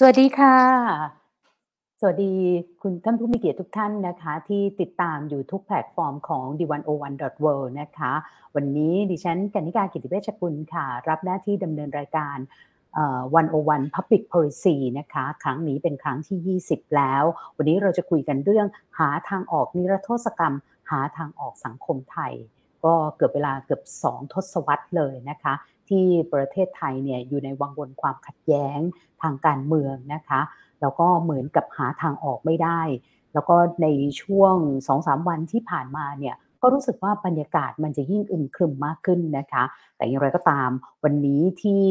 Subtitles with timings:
[0.00, 0.56] สวัสดีค่ะ
[2.00, 2.34] สวัสดี
[2.82, 8.12] คุณท่านผู้มีเกียรติทุกท่านนะคะ ที่ติดตามอยู่ทุกแพลตฟอร์มของ d101.world นะคะ
[8.54, 12.36] วันนี้ดิฉันกนิกากิติเวชกุลค่ะ รับหน้าที่ดำเนินรายการ
[13.16, 17.24] 101 Public Policy นะคะ ครั้งนี้เป็นครั้งที่ 20 แล้ว
[17.56, 18.66] วันนี้เราจะคุยกันเรื่อง
[18.98, 20.54] หาทางออกนิรโทษกรรม
[20.90, 22.32] หาทางออกสังคมไทย
[22.84, 25.54] ก็เกือบเวลาเกือบ 2 ทศวรรษเลยนะคะ
[25.88, 28.78] ที่ประเทศไทยเนี่ยอยู่ในวังวนความขัดแย้ง
[29.22, 30.40] ทางการเมืองนะคะ
[30.80, 32.80] แล้วก็เหมือนกับหาทางออกไม่ได้
[33.32, 33.86] แล้วก็ใน
[34.22, 34.56] ช่วง
[34.88, 39.64] 2-3วันที่ผ่านมาเนี่ย ก็รู้สึกว่าบรรยากาศมันจะยิ่งอึมครึมมากขึ้นนะคะ
[39.96, 40.70] แต่อย่างไรก็ตาม
[41.04, 41.82] วันนี้ที่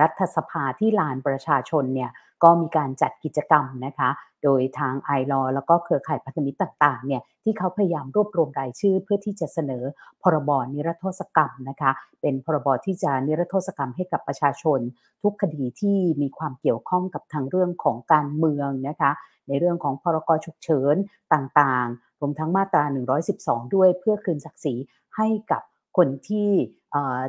[0.00, 2.10] รัฐสภาที่ลานประชาชนเนี่ย
[2.42, 4.10] ก็มีการจัดกิจกรรมนะคะ
[4.44, 9.84] โดยทางไอรอแล้วก็เครือข่ายพันธมิตรต่างๆเนี่ยที่เขาพยายามรวบรวมรายชื่อเพื่อที่จะเสนอ
[10.22, 14.80] พรบนิรโทษกรรมนะคะ เป็นพรบที่จะนิรโทษกรรมให้กับประชาชน
[15.22, 19.10] ทุกคดีที่มีความเกี่ยวข้องกับทางเรื่องของการเมืองนะคะ
[19.48, 20.96] ในเรื่องของพรกฉุกเฉิน
[21.34, 22.84] ต่างๆ วมทั้งมาตรา
[23.28, 24.74] 112 ด้วยเพื่อคืนศักดิ์ศรี
[25.16, 25.62] ให้กับ
[25.96, 26.50] คนที่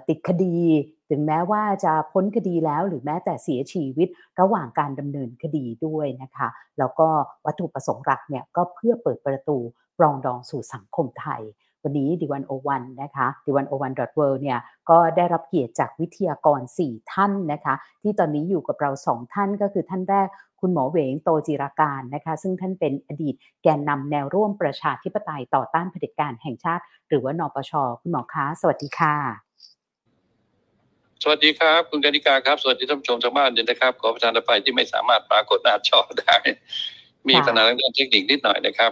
[0.07, 0.57] ติดคดี
[1.09, 4.07] ถึงแม้ว่าจะพ้นคดีแล้วหรือแม้แต่เสียชีวิต
[4.39, 6.47] ระหว่างการดำเนินคดีด้วยนะคะ
[6.79, 7.07] แล้วก็
[7.45, 9.57] วัตถุประสงค์หลักเนี่ยก็เพื่อเปิดประตู
[9.97, 11.41] ปรองดองสู่สังคมไทย
[11.83, 14.59] วันนี้ดิวันโอวันนะคะดิวันโอวันดอทเเนี่ย
[14.89, 20.27] ก็ได้รับเกียรติจากวิทยากร 4 ท่านนะคะ ที่ตอนนี้อยู่กับเรา 2 ท่านก็คือท่านแรก
[20.67, 27.71] คุณหมอเหวงโตจิราการนะคะ ซึ่งท่านเป็นอดีตแกนนำแนวร่วมประชาธิปไตยต่อต้านเผด็จการแห่งชาติ หรือว่านปช
[28.01, 29.15] คุณหมอคะ สวัสดีค่ะ
[31.23, 36.35] สวัสดีครับ คุณกนิกาครับ สวัสดีท่านผู้ชมทางบ้านด้วยนะครับ ขอประทานอภัยที่ไม่สามารถปรากฏหน้าจอได้
[37.29, 38.91] มีปัญหาเรื่องเทคนิคนิดหน่อยนะครับ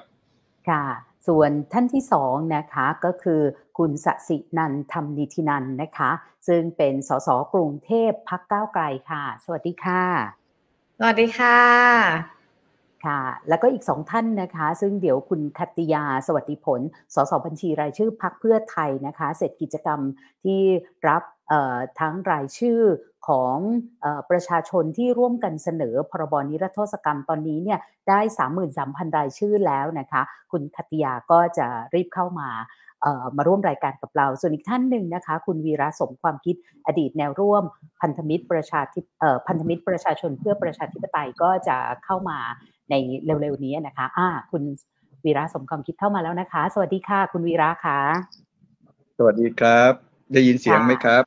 [0.70, 0.86] ค่ะ
[1.28, 3.42] ส่วนท่านที่สองนะคะก็คือ
[3.78, 6.12] คุณสสินันทำนิธินันนะคะ
[6.48, 10.04] ซึ่งเป็นสสกรุงเทพพักก้าวไกลค่ะ สวัสดีค่ะ
[10.43, 10.43] ส
[11.08, 11.60] วัสดีค่ะ
[13.06, 16.82] ค่ะ แล้วก็อีกสองท่านนะคะ ซึ่งเดี๋ยวคุณคัติยาสวัสดิผล
[17.16, 20.00] สสบัญชีรายชื่อพักเพื่อไทยนะคะ เสร็จกิจกรรม
[20.44, 20.62] ที่
[21.08, 21.24] รับ
[22.00, 22.80] ทั้งรายชื่อ
[23.28, 23.58] ของ
[24.04, 27.80] อประชาชนที่ร่วมกันเสนอพรบนิรโทษกรรมตอนนี้เนี่ย
[28.10, 28.20] ได้
[28.70, 30.22] 33,000 รายชื่อแล้วนะคะ
[30.52, 32.50] คุณคัตติยาก็จะรีบเข้ามา
[33.38, 36.56] มาร่วมรายการกับเรา ส่วนอีกท่านหนึ่งนะคะ คุณวีระสมความคิด
[36.88, 37.64] อดีตแนวร่วม
[38.02, 39.00] พันธมิตรประชาธิ
[39.48, 42.40] พันธมิตรประชาชนเพื่อประชาธิปไตยก็จะเข้ามา
[42.90, 42.96] ใน
[43.26, 44.64] เร็วๆนี้นะคะอ่าคุณ
[45.26, 48.00] วีระสมความคิดเข้ามาแล้วนะคะ สวัสดีค่ะ คุณวีระค่ะ
[49.18, 49.92] สวัสดีครับ
[50.34, 51.24] ได้ยินเสียงไหมครับ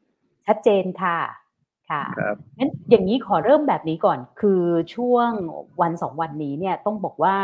[0.46, 1.18] ชัดเจนค่ะ
[1.90, 4.62] ค่ะครับงั้นอย่างนี้ขอเริ่มแบบนี้ก่อน คือ
[4.94, 5.30] ช่วง
[5.80, 7.34] วันสองวันนี้เนี่ยต้องบอกว่า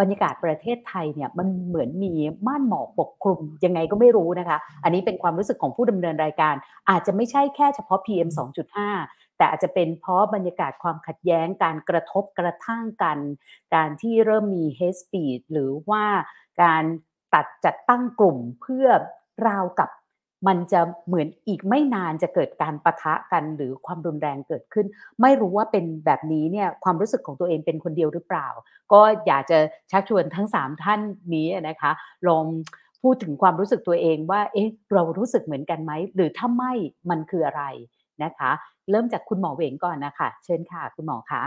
[0.00, 2.12] บรรยากาศประเทศไทยเนี่ยมันเหมือนมี
[2.46, 6.54] ม่านหมอกปกคลุมยังไงก็ไม่รู้นะคะ อันนี้เป็นความรู้สึกของผู้ดำเนินรายการ
[6.90, 8.28] อาจจะไม่ใช่แค่เฉพาะ PM
[8.82, 13.18] 2.5 แต่อาจจะเป็นเพราะบรรยากาศความขัดแย้งการกระทบกระทั่งกัน
[13.74, 16.04] การที่เริ่มมี hate speech หรือว่า
[16.62, 16.84] การ
[17.34, 18.86] ตัดจัดตั้งกลุ่มเพื่อ
[19.48, 19.90] ราวกับ
[20.46, 24.86] มันจะเหมือนอีกไม่นานจะเกิดการประทะกันหรือความรุนแรงเกิดขึ้น
[25.20, 28.48] ไม่รู้ว่าเป็นแบบนี้เนี่ยความรู้สึกของตัวเองเป็นคนเดียวหรือเปล่า
[28.92, 29.58] ก็อยากจะ
[29.90, 31.00] ชักชวนทั้ง 3 ท่าน
[31.34, 31.90] นี้นะคะ
[32.28, 32.44] ลอง
[33.02, 36.72] พูดถึงความรู้สึกตัวเองว่า เอ๊ะ เรารู้สึกเหมือนกันไหม หรือถ้าไม่
[37.10, 37.64] มันคืออะไร
[38.24, 38.50] นะคะ
[38.90, 41.42] เริ่มจากคุณหมอเวงก่อนนะคะ เชิญค่ะ คุณหมอคะ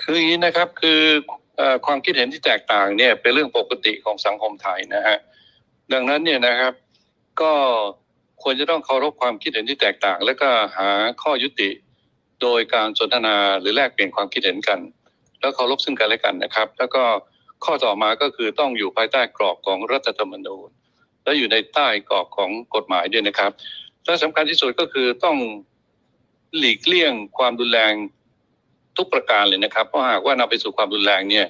[0.00, 1.00] คืออย่างนี้นะครับ คือ
[1.86, 5.16] ความคิดเห็นที่แตกต่างเนี่ยเป็นเรื่องปกติของสังคมไทยนะฮะ
[5.92, 6.72] ดังนั้นเนี่ยนะครับ
[7.40, 7.52] ก็
[8.42, 10.88] ควรจะต้องเคารพความคิดเห็นที่แตกต่าง และก็หา
[11.22, 11.70] ข้อยุติ
[12.42, 14.80] โดยการสนทนาหรือแลกเปลี่ยนความคิดเห็นกัน
[15.40, 17.02] แล้วเคารพซึ่งกันและกันนะครับ แล้วก็
[17.64, 20.68] ข้อต่อมาก็คือต้องอยู่ภายใต้กรอบของรัฐธรรมนูญ
[21.24, 23.52] และอยู่ในใต้กรอบของกฎหมายด้วยนะครับ
[24.04, 25.36] และสำคัญที่สุดก็คือต้อง
[26.58, 27.94] หลีกเลี่ยงความรุนแรง
[28.96, 31.46] ทุกประการเลยนะครับ เพราะหากว่านำไปสู่ความรุนแรงเนี่ย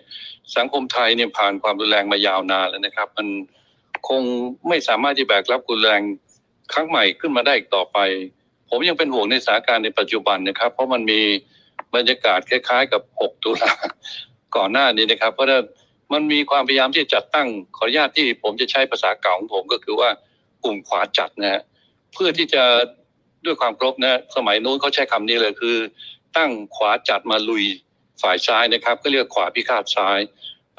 [0.57, 3.27] สังคมไทยเนี่ยผ่านความรุนแรงมายาวนานแล้วนะครับ มัน
[4.09, 4.23] คง
[4.69, 6.03] ไม่สามารถที่แบกรับกุนแรง
[6.73, 7.99] ครั้งใหม่ขึ้นมาได้อีกต่อไป
[8.69, 11.21] ผมยังเป็นห่วงในสถานการณ์ในปัจจุบันนะครับ เพราะมันมี
[11.95, 13.73] บรรยากาศคล้ายๆ กับ 6 ตุลา
[14.57, 15.61] ก่อนหน้านี้นะครับ เพราะว่า
[16.13, 20.11] มันมีความพยายามที่จะจัดตั้งขออนุญาตที่ผมจะใช้ภาษาเก่าของผมก็คือว่า
[20.65, 21.63] กลุ่มขวาจัดนะฮะ
[22.13, 22.63] เพื่อที่จะ
[23.45, 25.77] ด้วยความครบนะสมัยนู้นเขาใช้คำนี้เลยคือ
[26.37, 27.65] ตั้งขวาจัดมาลุย
[28.23, 30.19] ฝ่ายซ้ายนะครับ ก็เรียกขวาพิฆาตซ้าย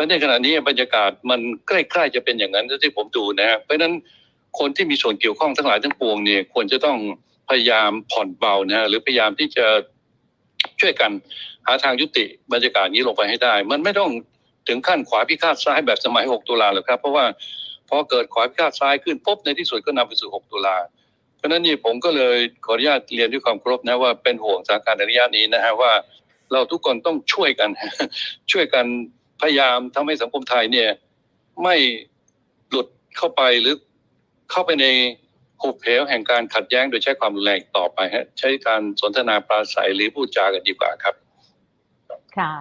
[0.01, 3.94] ราะในขณะนี้บรรยากาศมันใกล้ๆจะเป็นอย่างนั้นที่ผมดูนะเพราะฉะนั้น
[4.59, 6.98] คนที่มีส่วนเกี่ยวข้องทั้งหลายทั้งปวงเนี่ยควรจะต้อง
[7.50, 9.65] พยายามผ่อนเบานะหรือพยายามที่จะ
[10.81, 11.12] ช่วยกัน
[11.68, 14.12] หาทางยุติบรรยากาศนี้ลงไปให้ได้ มันไม่ต้อง
[14.68, 17.25] ถึงขั้นขวาพิฆาตซ้ายแบบสมัย 6 ตุลาหรอกครับ เพราะว่า
[17.89, 20.77] พอเกิดขวาพิฆาตซ้ายขึ้นปุ๊บในที่สุดก็นำไปสู่ 6 ตุลา
[21.38, 25.92] เพราะนั้นนี่ผมก็เลยขออนุญาตเรียนด้วยความเคารพนะว่าเป็นห่วงสถานการณ์ในระยะนี้นะฮะว่า
[26.51, 27.69] เราทุกคนต้องช่วยกัน
[28.51, 28.86] ช่วยกัน
[29.41, 30.89] พยายามทำให้สังคมไทยเนี่ย
[31.63, 31.75] ไม่
[32.69, 33.75] หลุดเข้าไปหรือ
[34.51, 34.85] เข้าไปใน
[35.61, 41.15] หุบเหวแห่งการขัดแย้งโดยใช้ความรุนแรงต่อไปฮะใช้การสนทนาปราศัยหรือพูดจากันดีกว่าครับ
[42.38, 42.53] ค่ะ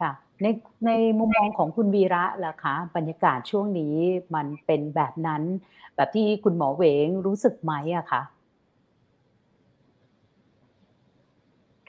[0.00, 0.10] ค่ะ
[0.42, 0.46] ใน
[0.86, 3.94] ในมุมมองของคุณวีระล่ะคะ บรรยากาศช่วงนี้
[4.34, 5.42] มันเป็นแบบนั้น
[5.96, 8.22] แบบที่คุณหมอเวงรู้สึกไหมอะคะ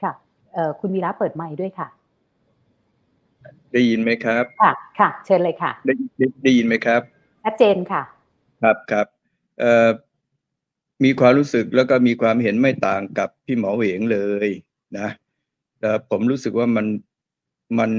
[0.02, 0.12] ค่ะ
[0.80, 1.88] คุณวีระเปิดไมค์ด้วยค่ะ
[3.72, 7.00] ได้ยินไหมครับ ค่ะ ค่ะ เชิญเลยค่ะได้ได้ได้ยินไหมครับ
[7.44, 8.02] ชัดเจนค่ะ
[8.62, 9.06] ครับครับ
[9.60, 9.88] เอ่อ
[11.04, 14.48] มีความรู้สึกแล้วก็มีความเห็นไม่ต่างกับพี่หมอเหวงเลย
[14.98, 15.08] นะ
[15.80, 16.86] แต่ผมรู้สึกว่ามัน
[17.78, 17.90] มัน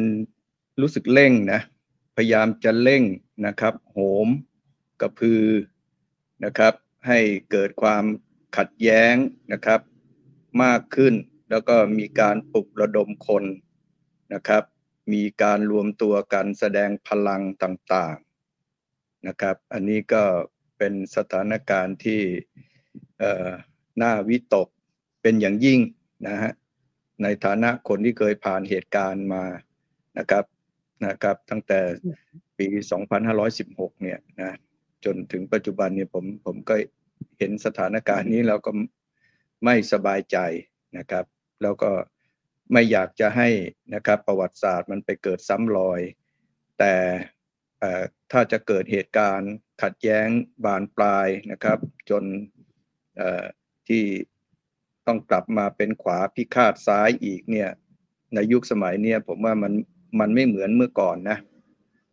[0.82, 1.62] รู้สึกเร่งนะ
[2.16, 3.04] พยายามจะเร่ง
[3.48, 4.28] นะครับ โหม
[5.02, 5.44] กระพือ
[6.46, 6.74] นะครับ
[7.08, 7.20] ให้
[7.52, 8.04] เกิดความ
[8.58, 9.16] ขัดแย้ง
[9.54, 9.80] นะครับ
[10.64, 11.14] มากขึ้น
[11.50, 13.44] แล้วก็มีการปลุกระดมคน
[14.34, 14.64] นะครับ
[15.14, 20.24] มีการรวมตัวกันแสดงพลังต่างๆนะครับ อันนี้ก็
[20.78, 22.22] เป็นสถานการณ์ที่
[24.02, 24.68] น่าวิตก
[25.22, 25.80] เป็นอย่างยิ่ง
[26.28, 26.52] นะฮะ
[27.24, 29.44] ในฐานะคนที่เคยผ่านเหตุการณ์มา
[30.18, 30.46] นะครับ
[31.06, 31.80] นะครับ ตั้งแต่
[32.58, 32.68] ปี
[33.34, 34.58] 2516 เนี่ยนะ
[35.06, 36.76] จนถึงปัจจุบันเนี่ยผมผมก็
[37.38, 38.72] เห็นสถานการณ์นี้แล้วก็
[39.66, 40.38] ไม่สบายใจ
[40.98, 41.26] นะครับ
[41.62, 41.92] แล้วก็
[42.72, 43.50] ไม่อยากจะให้
[43.94, 46.02] นะครับประวัติศาสตร์มันไปเกิดซ้ำรอย
[46.80, 46.94] แต่
[47.80, 50.28] เอ่อถ้าจะเกิดเหตุการณ์ขัดแย้ง
[50.66, 52.24] บานปลายนะครับ จน
[53.18, 53.46] เอ่อ
[53.88, 54.04] ที่
[55.08, 57.70] ต้องกลับมาเป็นขวาพิฆาตซ้ายอีกเนี่ย
[58.34, 59.74] ในยุคสมัยเนี่ยผมว่ามัน
[60.20, 61.38] มันไม่เหมือนเมื่อก่อนนะ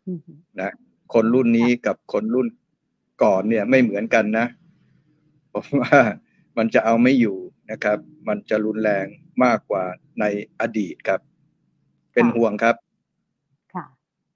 [0.06, 0.20] อืม
[0.60, 0.70] นะ
[1.14, 2.46] คนรุ่นนี้กับคนรุ่น
[3.24, 4.46] ก่อนเนี่ยไม่เหมือนกันนะ
[5.52, 5.98] ผมว่า
[6.56, 7.36] มันจะเอาไม่อยู่
[7.70, 7.98] นะครับ
[8.28, 9.06] มันจะรุนแรง
[9.44, 9.84] มากกว่า
[10.20, 10.24] ใน
[10.60, 11.20] อดีตครับ
[12.14, 12.74] เป็นห่วงครับ
[13.74, 13.84] ค่ะ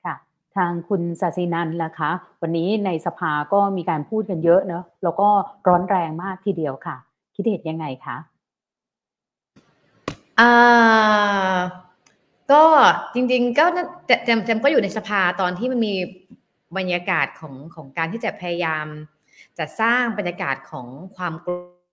[0.04, 0.14] ค่ะ
[0.56, 2.10] ทางคุณศาสินันท์ล่ะคะ
[2.42, 5.28] วันนี้ในสภาก็มีการพูดกันเยอะเนอะแล้วก็
[5.68, 6.96] ร้อนแรงมากทีเดียวค่ะ
[7.34, 8.16] คิดเห็นยังไงคะ
[10.40, 10.54] อ่า
[12.52, 12.62] ก็
[13.14, 15.94] จริง ๆ ก็น่าแต่แจมแจมก็อยู่ในสภาตอนที่มันมี
[16.76, 18.86] บรรยากาศของของการที่จะพยายาม
[19.58, 21.34] จะสร้างบรรยากาศของความ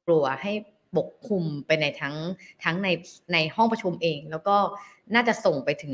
[0.06, 0.52] กลัวให้
[0.98, 2.16] ปกคลุมไปในทั้ง
[2.64, 2.88] ทั้งใน
[3.34, 4.56] ในห้องประชุมเอง แล้วก็
[5.16, 5.94] น่าจะส่งไปถึง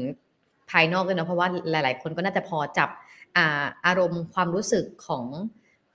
[0.72, 2.90] ภายนอกด้วยนะเพราะว่าหลาย ๆ คนก็น่าจะพอจับ
[3.38, 5.26] อาอารมณ์ความรู้สึกของ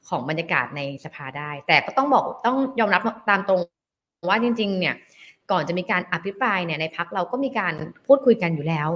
[0.09, 3.61] ของบรรยากาศในสภาได้ แต่ก็ต้องบอกต้องยอมรับตามตรง
[4.29, 4.95] ว่าจริง ๆ เนี่ย
[5.51, 7.75] ก่อนจะมีการอภิปรายเนี่ยในพักเราก็มีการ
[8.07, 8.89] พูดคุยกันอยู่แล้ว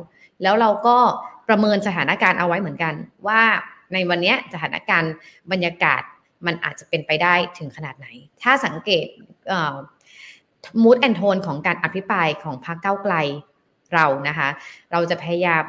[0.43, 0.97] แล้วเราก็
[1.49, 2.95] ประเมินสถานการณ์เอาไว้เหมือนกัน
[3.27, 3.43] ว่า
[3.93, 5.13] ในวันนี้สถานการณ์
[5.53, 6.03] บรรยากาศ
[6.47, 8.07] มันอาจจะเป็นไปได้ถึงขนาดไหน
[8.43, 9.07] ถ้าสังเกต
[10.83, 13.15] มูดแอนโทนของการอภิปรายของพรรคเก้าไกล
[13.95, 14.49] เรานะคะ
[14.93, 15.65] เราจะพยายาม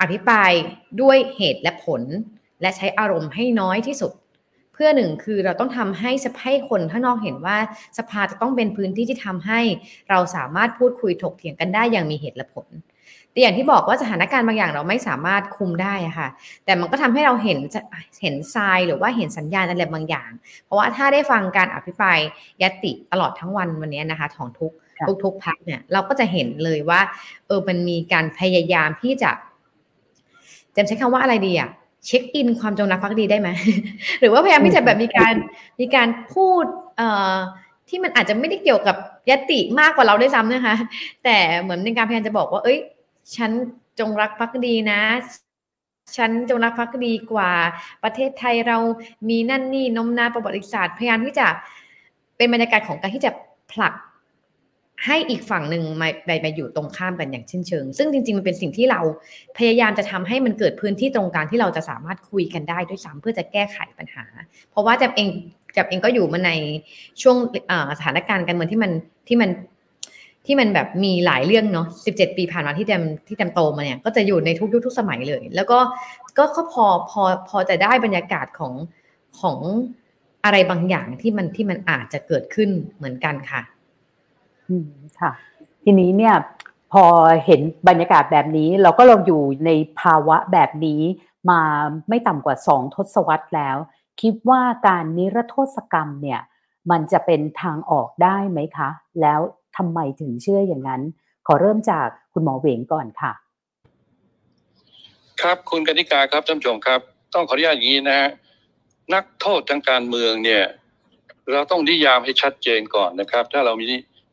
[0.00, 0.52] อภิปราย
[1.00, 2.02] ด้วยเหตุและผล
[2.62, 4.12] และใช้อารมณ์ให้น้อยที่สุด
[4.72, 6.10] เพื่อหนึ่งคือเราต้องทำให้
[6.42, 7.58] ให้คนข้างนอกเห็นว่า
[7.98, 9.60] สภาจะต้องเป็นพื้นที่ที่ทำให้
[10.10, 12.66] เราสามารถพูดคุยถกเถียงกันได้อย่างมีเหตุและผล
[13.30, 16.28] แต่อย่างที่บอกว่าสถานการณ์บางอย่างเราไม่สามารถคุมได้อะค่ะ
[16.64, 17.58] แต่มันก็ทำให้เราเห็น
[18.22, 20.30] เห็นทรายหรือว่าเห็นสัญญาณอะไรบางอย่าง
[20.64, 22.18] เพราะว่าถ้าได้ฟังการอภิปราย
[22.62, 24.72] ยติตลอดทั้งวันวันนี้นะคะของทุก
[25.08, 27.00] ทุกทุกพักเนี่ยเราก็จะเห็นเลยว่า
[27.46, 29.30] เออมันมีการพยายามที่จะ
[30.76, 31.70] จะใช้คำว่าอะไรดีอะ
[32.06, 33.48] เช็คอินความจงรักภักดีได้ไหม
[34.20, 35.34] หรือว่าพยายามที่จะแบบมีการ
[35.80, 36.64] มีการพูด
[36.96, 37.36] เอ่อ
[37.88, 38.96] ที่มันอาจจะไม่ได้เกี่ยวกับ
[39.30, 40.76] ยติมากกว่าเราได้ซ้ำนะคะ
[41.24, 42.78] แต่เหมือนในการพยายามจะบอกว่า เอ้ย
[43.36, 43.50] ฉัน
[43.98, 45.02] จงรักภักดีนะ
[46.16, 47.50] ฉันจงรักภักดีกว่า
[48.04, 48.78] ประเทศไทยเรา
[49.28, 51.46] มีนั่นนี่นมนาประวัติศาสตร์พยายามที่จะ
[52.36, 53.30] เป็นบรรยากาศของการที่จะ
[53.72, 53.94] ผลัก
[55.04, 56.08] ให้อีกฝั่งหนึ่งมา
[56.42, 59.00] ไปอยู่ตรงข้ามกันอย่างเชิ้นเชิง ซึ่งจริงๆ มันเป็นสิ่งที่เรา
[59.58, 64.24] พยายามจะทำให้มันเกิดพื้นที่ตรงกลางที่เราจะสามารถคุยกันได้ด้วยซ้ำเพื่อจะแก้ไขปัญหา
[64.70, 65.28] เพราะว่าจับเอง
[65.76, 66.52] จับเองก็อยู่มาใน
[67.22, 67.36] ช่วง
[67.98, 68.92] สถานการณ์การเมืองที่มัน
[69.28, 69.50] ที่มัน
[70.46, 75.78] ที่มันแบบมีหลายเรื่องเนาะ17 ปีผ่านมาที่แจมที่แจมโตมาเนี่ย ก็จะอยู่ในทุกยุคทุกสมัยเลย แล้วก็
[76.38, 78.74] ก็พอพอพอจะได้บรรยากาศของ
[79.40, 79.58] ของ
[80.44, 83.62] อะไรบางอย่างที่มันที่มันอาจจะเกิดขึ้นเหมือนกันค่ะ
[84.68, 84.88] อืม
[85.20, 85.32] ค่ะ
[85.84, 86.34] ทีนี้เนี่ย
[86.92, 87.04] พอ
[87.44, 89.70] เห็นบรรยากาศแบบนี้ เราก็เราอยู่ใน
[90.00, 91.02] ภาวะแบบนี้
[91.50, 91.60] มา
[92.08, 93.76] ไม่ต่ำกว่าสองทศวรรษแล้ว
[94.20, 96.40] คิดว่าการนิรโทษกรรมเนี่ย
[96.90, 99.40] มันจะเป็นทางออกได้ไหมคะ แล้ว
[99.76, 101.02] ทำไมถึงเชื่ออย่างนั้น
[101.46, 103.32] ขอเริ่มจากคุณหมอเหวงก่อนค่ะ
[105.42, 107.00] ครับคุณกนิกาครับท่านผู้ชมครับ
[107.34, 108.28] ต้องขออนุญาตอย่างนี้นะฮะ
[109.14, 110.64] นักโทษทางการเมืองเนี่ย
[111.52, 113.84] เราต้องนิยามให้ชัดเจนก่อนนะครับ ถ้าเรามี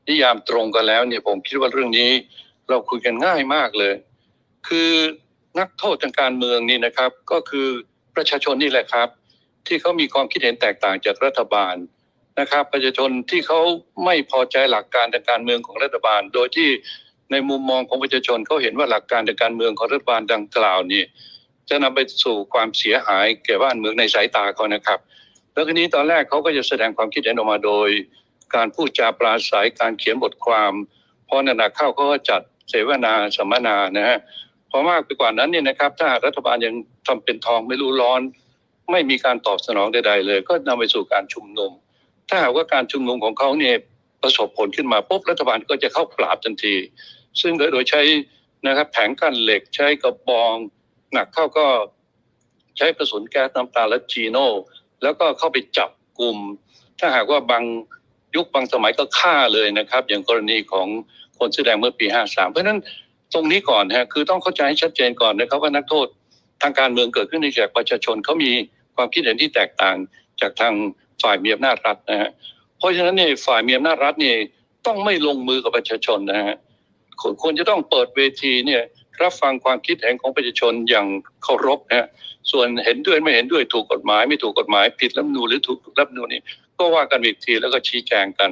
[0.09, 2.11] นิยามตรงกันแล้วเนี่ยผมคิดว่าเรื่องนี้
[2.69, 3.93] เราคุยกันง่ายมากเลย
[4.67, 4.91] คือ
[5.59, 7.67] นักโทษทางการเมืองนี่นะครับ ก็คือ
[8.15, 9.07] ประชาชนนี่แหละครับ
[9.67, 11.75] ที่เขามีความคิดเห็นแตกต่างจากรัฐบาล
[12.41, 13.59] นะครับประชาชนที่เขา
[14.05, 16.69] ไม่พอใจหลักการทางการเมืองของรัฐบาล โดยที่
[17.31, 21.03] ในมุมมองของประชาชนเขาเห็นว่าหลักการทางการเมืองของรัฐบาลดังกล่าวนี่
[21.69, 24.99] จะนำไปสู่ความเสียหายแก่บ้านเมืองในสายตาเขานะครับ
[25.53, 27.89] แล้วทีนี้ตอนแรกเขาก็จะแสดงความคิดเห็นออกมาโดย
[28.55, 30.71] การพูดจาปราศัยการเขียนบทความ
[31.27, 34.17] พอนานาเข้าเขาก็จัดเสวนาสัมมนานะฮะ
[34.69, 36.75] พอมากไปกว่านั้นเนี่ยนะครับ ถ้ารัฐบาลยัง
[37.07, 38.21] ทำเป็นทองไม่รู้ร้อน
[38.91, 41.71] ไม่มีการตอบสนองใด ๆ เลย ก็นำไปสู่การชุมนุม
[42.31, 43.75] ถ้าหากว่าการชุมนุมของเขาเนี่ย
[44.21, 46.75] ประสบผลขึ้นมาปุ๊บรัฐบาลก็จะเข้าปราบทันที
[47.41, 48.01] ซึ่งโดยโดยใช้
[48.67, 50.53] นะครับแผงกั้นเหล็กใช้กระบอง
[51.13, 51.65] หนักเข้าก็
[52.77, 54.47] ใช้กระสุนแก๊สน้ำตาและจีโน่
[55.03, 56.37] แล้วก็เข้าไปจับกลุ่ม
[56.99, 57.63] ถ้าหากว่าบาง
[58.35, 60.87] ยุคบางสมัยก็ฆ่าเลยนะครับ อย่างกรณีของ
[61.39, 62.79] คนแสดงเมื่อปี 53 เพราะฉะนั้น
[63.33, 66.07] ตรงนี้ก่อนฮะคือต้องเข้าใจให้ชัดเจนก่อนนะครับว่านักโทษ
[66.61, 68.51] ทางการเมืองเกิดขึ้นในจากประชาชนเขามี
[68.95, 69.95] ความคิดเห็นที่แตกต่าง
[70.41, 70.73] จากทาง
[71.21, 72.29] ฝ่ายมีอำนาจรัฐนะฮะ
[72.77, 74.37] เพราะฉะนั้นเนี่ยฝ่ายมีอำนาจรัฐเนี่ย
[74.85, 76.55] ต้องไม่ลงมือกับประชาชนนะฮะ
[77.41, 78.81] ควรจะต้องเปิดเวทีเนี่ย
[79.21, 81.07] รับฟังความคิดเห็นของประชาชนอย่าง
[81.43, 82.07] เคารพนะฮะ
[82.51, 86.41] ส่วนเห็นด้วยไม่เห็นด้วยถูกกฎหมาย ไม่ถูกกฎหมายผิดรัฐมนูหรือถูกรัฐมนูญนี่
[86.79, 88.51] ก็ว่ากันอีกทีแล้วก็ชี้แจงกัน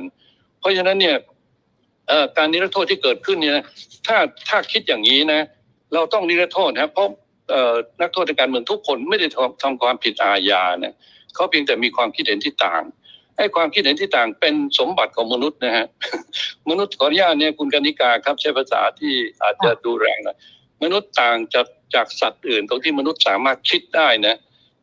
[0.59, 1.15] เพราะฉะนั้นเนี่ย
[2.37, 3.53] การนิรโทษที่เกิดขึ้นเนี่ย
[4.07, 4.17] ถ้า
[4.49, 5.41] ถ้าคิดอย่างนี้นะ
[5.93, 7.07] เราต้องนิรโทษนะเพราะ
[8.01, 10.93] นักโทษในการเมืองทุกคนไม่ได้ทำทำความผิดอาญาเนี่ย
[11.35, 12.83] เขาเพียงแต่มีความคิดเห็นที่ต่าง
[13.37, 15.85] ไอ้ความคิดเห็นที่ต่างเป็นสมบัติของมนุษย์นะฮะ
[16.69, 20.37] มนุษย์ขออนุญาตเนี่ยคุณกนิกาครับใช้ภาษาที่อาจจะดูแรงหน่อย
[20.83, 24.37] มนุษย์ต่างจากจากสัตว์อื่น ตรงที่มนุษย์สามารถคิดได้นะ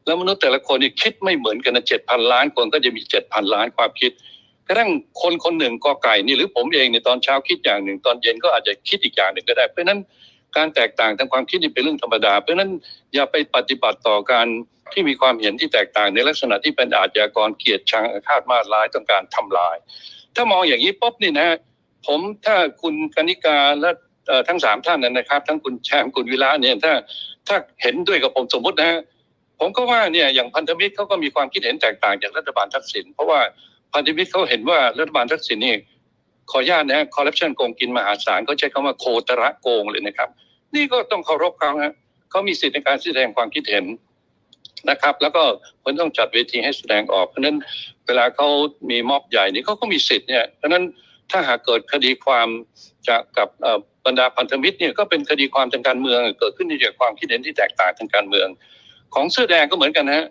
[0.06, 4.10] แล้วมนุษย์แต่ละคนนี่คิดไม่เหมือนกันนะเจ็ดพันล้านคนก็จะมีเจ็ดพันล้านความคิด
[4.66, 4.90] กระทั่ง
[5.22, 9.98] คนคนหนึ่งกอไก่นี่หรือผมเองในตอนเช้าคิดอย่างหนึ่ง ตอนเย็นก็อาจจะคิดอีกอย่างหนึ่งก็ได้ เพราะนั้น
[10.56, 12.70] การแตกต่างทางความคิดนี่เป็นเรื่องธรรมดา เพราะนั้น
[13.14, 14.46] อย่าไปปฏิบัติต่อการ
[14.92, 19.76] ที่มีความเห็นที่แตกต่างในลักษณะที่เป็นอาชญากรเกียรติชังอาฆาตมาร้ายต้องการทำลาย
[20.34, 21.48] ถ้ามองอย่างนี้ปุ๊บนี่นะ
[22.06, 23.90] ผมถ้าคุณกนิกาและ
[24.48, 26.92] ทั้งสามท่านนะครับ ทั้งคุณแชมป์คุณวิระเนี่ยถ้า
[27.48, 29.00] ถ้าเห็นด้วยกับผมสมมตินะฮะ
[29.60, 33.40] ผมก็ว่าเนี่ยอย่างพันธมิตรเขาก็มีความคิดเห็นแตกต่างจากรัฐบาลทักษิณเพราะว่า
[33.92, 35.74] พันธมิตรเขาเห็นว่ารัฐบาลทักษิณนี่
[36.50, 40.28] ขออนุญาตนะคอร์รัปชันโกงกินมหาศาลเขาใช้คำว่าโคตระโกงเลยนะครับ
[40.76, 41.94] นี่ก็ต้องเคารพเขาฮะ
[42.30, 43.84] เขามีสิทธิในการแสดงความคิดเห็น
[44.90, 45.42] นะครับ แล้วก็
[45.82, 47.56] คนต้องจัดเวทีให้แสดงออก เพราะนั้น
[48.06, 48.48] เวลาเขา
[48.90, 50.84] มีม็อบใหญ่นี่เขาก็มีสิทธิ์เนี่ย เพราะนั้น
[51.30, 52.48] ถ้าหากเกิดคดีความ
[53.08, 53.48] จากกับ
[54.06, 58.48] บรรดาพันธมิตรเนี่ยก็เป็นคดีความทางการเมือง เกิดขึ้นจากความคิดเห็นที่แตกต่างทางการเมือง
[59.14, 60.26] ของเสื้อแดงก็เหมือนกันฮะ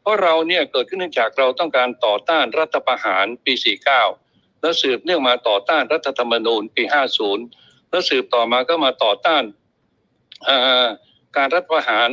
[0.00, 6.82] เพราะเราเนี่ยเกิดขึ้นเนื่องจากเราต้องการต่อต้านรัฐประหารปี 49 แล้วสืบเนื่องมาต่อต้านรัฐธรรมนูญปี
[7.36, 9.42] 50 แล้วสืบต่อมาก็มาต่อต้าน
[11.36, 12.10] การรัฐประหาร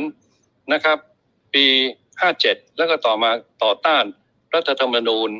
[0.72, 0.98] นะครับ
[1.54, 1.64] ปี
[2.20, 3.30] 57 แล้วก็ต่อมา
[3.64, 4.04] ต่อต้าน
[4.54, 5.30] รัฐธรรมนูญ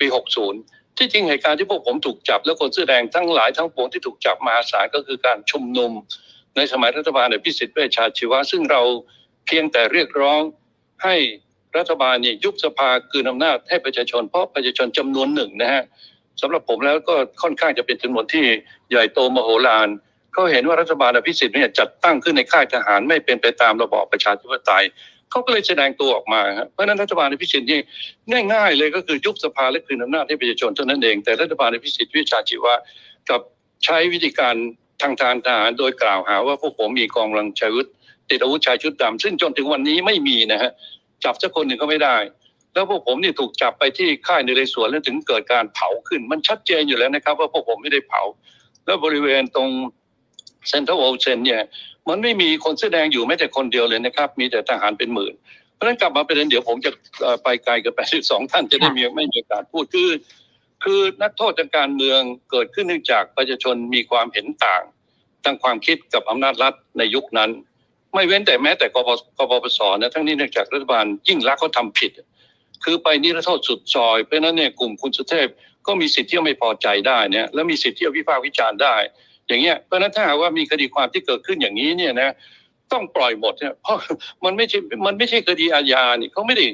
[0.00, 0.06] ปี
[0.52, 5.92] 60 ที่จริงเหตุการณ์ที่พวกผมถูกจับ แล้วคนเสื้อแดงทั้งหลายทั้งปวงที่ถูกจับมาสารก็คือการชุมนุม
[6.56, 8.82] ในสมัยรัฐบาลในพิสิทธิ์เวชชาชีวะ ซึ่งเรา
[9.46, 10.40] เพียงแต่เรียกร้อง
[11.04, 11.16] ให้
[11.76, 15.82] รัฐบาลเนี่ยยุบสภาคืนอำนาจให้ประชาชน เพราะประชาชนจำนวนหนึ่งนะฮะ
[16.40, 18.44] สำหรับผมแล้วก็ค่อนข้างจะเป็นจำนวนที่
[18.90, 19.88] ใหญ่โตมโหฬาร
[20.34, 24.84] เขาเห็นว่ารัฐบาลอภิสิทธิ์เนี่ยจัดตั้งขึ้นในค่ายทหารไม่เป็นไปตามระบอบประชาธิปไตย
[25.30, 27.80] เขาก็เลยแสดงตัวออกมาครับเพราะนั้นรัฐบาลอภิสิทธิ์นี่
[28.52, 32.74] ง่ายๆเลยก็คือยุบสภาและคืนอำนาจให้ประชาชนเท่านั้นเอง แต่รัฐบาลอภิสิทธิ์วิชาชีวะ
[33.30, 33.40] กับ
[33.84, 34.54] ใช้วิธีการ
[35.02, 37.90] ทางทางทหารโดยกล่าวหาว่าพวกผมมีกองกำลังชายวุฒิ
[38.30, 40.70] ติดอาวุธชายชุดดำซึ่งจนถึงวันนี้ไม่มีนะฮะ
[41.24, 42.16] จับสักคนหนึ่งก็ไม่ได้
[42.72, 48.22] แล้วพวกผมนี่ถูกจับไปที่ค่ายในเรสวนแล้วถึงเกิดการเผาขึ้น มันชัดเจนอยู่แล้วนะครับ ว่าพวกผมไม่ได้เผา
[48.86, 49.68] แล้วบริเวณตรง
[50.68, 51.62] เซ็นทรัลโอเซนเนี่ย
[52.08, 55.34] มันไม่มีคนแสดงอยู่แม้แต่คนเดียวเลยนะครับ มีแต่ทหารเป็นหมื่น
[55.74, 56.90] เพราะฉะนั้นกลับมาประเด็นเดี๋ยวผมจะ
[57.42, 60.10] ไปไกลกับแปดสิบสองท่านจะได้มีไม่มีโอกาสพูดคือ
[60.84, 64.82] คือนักโทษทางการเมืองเกิดขึ้นเนื่องจากประชาชนมีความเห็นต่าง
[65.44, 67.50] ทางความคิดกับอำนาจรัฐในยุคนั้น
[68.14, 72.12] ไม่เว้นแต่แม้แต่กบกบปสนะทั้งนี้เนื่องจากรัฐบาลยิ่งรักเขาทาผิด
[72.84, 75.48] คือไปนิรโทษสุดซอย เพราะนั้นเนี่ยกลุ่มคุณสุเทพ
[75.86, 78.96] ก็มีสิทธิ์ที่ไม่พอใจได้เนี่ยแล้วมีสิทธิ์ที่วิพากษ์วิจารณ์ได้
[79.54, 82.30] อย่างเงี้ยเพราะนั้นถ้าหากว่ามีคดีความที่เกิดขึ้นอย่างนี้เนี่ยนะ
[82.92, 83.96] ต้องปล่อยหมดเนี่ยเพราะ
[84.44, 86.66] มันไม่ใช่มันไม่ใช่คดีอาญานี่เขาไม่ได้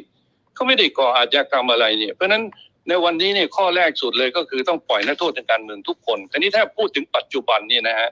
[0.55, 2.43] เขาไม่ได้ก่ออาชญากรรมอะไรเนี่ย เพราะนั้น
[2.89, 8.11] ในวันนี้เนี่ยข้อแรกสุดเลยก็คือต้องปล่อยนักโทษทางการเมืองทุกคนทีนี้ถ้าพูดถึงปัจจุบันนี่นะฮะ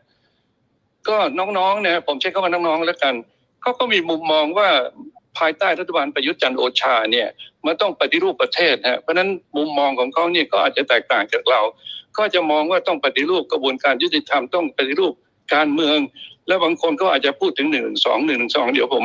[1.09, 3.15] ก็น้องๆเนี่ยผมใช้คำว่าน้องๆแล้วกัน
[3.63, 4.69] เขาก็มีมุมมองว่า
[5.39, 7.29] ภายใต้รัฐบาลประยุทธ์จันโอชาเนี่ย
[7.67, 11.61] มันต้องปฏิรูปประเทศฮะเพราะนั้นมุมมองของเขาเนี่ยก็อาจจะแตกต่างจากเรา
[12.17, 15.15] ก็จะมองว่าต้องปฏิรูปกระบวนการยุติธรรมต้องปฏิรูป
[15.55, 15.99] การเมือง
[16.49, 19.05] แล้วบางคนก็อาจจะพูดถึงหนึ่งสองหนึ่งสองเดี๋ยวผม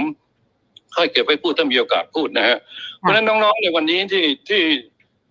[0.96, 2.58] ค่อยเก็บไปพูดถ้ามีโอกาสพูดนะฮะ
[3.00, 4.64] เพราะฉะนั้นน้องๆในวันนี้ที่ที่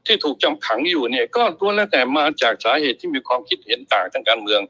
[0.06, 4.60] ที่ถูกจำขังอยู่เนี่ยก็ล้วนแล้วแต่มาจากสาเหตุที่มีความคิดเห็นต่างทางการเมือง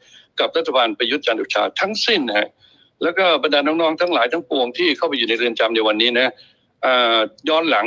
[0.40, 2.48] กับรัฐบาลประยุทธ์จันทร์โอชาทั้งสิ้นนะฮะ
[3.02, 6.32] แล้วก็บรรดาน้องๆทั้งหลายทั้งปวงที่เข้าไปอยู่ในเรือนจำในวันนี้นะ
[6.84, 7.86] อ่าย้อนหลัง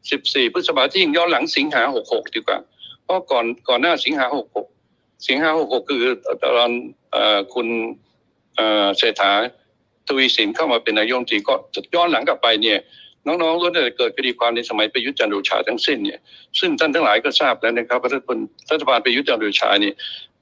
[0.00, 2.71] 14 พฤษภาที่ย้อนหลังสิงหา 66 ดีกว่าเพ
[3.12, 4.26] ราะก่อนก่อนหน้าสิงหา
[4.74, 6.02] 66สิงหา66คือ
[6.42, 6.70] ตอน
[7.14, 7.16] อ
[7.54, 7.68] คุณ
[8.98, 9.32] เศรษฐา
[10.08, 11.54] ทวีสินเข้ามาเป็นนายกรัฐมนตรีก็
[11.94, 12.78] ย้อนหลังกลับไปเนี่ย
[13.26, 16.20] น้องๆล้วนแต่เกิดคดีความในสมัยประยุทธ์จันทร์โอชาทั้งสิ้นเนี่ย
[16.58, 18.38] ซึ่งท่านทั้งหลายก็ทราบแล้วนะครับรัฐบาล
[18.72, 19.94] รัฐบาลประยุทธ์จันทร์โอชาเนี่ย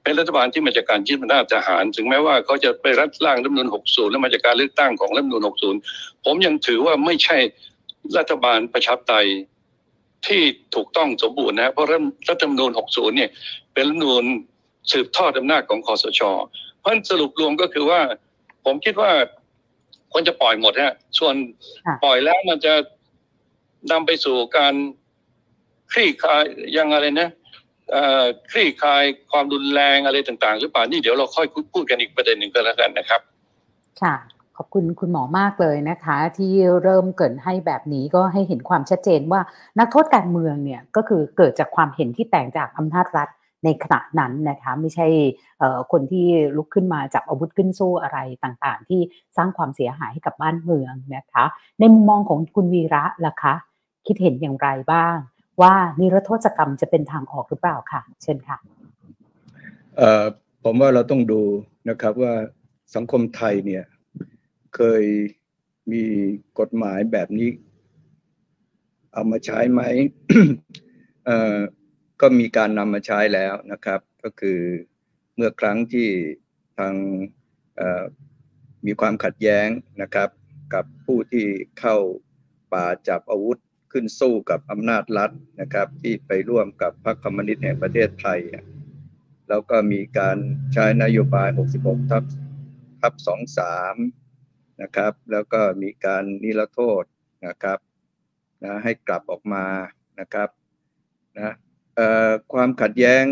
[0.03, 5.41] เป็นรัฐบาลที่มาจากการยึดอำนาจทหาร ถึงแม้ว่าเขาจะไปรัฐร่างรัฐมนูล60 และมาจากการเลือกตั้งของรัฐมนูล
[5.83, 7.37] 60 ผมยังถือว่าไม่ใช่
[8.17, 9.27] รัฐบาลประชาธิปไตย
[10.27, 10.41] ที่
[10.75, 11.89] ถูกต้องสมบูรณ์นะเพราะ
[12.29, 13.29] รัฐธรรมนูล60 เนี่ย
[13.73, 14.25] เป็นรัฐธรรมนูล
[14.91, 16.21] สืบทอดอำนาจของคอสช
[16.79, 18.01] เพราะฉะนั้นสรุปรวมก็คือว่า
[18.65, 19.11] ผมคิดว่า
[20.11, 21.35] ควรจะปล่อยหมดฮะส่วน
[21.85, 22.73] ค่ะปล่อยแล้วมันจะ
[23.91, 24.73] นำไปสู่การ
[25.91, 26.43] คลี่คลาย
[26.77, 27.29] ยังอะไรนะ
[27.91, 33.21] เอ่อคลี่คลายความรุนแรงอะไรต่าง ๆ หรือเปล่านี่เดี๋ยวเราค่อยพูดกันอีกประเด็นหนึ่งก็แล้วกันนะครับ
[34.01, 36.51] ค่ะข อบคุณคุณหมอมากเลยนะคะ ที่
[36.83, 39.41] เริ่มเกินให้แบบนี้ก็ให้เห็นความชัดเจนว่า
[39.79, 43.29] นักโทษการเมืองเนี่ยก็คือเกิดจากความเห็นที่แตกจากอำนาจรัฐ
[43.63, 45.07] ในขณะนั้นนะคะไม่ใช่
[45.91, 46.25] คนที่
[46.57, 49.01] ลุกขึ้นมาจับอาวุธขึ้นสู้อะไรต่างๆ ที่
[49.37, 51.45] สร้างความเสียหายให้กับบ้านเมืองนะคะ
[51.79, 53.53] ในมุมมองของคุณวีระล่ะคะ
[54.07, 55.15] คิดเห็นอย่างไรบ้าง
[55.61, 58.57] ว่านิรโทษกรรมจะเป็นทางออกหรือเปล่าค่ะ เชิญค่ะ
[60.63, 61.41] ผมว่าเราต้องดู
[61.89, 62.33] นะครับว่า
[62.95, 63.83] สังคมไทยเนี่ย
[64.75, 65.03] เคย
[65.91, 66.03] มี
[66.59, 67.49] กฎหมายแบบนี้
[69.13, 69.81] เอามาใช้ไหม
[72.21, 74.59] ก็มีการนำมาใช้แล้วนะครับ ก็คือ
[75.35, 76.09] เมื่อครั้งที่
[76.77, 76.93] ทาง
[78.85, 79.67] มีความขัดแย้ง
[80.01, 80.29] นะครับ
[80.73, 81.45] กับผู้ที่
[81.79, 81.97] เข้า
[82.73, 83.59] ป่าจับอาวุธ
[83.91, 85.31] ขึ้นสู้กับอำนาจรัฐ
[85.61, 88.39] นะครับ ที่ไปร่วมกับพรรคคอมมิวนิสต์แห่งประเทศไทย
[89.49, 90.37] แล้วก็มีการ
[90.73, 92.23] ใช้นโยบาย 66 ทับ
[93.01, 93.13] ทับ
[93.79, 94.20] 23
[94.81, 97.03] นะครับ แล้วก็มีการนิรโทษ
[97.47, 97.79] นะครับ
[98.63, 99.65] นะให้กลับออกมา
[100.19, 100.49] นะครับ
[101.37, 101.53] นะ
[102.53, 103.23] ความขัดแย้ง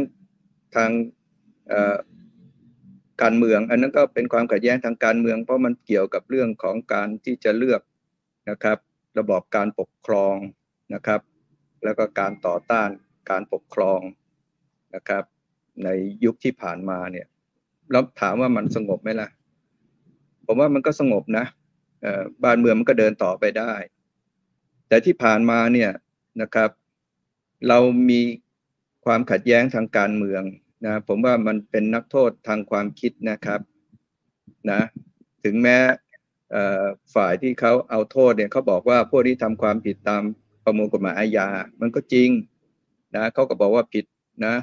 [0.76, 0.92] ทาง
[3.22, 7.82] การเมือง อันนั้นก็เป็นความขัดแย้งทางการเมือง เพราะมันเกี่ยวกับเรื่องของการที่จะเลือก
[8.50, 8.78] นะครับ
[9.20, 10.36] ระบอบการปกครอง
[10.94, 11.22] นะครับ
[11.84, 12.90] แล้วก็การต่อต้าน
[13.32, 14.00] การปกครอง
[14.96, 15.24] นะครับ
[15.84, 15.90] ใน
[16.26, 17.28] ยุคที่ผ่านมาเนี่ย
[17.92, 19.30] แล้วถามว่ามันสงบไหมล่ะ
[20.52, 21.46] ผมว่ามันก็สงบนะ
[22.44, 23.74] บ้านเมืองมันก็เดินต่อไปได้
[24.88, 25.92] แต่ที่ผ่านมาเนี่ย
[26.42, 26.70] นะครับ
[27.68, 28.22] เรามี
[29.06, 30.44] ความขัดแย้งทางการเมือง
[30.86, 33.60] นะผมว่ามันเป็นนักโทษทางความคิดนะครับ
[34.72, 34.82] นะ
[35.44, 35.78] ถึงแม้
[37.16, 40.24] ฝ่ายที่เขาเอาโทษเนี่ยเขาบอกว่าพวกที่ทำความผิดตาม
[40.64, 41.48] ประมวลกฎหมายอาญา
[41.82, 42.30] มันก็จริง
[43.16, 44.06] นะเขาก็บอกว่าผิด
[44.46, 44.56] นะ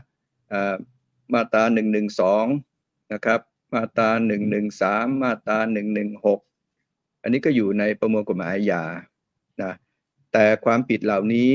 [1.33, 2.47] มาตราหนึ่งหนึ่งสอง
[3.13, 3.41] นะครับ
[3.73, 6.41] มาตราหนึ่งหนึ่งสามมาตราหนึ่งหนึ่งหก
[7.23, 8.85] อันนี้ก็อยู่ในประมวลกฎหมายอาญา
[9.63, 9.73] นะ
[10.33, 11.53] แต่ความผิดเหล่านี้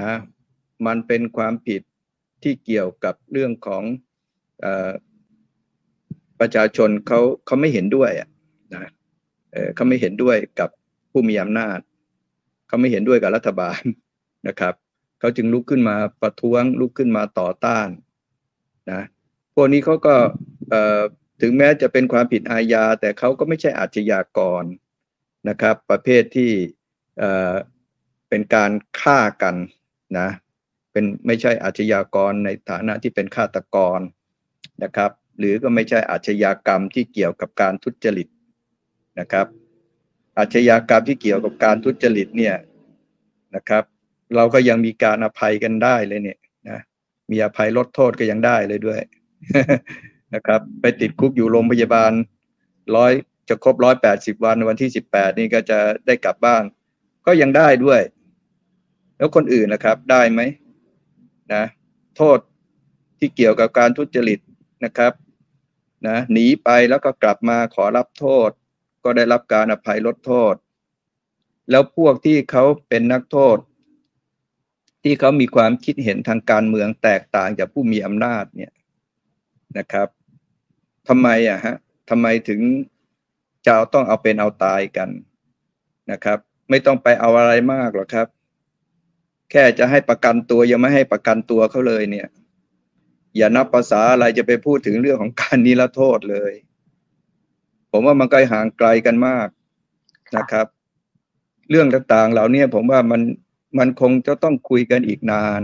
[0.00, 0.12] นะ
[0.86, 1.82] มันเป็นความผิด
[2.42, 3.82] ที่เกี่ยวกับเรื่องของ
[4.64, 4.66] อ
[6.40, 8.10] ประชาชนเขาเขาไม่เห็นด้วย
[8.74, 8.90] นะ
[9.52, 10.70] เเขาไม่เห็นด้วยกับ
[11.10, 11.78] ผู้มีอำนาจ
[12.68, 13.80] เขาไม่เห็นด้วยกับรัฐบาล
[14.48, 14.74] นะครับ
[15.20, 17.88] เขาจึงลุกขึ้นมาประท้วงลุกขึ้นมาต่อต้าน
[18.90, 19.02] นะ
[19.54, 20.14] พวกนี้เขาก็
[21.40, 24.64] ถึงแม้จะเป็นความผิดอาญา แต่เขาก็ไม่ใช่อาชญากร
[25.48, 26.50] นะครับ ประเภทที่
[28.28, 29.56] เป็นการฆ่ากัน
[30.18, 30.28] นะ
[30.92, 34.00] เป็นไม่ใช่อาชญากรในฐานะที่เป็นฆาตกร
[34.84, 38.28] นะครับ หรือก็ไม่ใช่อาชญากรรมที่เกี่ยวกับการทุจริต
[39.20, 39.46] นะครับ
[40.38, 42.56] อาชญากรรมที่เกี่ยวกับการทุจริตเนี่ย
[43.54, 43.84] นะครับ
[44.36, 46.80] เราก็ยังมีการอภัยกันได้เลยเนี่ยนะ
[47.30, 49.00] มีอภัยลดโทษก็ยังได้เลยด้วย
[50.34, 52.12] นะครับ ไปติดคุกอยู่โรงพยาบาล
[52.96, 53.12] ร้อย
[53.48, 56.64] จะครบร้อยแปดสิบวันวันที่สิบแปดนี่ก็จะได้กลับบ้าน
[57.26, 58.00] ก็ยังได้ด้วย
[59.16, 60.40] แล้วคนอื่นนะครับ ได้ไหม
[61.54, 61.64] นะ
[62.16, 62.38] โทษ
[63.18, 64.38] ที่เกี่ยวกับการทุจริต
[64.84, 65.12] นะครับ
[66.06, 68.50] นะหนีไปแล้วก็กลับมาขอรับโทษ
[69.04, 70.54] ก็ได้รับการอภัยลดโทษ
[71.70, 73.58] แล้วพวกที่เขาเป็นนักโทษ
[75.02, 78.72] ที่เขามีความคิดเห็นทางการเมืองแตกต่างจากผู้มีอำนาจเนี่ย
[79.78, 80.08] นะครับ
[81.08, 81.76] ทำไมอะฮะ
[82.10, 82.60] ทำไมถึง
[83.66, 85.08] จะต้องเอาเป็นเอาตายกัน
[86.10, 86.38] นะครับ
[86.70, 88.26] ไม่ต้องไปเอาอะไรมากหรอกครับ
[89.50, 92.28] แค่จะให้ประกันตัวยังไม่ให้ประกันตัวเขาเลยเนี่ย
[93.36, 96.52] อย่านับภาษาอะไรจะไปพูดถึงเรื่องของการนิรโทษเลย
[97.92, 99.48] ผมว่ามันก็ห่างไกลกันมาก
[100.36, 100.66] นะครับ
[101.70, 103.20] เรื่องต่างๆ เหล่านี้ผมว่ามัน
[103.78, 105.62] มันคงจะต้องคุยกันอีกนาน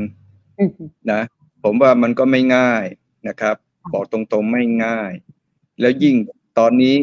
[0.59, 0.71] อืม
[1.13, 1.23] นะ
[1.65, 2.85] ผมว่ามันก็ไม่ง่าย
[3.29, 3.57] นะครับ
[3.93, 5.13] บอกตรงๆไม่ง่าย
[5.81, 6.17] แล้วยิ่ง
[6.59, 6.97] ตอนนี้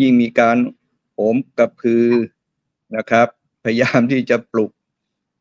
[0.00, 0.56] ยิ่งมีการ
[1.14, 2.06] โหมกระพือ
[2.96, 3.28] นะครับ
[3.64, 4.70] พยายามที่จะปลุก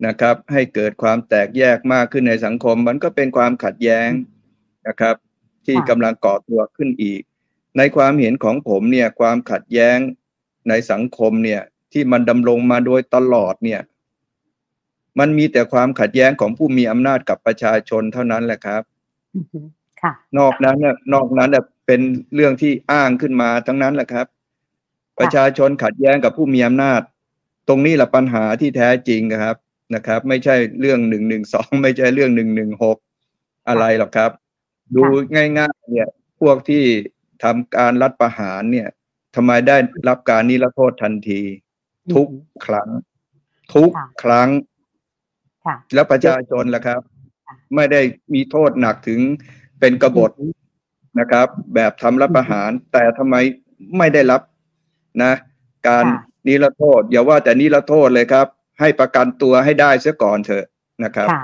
[0.08, 4.10] นะครับ ให้เกิดความแตกแยกมากขึ้นในสังคม มันก็เป็นความขัดแย้ง
[4.88, 5.16] นะครับ
[5.66, 7.22] ที่กำลังก่อตัวขึ้นอีก
[7.78, 9.98] ในความเห็นของผมเนี่ยความขัดแย้ง
[10.70, 11.62] ในสังคมเนี่ย
[11.94, 13.82] ที่มันดำรงมาโดยตลอดเนี่ย
[15.20, 18.82] มันมีแต่ความขัดแย้งของผู้มีอำนาจกับประชาชนเท่านั้นแหละครับ
[19.36, 19.66] อืม
[20.02, 22.02] ค่ะนอกนั้นน่ะนอกนั้นน่ะ เป็น
[22.36, 24.28] เรื่องที่อ้างขึ้นมาทั้งนั้นแหละครับ
[25.20, 27.02] ประชาชนขัดแย้งกับผู้มีอำนาจ
[27.68, 29.58] ตรงนี้แหละปัญหาที่แท้จริงครับ
[29.96, 32.98] นะครับ ไม่ใช่เรื่องหนึ่งหนึ่งสองไม่ใช่เรื่องหนึ่งหนึ่งหก
[33.68, 34.32] อะไรหรอกครับ
[34.96, 35.02] ดู
[35.34, 36.10] ง่ายๆเนี่ย
[36.42, 36.84] พวกที่
[37.44, 38.88] ทำการรัฐประหารเนี่ย
[39.36, 41.42] ทำไมได้รับการนิรโทษทันที
[42.14, 42.28] ทุก
[42.66, 42.90] ครั้ง
[43.74, 44.50] ทุกค่ะครั้ง
[45.66, 47.02] ค่ะแล้วประชาชนล่ะครับ
[47.76, 48.02] ไม่ได้
[48.34, 49.20] มีโทษหนักถึง
[49.80, 50.32] เป็นกบฏ
[51.20, 53.36] นะครับ แบบทำรัฐประหาร แต่ทำไม
[53.98, 54.42] ไม่ได้รับ
[55.24, 55.34] นะ
[55.88, 58.48] การค่ะนิรโทษ อย่าว่าแต่นิรโทษเลยครับ
[58.80, 60.66] ให้ประกันตัวให้ได้เสียก่อนเถอะ
[61.04, 61.44] นะครับค่ะ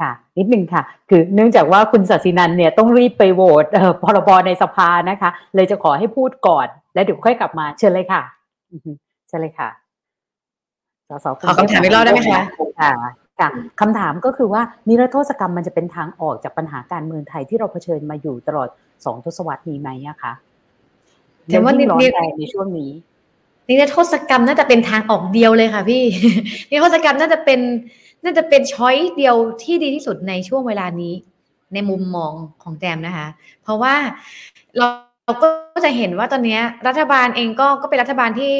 [0.00, 8.22] ค่ะนิดนึงค่ะ คือเนื่องจากว่าคุณศศินันเนี่ยต้องรีบไปโหวตเอ่อพรบในสภานะคะ เลยจะขอให้พูดก่อน แล้วเดี๋ยวค่อยกลับมาเชิญเลยค่ะ
[8.72, 8.90] อือฮึ
[9.28, 9.68] เชิญเลยค่ะ
[11.08, 12.42] สสขอคำถามอีกรอบได้ไหมคะ
[12.80, 12.92] ค่ะ
[13.40, 13.48] ค่ะ
[13.80, 18.68] คำถามก็คือว่านิรโทษกรรมมันจะเป็นทางออกจากปัญหาการเมืองไทยที่เราเผชิญมาอยู่ตลอด
[19.04, 20.32] สองทศวรรษนี้ไหมอะคะ
[21.46, 22.90] แต่ว่าเรื่องที่ร้อนนิดแรงในช่วงนี้
[23.68, 26.04] นิรโทษกรรมน่าจะเป็นทางออกเดียวเลยค่ะพี่
[26.70, 27.60] นิรโทษกรรมน่าจะเป็น
[28.24, 31.14] น่าจะเป็นช้อยเดียวที่ดีที่สุดในช่วงเวลานี้
[31.74, 33.28] ในมุมมองของแจมนะคะ
[33.62, 33.94] เพราะว่า
[34.78, 34.86] เรา
[35.24, 35.48] เราก็
[35.84, 38.54] จะเห็นว่าตอนเนี้ยรัฐบาลเองก็ก็เป็นรัฐบาลที่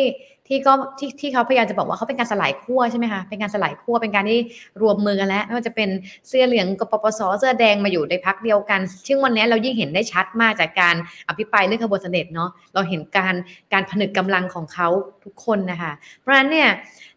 [0.53, 4.41] ที่ก็ที่ที่เขาพยายามจะบอกว่าเขาเป็นการสลายขั้วใช่ไหมคะเป็นการสลายขั้วเป็นการที่
[4.83, 5.89] รวมมือกันแล้วไม่ว่าจะเป็น
[6.29, 10.95] เสื้อเหลืองกับปปสเสื้อแดงมาอยู่ในพักเดียวกัน ซึ่งวันนี้เรายิ่งเห็นได้ชัดมากจากการ
[11.29, 13.35] อภิปรายเรื่องขบวนเสด็จเนาะเราเห็นการ
[13.73, 14.89] การผนึกกำลังของเขา
[15.25, 16.71] ทุกคนนะคะเพราะฉะนั้นเนี่ย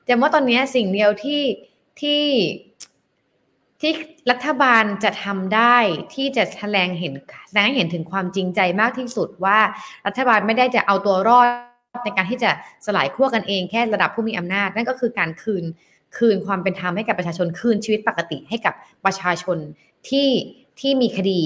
[0.06, 1.41] แจมว่าตอนนี้สิ่งเดียวที่
[2.02, 2.24] ที่
[3.82, 3.91] ที่
[4.32, 5.78] รัฐบาลจะทำได้
[6.13, 7.13] ที่จะแสดงเห็น
[7.48, 9.60] แสดงให้เห็นถึงความจริงใจมากที่สุดว่า
[10.08, 11.74] รัฐบาลไม่ได้จะเอาตัวรอด
[12.05, 12.51] ในการที่จะ
[12.86, 15.63] สลายขั้วกันเองแค่ระดับผู้มีอำนาจ นั่นก็คือการคืน
[16.17, 18.73] คืนความเป็นธรรมให้กับประชาชนคืนชีวิตปกติให้กับ
[19.05, 19.58] ประชาชน
[20.10, 20.29] ที่
[20.79, 21.41] ที่มีคดี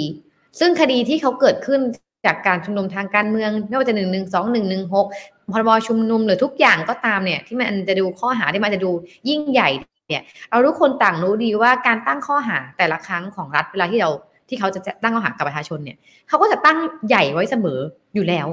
[0.59, 1.79] ซึ่งคดีที่เขาเกิดขึ้น
[2.25, 5.07] จากการชุมนุมทางการเมืองไม่ว่าจะหนึ่งหนึ่งสองหนึ่งหนึ่งหก
[5.51, 8.91] พรบชุมนุมหรือทุกอย่างก็ตามเนี่ยที่มันจะดูข้อหาที่มันจะดู
[9.29, 9.69] ยิ่งใหญ่
[10.09, 14.09] เนี่ยเราทุกคนต่างรู้ดีว่าการตั้งข้อหาแต่ละครั้งของรัฐเวลาที่เรา
[14.49, 17.79] ที่เขาจะตั้งข้อหากับประชาชนเนี่ยเขาก็จะตั้งใหญ่ไว้เสมอ
[18.15, 18.47] อยู่แล้ว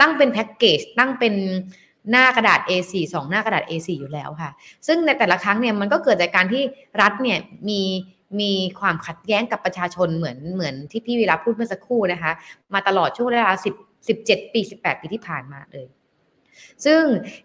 [0.00, 1.34] ตั้งเป็นแพ็กเกจตั้งเป็น
[2.10, 4.50] หน้ากระดาษ A4 สองหน้ากระดาษ A4 อยู่แล้วค่ะ
[4.86, 6.62] ซึ่งในแต่ละครั้งเนี่ยมันก็เกิดจากการที่
[7.00, 7.80] รัฐเนี่ยมี
[8.40, 12.32] มีความขัดแย้งกับประชาชนเหมือนเหมือนที่พี่วีระพูดเมื่อสักครู่นะคะ
[12.74, 13.52] มาตลอดช่วงเวลา
[13.82, 15.86] 10 17 ปี 18 ปีที่ผ่านมาเลย
[16.84, 17.02] ซึ่ง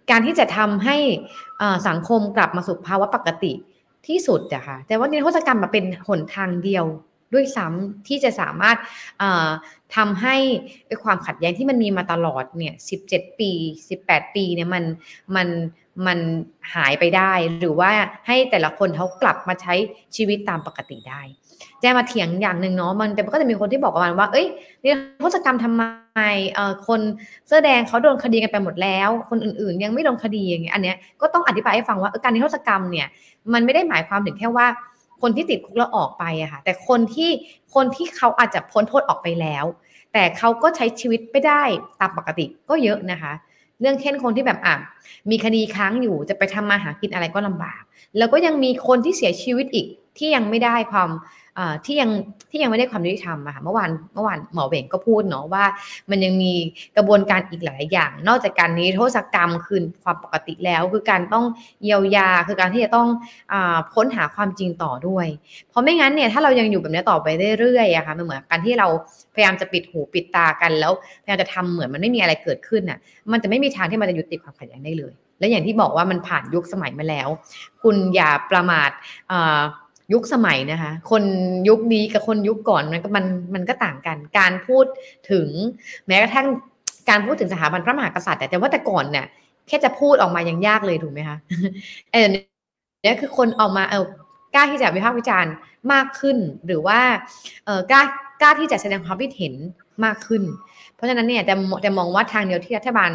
[0.09, 0.97] การที่จะทำให้
[1.87, 3.53] สังคมกลับมาสู่ภาวะปกติ
[4.07, 6.85] ที่สุดอะค่ะแต่ว่านิรโทษกรรมมาเป็นหนทางเดียว
[7.33, 8.77] ด้วยซ้ำที่จะสามารถ
[9.95, 10.35] ทำให้
[11.03, 12.73] ความขัดแย้งที่มันมีมาตลอดเนี่ย
[13.07, 13.51] 17ปี
[13.93, 14.83] 18ปีเนี่ยมัน
[15.35, 15.47] มัน
[16.07, 16.19] มัน
[16.75, 17.91] หายไปได้ หรือว่า
[18.27, 19.73] ให้แต่ละคนเขากลับมาใช้
[20.15, 21.21] ชีวิตตามปกติได้
[21.81, 24.47] แจ้มาเถียงอย่างหนึ่งเนาะมันแต่ก็จะมีคนที่บอกประมาณว่า เอ้ย
[24.83, 25.83] นิรโทษกรรมทำไม
[26.53, 27.01] เอ่อคน
[27.47, 33.07] เสื้อแดงเขาโดนคดีกันไปหมดแล้ว คนอื่นๆ ยังไม่โดนคดีอย่างเงี้ยอันเนี้ยก็ต้องอธิบายให้ฟังว่าการนิรโทษกรรมเนี่ย
[33.53, 34.67] มันไม่ได้หมายความถึงแค่ว่า
[35.21, 37.31] คนที่ติดคุกแล้วออกไปอะค่ะแต่คนที่
[37.75, 39.65] คนที่เขาอาจจะพ้นโทษออกไปแล้ว
[40.13, 41.63] แต่เขาก็ใช้ชีวิตไม่ได้
[41.99, 43.33] ตามปกติก็เยอะนะคะ
[43.81, 44.75] เรื่องเช่นคนที่แบบอะ
[45.29, 47.81] มีคดีค้างอยู่จะไปทำมาหากินอะไรก็ลำบาก
[48.17, 51.09] แล้วก็ยังมีคนที่เสียชีวิตอีกที่ยังไม่ได้ความ
[51.85, 52.11] ที่ยัง
[52.51, 55.65] ที่ยังไม่ได้ความยุติธรรมอะค่ะเมื่อวานเมื่อวานหมอเบงก็พูดเนาะว่า
[56.09, 56.53] มันยังมี
[56.97, 61.45] กระบวนการอีกหลายอย่าง นอกจากการนี้โทษกรรมคืนความปกติแล้ว คือการต้อง
[61.83, 63.07] เยียวยาคือการที่จะต้อง
[63.53, 63.55] อ
[63.95, 65.27] ค้นหาความจริงต่อด้วย
[65.69, 67.27] เพราะไม่งั้นเนี่ยถ้าเรายังอยู่แบบนี้ต่อไป
[67.59, 68.87] เรื่อยๆอะค่ะมันเหมือนการที่เรา
[69.33, 70.91] พยายามจะปิดหูปิดตากันแล้ว
[71.23, 72.99] พยายามจะทำเหมือนมันไม่มีอะไรเกิดขึ้นอะ
[73.31, 77.27] มันจะไม่มีทางที่มันจะยุติความขัดแย้งได้เลย และอย่างที่บอกว่ามันผ่านยุคสมัยมาแล้ว
[77.83, 78.91] คุณอย่าประมาท
[80.13, 81.23] ยุคสมัยนะคะ คน
[81.69, 84.85] ยุคนี้กับคนยุคก่อนมันก็มันมันก็ต่างกัน การพูด
[85.31, 85.47] ถึง
[86.07, 86.47] แม้กระทั่ง
[87.09, 89.25] การพูดถึงสถาบันพระมหากษัตริย์ แต่ว่าแต่ก่อนเนี่ย
[89.67, 91.37] แค่จะพูดออกมายังยากเลยถูกไหมคะ
[92.11, 92.27] เออ
[93.03, 94.05] เนี่ยคือคนออกมาเออ
[94.55, 95.53] กล้าที่จะวิพากษ์วิจารณ์
[95.93, 96.99] มากขึ้น หรือว่า
[97.65, 98.01] เออกล้า
[98.41, 99.53] กล้าที่จะแสดงความคิดเห็น
[100.05, 100.43] มากขึ้น
[100.95, 103.11] เพราะฉะนั้นเนี่ยแต่แต่มองว่าทางเดียวที่รัฐบาล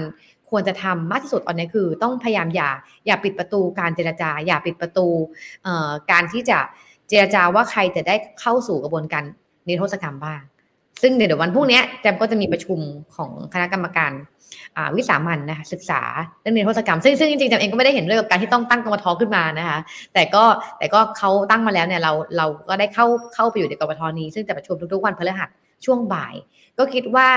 [0.55, 2.71] ควรจะทำมากที่สุดตอนนี้คือ ต้องพยายามอย่า
[3.07, 5.07] อย่าปิดประตูการเจรจา อย่าปิดประตู
[6.11, 6.59] การที่จะ
[7.09, 9.25] เจรจาว่าใครจะได้เข้าสู่กระบวนการ
[9.69, 10.41] นิรโทษกรรมบ้าง
[11.03, 12.79] ซึ่งเดี๋ยววันพรุ่งนี้แจมก็จะมีประชุม
[13.17, 14.13] ของคณะกรรมการ
[14.97, 16.01] วิสามันนะคะศึกษา
[16.41, 19.79] เรื่องนิรโทษกรรม ซึ่งซึ่งจริงๆจำเองก็ไม่ได้เห็นด้วยกับการที่ต้องตั้งกรรมทขึ้นมานะคะ
[20.15, 20.45] แต่ก็
[20.79, 25.49] แต่ก็เขาตั้งมาแล้วเนี่ยเราเราก็ได้เข้าเข้าไปอยู่ในกรรมทนี้ ซึ่งจะประชุมทุกๆวันพฤหัส
[25.85, 26.35] ช่วงบ่าย
[26.79, 27.29] ก็คิดว่า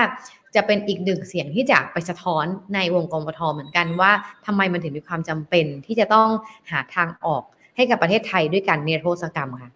[0.58, 2.44] จะเป็นอีกหนึ่งเสียงที่จะไปสะท้อน
[2.74, 4.12] ในวงกรมทเหมือนกันว่า
[4.46, 6.28] ทำไมมันถึงมีความจำเป็นที่จะต้อง
[6.70, 7.42] หาทางออก
[7.76, 9.70] ให้กับประเทศไทยด้วยการเนรโทษกรรมค่ะ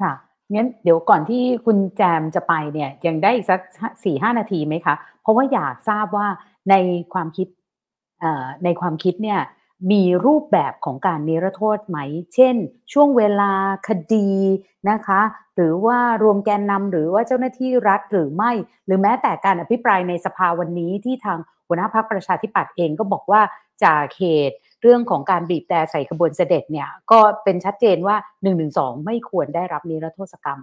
[0.00, 0.12] ค่ะ
[0.52, 3.60] งั้นเดี๋ยวก่อนที่คุณแจมจะไปเนี่ยยังได้อีกสัก
[4.04, 6.26] สี่ห้านาทีไหมคะ เพราะว่าอยากทราบว่า
[6.70, 6.74] ใน
[7.12, 7.48] ความคิด
[8.64, 9.40] ในความคิดเนี่ย
[9.90, 11.98] มีรูปแบบของการนิรโทษไหม
[12.34, 12.56] เช่น
[12.92, 13.52] ช่วงเวลา
[13.88, 14.30] คดี
[14.90, 15.20] นะคะ
[15.56, 18.52] หรือว่ารวมแกนนำหรือว่าเจ้าหน้าที่รัฐหรือไม่
[18.86, 23.40] หรือแม้แต่การอภิปรายในสภาวันนี้ที่ทางหัวหน้าพรรคประชาธิปัตย์เองก็บอกว่า
[23.84, 28.50] จากเหตุเรื่องของการบีบแต่ใส่ขบวนเสด็จเนี่ย ก็เป็นชัดเจนว่า1นึ
[29.04, 30.60] ไม่ควรได้รับนิรโทษกรรม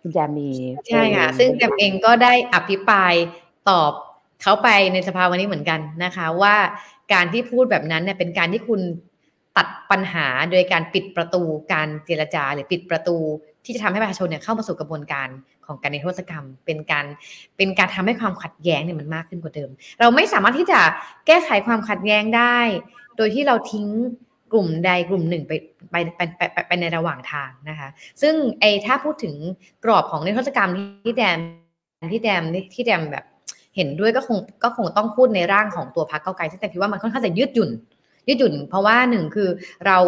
[0.00, 0.50] คุณแจมี
[0.88, 3.12] ใช่ค่ะ ซึ่งแจมเองก็ได้อภิปราย
[3.68, 3.92] ตอบ
[4.42, 6.56] เขาไปในสภาวันนี้เหมือนกันนะคะว่า
[7.12, 8.80] การที่พูดแบบนั้นเนี่ยเป็นการที่คุณ
[9.56, 13.16] ตัดปัญหาโดยการปิดประตูการเจรจา หรือปิดประตู
[13.64, 15.28] ที่จะทำให้ประชาชนเนี่ยเข้ามาสู่กระบวนการ
[15.66, 17.06] ของการในโทษกรรม เป็นการ
[17.56, 20.80] เป็นการทำให้ความขัดแย้งเนี่ยมันมากขึ้นกว่าเดิม เราไม่สามารถที่จะ
[21.26, 22.58] แก้ไขความขัดแย้งได้
[23.16, 23.86] โดยที่เราทิ้ง
[24.52, 25.52] กลุ่มใดกลุ่มหนึ่งไป
[25.90, 27.88] ไปไปไปไปในระหว่างทางนะคะ
[28.22, 29.34] ซึ่งไอ้ถ้าพูดถึง
[29.84, 30.70] กรอบของนิรโทษกรรม
[31.04, 31.38] ที่แดม
[32.12, 32.42] ที่แดม
[32.74, 33.24] ที่แดมแบบ
[33.76, 37.70] เห็นด้วยก็คงก็คงต้องพูดในร่างของตัวพรรคเก้าไกลที่แต่คิดว่ามันค่อนข้างจะยืดหยุ่น
[38.28, 39.48] ยืดหยุ่นเพราะว่าหนึ่งคือ
[39.86, 39.98] เรา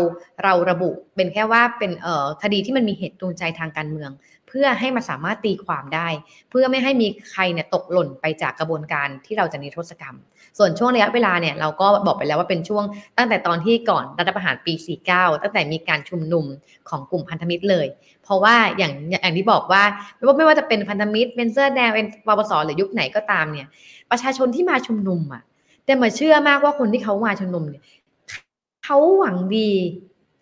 [0.44, 4.10] เราระบุเป็นแค่ว่าเป็นเอ่อคดีที่มันมีเหตุจูงใจทางการเมือง
[4.48, 6.08] เพื่อให้มันสามารถตีความได้
[6.50, 10.16] เพื่อไม่ให้มีใครเนี่ยตกหล่นไปจากกระบวนการที่เราจะนิรโทษกรรม
[10.58, 12.84] ส่วนช่วงระยะเวลาเนี่ยเราก็บอกไปแล้วว่าเป็นช่วง
[13.18, 14.72] ตั้งแต่ตอนที่ก่อนรัฐประหารปี
[15.08, 16.44] 49 ตั้งแต่มีการชุมนุม
[16.88, 17.86] ของกลุ่มพันธมิตรเลย
[18.22, 19.82] เพราะว่าอย่างอย่างที่บอกว่า
[20.16, 23.66] ไม่ว่าไม่ว่าจะเป็นพันธมิตรเป็นเสื้อแดงเป็นปปสหรือยุคไหนก็ตามเนี่ย
[24.10, 25.42] ประชาชนที่มาชุมนุมอะ
[25.84, 27.82] แต่มาเชื่อมากว่าคนที่เขามาชุมนุมเนี่ย
[28.84, 29.70] เขาหวังดี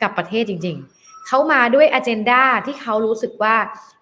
[0.03, 0.94] กับประเทศจริง ๆ
[1.27, 3.55] เขามาด้วยอเจนดาที่เขารู้สึกว่า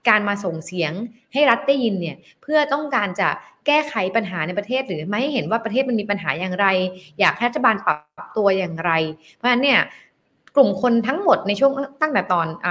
[0.08, 0.92] การมาส่งเสียง
[1.32, 3.28] ให้รัฐได้ยินเนี่ยเพื่อต้องการจะ
[3.66, 6.66] แก้ไขปัญหาในประเทศ หรือไม่ให้เห็นว่าประเทศมันมีปัญหาอย่างไร
[7.20, 7.94] อยากให้รัฐบาลปรั
[8.26, 8.90] บตัวอย่างไร
[9.35, 9.80] เพราะฉะนั้นเนี่ย
[10.56, 12.68] กลุ่มคนทั้งหมดในช่วงตั้งแต่ตอนอ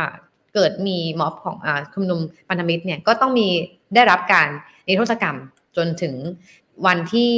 [0.54, 3.48] เกิดมีม็อบของอชุมนุมพันธมิตรเนี่ยก็ต้องมี
[3.96, 4.48] ได้รับการ
[4.88, 5.38] นิรโทษกรรม
[5.78, 6.16] จนถึง
[6.86, 7.30] วันที่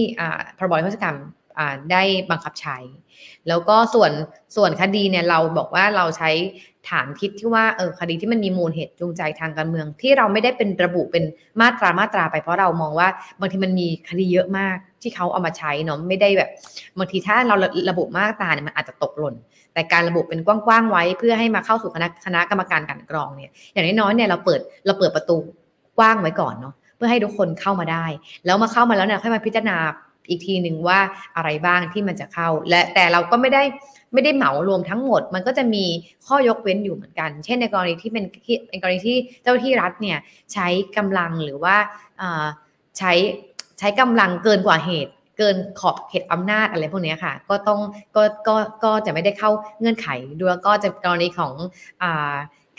[0.58, 1.18] พรบนิรโทษกรรม
[1.92, 2.78] ได้บังคับใช้
[3.48, 4.12] แล้วก็ส่วน
[4.56, 6.32] ส่วนคดีเนี่ยเราบอกว่าเราใช้
[6.90, 11.24] ฐานคิดที่ว่าเออคดีที่มันมีมูลเหตุจูงใจทางการเมือง ที่เราไม่ได้เป็นระบุเป็น
[11.62, 13.08] มาตรามาตราไปเพราะเรามองว่า
[13.40, 16.50] บางทีมันมีคดีเยอะมากที่เขาเอามาใช้เนาะไม่ได้แบบ
[17.00, 17.56] บางทีถ้าเรา
[17.90, 19.36] ระบุมาตราเนี่ยมันอาจจะตกหล่น
[19.74, 25.38] แต่การระบุเป็นกว้างๆไว้เพื่อให้มาเข้าสู่คณะคณะกรรมการการกรองเนี่ยอย่างน้อยๆเนี่ยเราเปิดเราเปิดประตู
[25.98, 28.06] กว้างไว้ก่อนเนาะเพื่อให้ทุกคนเข้ามาได้
[28.46, 29.78] แล้วมาเข้ามาแล้วเนี่ยค่อยมาพิจารณา
[30.30, 31.00] อีกทีหนึ่งว่า
[31.36, 33.64] อะไรบ้างที่มันจะเข้า และแต่เราก็ไม่ได้
[34.14, 35.86] ไม่ได้เหมารวมทั้งหมด มันก็จะมี
[36.28, 38.26] ข้อยกเว้นอยู่เหมือนกัน เช่นในกรณีที่เป็น
[38.72, 40.18] ในกรณีที่เจ้าที่รัฐเนี่ย
[40.54, 41.76] ใช้กำลังหรือว่า
[42.98, 43.14] ใช้
[43.80, 47.80] ใช้กำลังเกินกว่าเหตุ เกินขอบเขตอำนาจอะไรพวกนี้ค่ะ ก็ต้อง
[48.16, 50.08] ก็ก็ก็จะไม่ได้เข้าเงื่อนไข
[50.42, 51.54] ด้วยก็จะกรณีของ
[52.04, 52.06] อ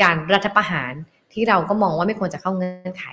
[0.02, 0.92] การรัฐประหาร
[1.32, 3.04] ที่เราก็มองว่าไม่ควรจะเข้าเงื่อนไข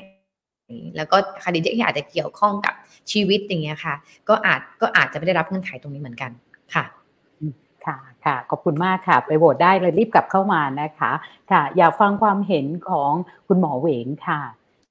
[0.96, 2.74] แล้วก็คดีที่อาจจะเกี่ยวข้องกับ
[3.12, 3.96] ชีวิตอย่างเงี้ยค่ะ
[4.30, 6.32] ก็อาจก็อาจจะไม่ได้รับเงื่อนไขตรงนี้เหมือนกัน
[6.74, 6.86] ค่ะ
[7.86, 11.12] ค่ะค่ะขอบคุณมากค่ะ ไปโหวตได้เลยรีบกลับเข้ามานะคะ
[11.52, 13.12] ค่ะ อยากฟังความเห็นของ
[13.48, 14.42] คุณหมอเหวงค่ะ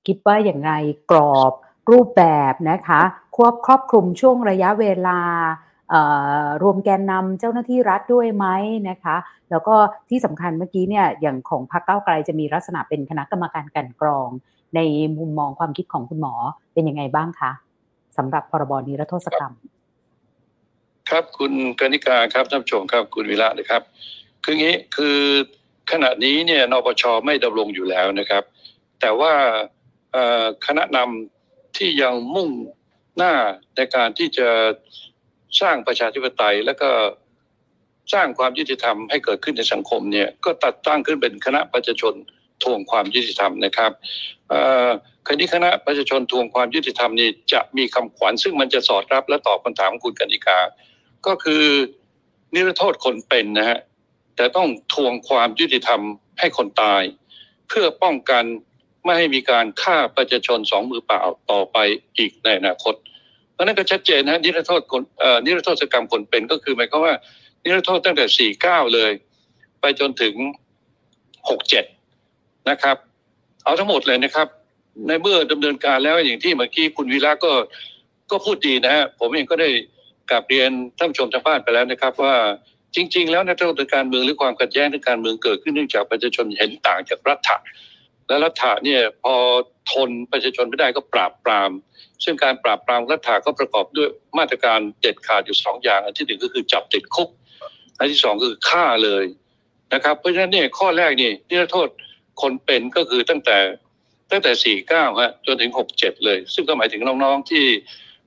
[0.06, 0.72] คิดว่าอย่างไร
[1.10, 1.52] กรอบ
[1.90, 3.00] รูปแบบนะคะ
[3.36, 5.18] ควบครอบคลุมช่วงระยะเวลา
[6.62, 8.46] รวมแกนนำเจ้าหน้าที่รัฐด้วยไหม
[8.88, 9.16] นะคะ
[9.50, 9.74] แล้วก็
[10.08, 14.28] ที่สำคัญเมื่อกี้เนี่ยอย่างของพรรคเก้าไกลจะมีลักษณะเป็นคณะกรรมการกันกรอง
[14.76, 14.80] ใน
[15.18, 16.34] มุมมองความคิดของคุณหมอ
[16.72, 17.50] เป็นยังไงบ้างคะ
[18.22, 19.52] สำหรับพรบนิรโทษกรรม
[21.10, 23.82] ครับคุณกนิกาครับท่านผู้ชมครับคุณวิระนะครับ
[24.44, 25.18] คืองี้คือ
[25.92, 28.42] ขณะนี้เนี่ยนปชไม่ดำรงอยู่แล้วนะครับ
[29.00, 29.32] แต่ว่า
[30.66, 32.50] คณะนำที่ยังมุ่ง
[33.16, 33.32] หน้า
[33.76, 34.48] ในการที่จะ
[35.60, 36.90] สร้างประชาธิปไตยและก็
[38.12, 42.14] สร้างความยุติธรรมให้เกิดขึ้นในสังคมเนี่ยก็ตัดตั้งขึ้นเป็นคณะประชาชน
[42.64, 43.92] ทวงความยุติธรรมนะครับ
[45.28, 50.58] คดีคณะประชาชนทวงความยุติธรรมนี่จะมีคำขวัญซึ่งมันจะสอดรับและตอบคำถามคุณกนิกา
[51.26, 51.64] ก็คือ
[52.54, 53.78] นิรโทษคนเป็นนะฮะ
[54.36, 56.00] แต่ต้องทวงความยุติธรรม
[56.38, 57.02] ให้คนตาย
[57.68, 58.44] เพื่อป้องกัน
[59.04, 61.20] ไม่ให้มีการฆ่าประชาชนสองมือเปล่า
[61.50, 61.78] ต่อไป
[62.18, 62.94] อีกในอนาคต
[63.52, 65.02] เพราะนั้นก็ชัดเจนนะนิรโทษคน
[65.44, 67.14] นิรโทษกรรมคนเป็นก็คือหมายความว่า
[67.64, 69.12] นิรโทษตั้งแต่สี่เก้าเลย
[69.80, 70.34] ไปจนถึง
[71.50, 71.84] หกเจ็ด
[72.70, 72.96] นะครับ
[73.64, 74.48] เอาทั้งหมดเลยนะครับ
[75.06, 77.52] ในเมื่อดำเนินการแล้วอย่างที่เมื่อกี้คุณวีระก็
[78.30, 79.68] ก็พูดดีนะฮะผมเองก็ได้
[80.30, 82.34] กลับเรียนท่านผู้ชมทางบ้านไปแล้วนะครับ ว่า
[82.94, 87.56] จริง ๆ แล้วนักทางการเมืองหรือความขัดแย้งทางการเมืองเกิดขึ้นเนื่องจากประชาชนเห็นต่างจากรัฐะ
[88.28, 89.34] และรัฐะเนี่ยพอ
[89.92, 91.70] ทนประชาชนไม่ได้ก็ปราบปราม
[92.24, 97.28] ซึ่งการปราบปรามรัฐาก็ประกอบด้วยมาตรการเด็ดขาดอยู่สองอย่าง อันที่หนึ่งก็คือจับติดคุก
[97.98, 99.24] อันที่สองก็คือฆ่าเลย
[99.94, 101.88] นะครับ เพราะฉะนั้นเนี่ยข้อแรกนี่นิรโทษ
[102.42, 103.58] คนเป็นก็คือตั้งแต่
[104.30, 107.64] ตั้งแต่สี่เก้าฮะ จนถึงหกเจ็ดเลย ซึ่งก็หมายถึงน้องๆ ที่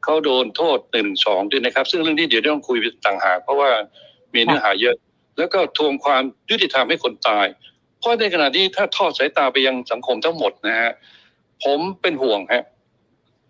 [0.03, 3.71] เขาโดนโทษหนึ่งสองด้วยนะครับ ซึ่งเรื่องนี้เดี๋ยวต้องคุยต่างหาก เพราะว่า
[4.33, 4.95] มีเนื้อหาเยอะ
[5.37, 7.47] แล้วก็ทวงความยุติธรรมให้คนตาย
[7.99, 10.91] เพราะในขณะนี้ถ้าทอดสายตาไปยังสังคมทั้งหมดนะฮะ
[11.63, 12.63] ผมเป็นห่วงฮะ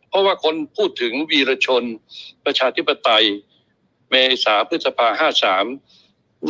[0.09, 1.83] เพราะว่าคนพูดถึงวีรชน
[2.45, 3.25] ประชาธิปไตย
[4.09, 5.65] เมษาพฤษภาห้าสาม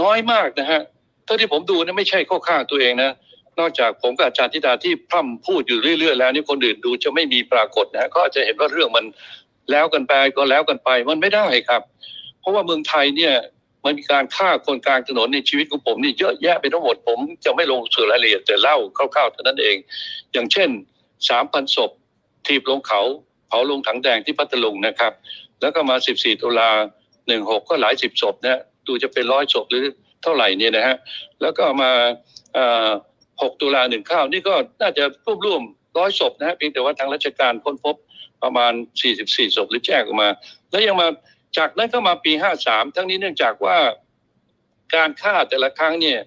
[0.02, 0.82] น้อยมากนะฮะ
[1.26, 3.12] เท่าที่ผมดูเนี่ยไม่ใช่ข้อข้างตัวเองนะ
[3.60, 9.06] นอกจากผมกับอาจารย์ธิดาที่พร่ำพูดอยู่เรื่อยๆแล้วนี่คนอื่นดูจะไม่มีปรากฏนะก็อาจจะเห็นว่าเรื่องมัน
[9.72, 11.82] แล้วกันไปก็แล้วกันไปมันไม่ได้ครับ
[12.40, 13.34] เพราะว่าเมืองไทยเนี่ย
[13.86, 19.78] มันมีการฆ่าคนกลางถนนในชีวิตของผมนี่เยอะแยะไปทั้งหมดผมจะไม่ลงสู่รายละเอียดแต่เล่าคร่าวๆเท่านั้นเอง
[20.34, 20.70] อย่างเช่น
[21.30, 21.92] สามพันศพ
[22.46, 23.02] ทีบลงเขา
[23.48, 25.14] เผาลงถังแดงที่พัทลุงนะครับ
[25.62, 26.70] แล้วก็มาสิบสี่ตุลา
[27.28, 29.84] หนึ่งหกก็หลายสิบศพนะดูจะเป็นร้อยศพหรือ
[30.24, 30.96] เท่าไหร่เนี่ยนะฮะ
[31.42, 31.92] แล้วก็มา
[33.42, 35.62] หกตุลาหนึ่งข้าวนี่ก็น่าจะร่วมร่วม
[35.98, 37.96] ร้อยศพนะฮะเพียงแต่ว่าทางราชการค้นพบ
[38.44, 38.74] ประมาณ
[39.14, 40.30] 44ศพหรือแจ้งออกมา
[40.72, 41.08] แล้วยังมา
[41.58, 42.32] จากนั้นก็มาปี
[42.64, 43.78] 53 ทั้งนี้เนื่องจากว่า
[44.96, 46.20] การฆ่าแต่ละครั้งเนี่ย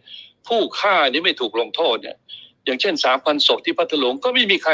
[0.48, 2.16] ผู้ฆ่านี่ไม่ถูกลงโทษเนี่ย
[2.64, 4.72] อย่างเช่น 3,000ศพที่พัทลุงก็ไม่มีใคร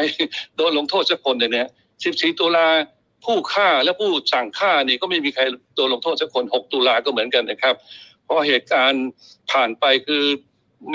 [0.57, 1.68] โดนลงโทษสักคนเลยเนี่ย
[2.03, 2.66] 14 ตุลา
[3.24, 5.43] ผู้ฆ่าและผู้สั่งฆ่านี่ก็ไม่มีใคร
[5.76, 7.74] โดนลงโทษสักคน 6 ตุลาก็เหมือนกันนะครับ
[8.24, 9.05] เพราะเหตุการณ์
[9.51, 10.24] ผ่านไปคือ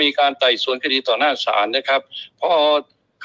[0.00, 2.00] มีการไต่สวนคดีต่อหน้าศาลนะครับ
[2.40, 2.50] พอ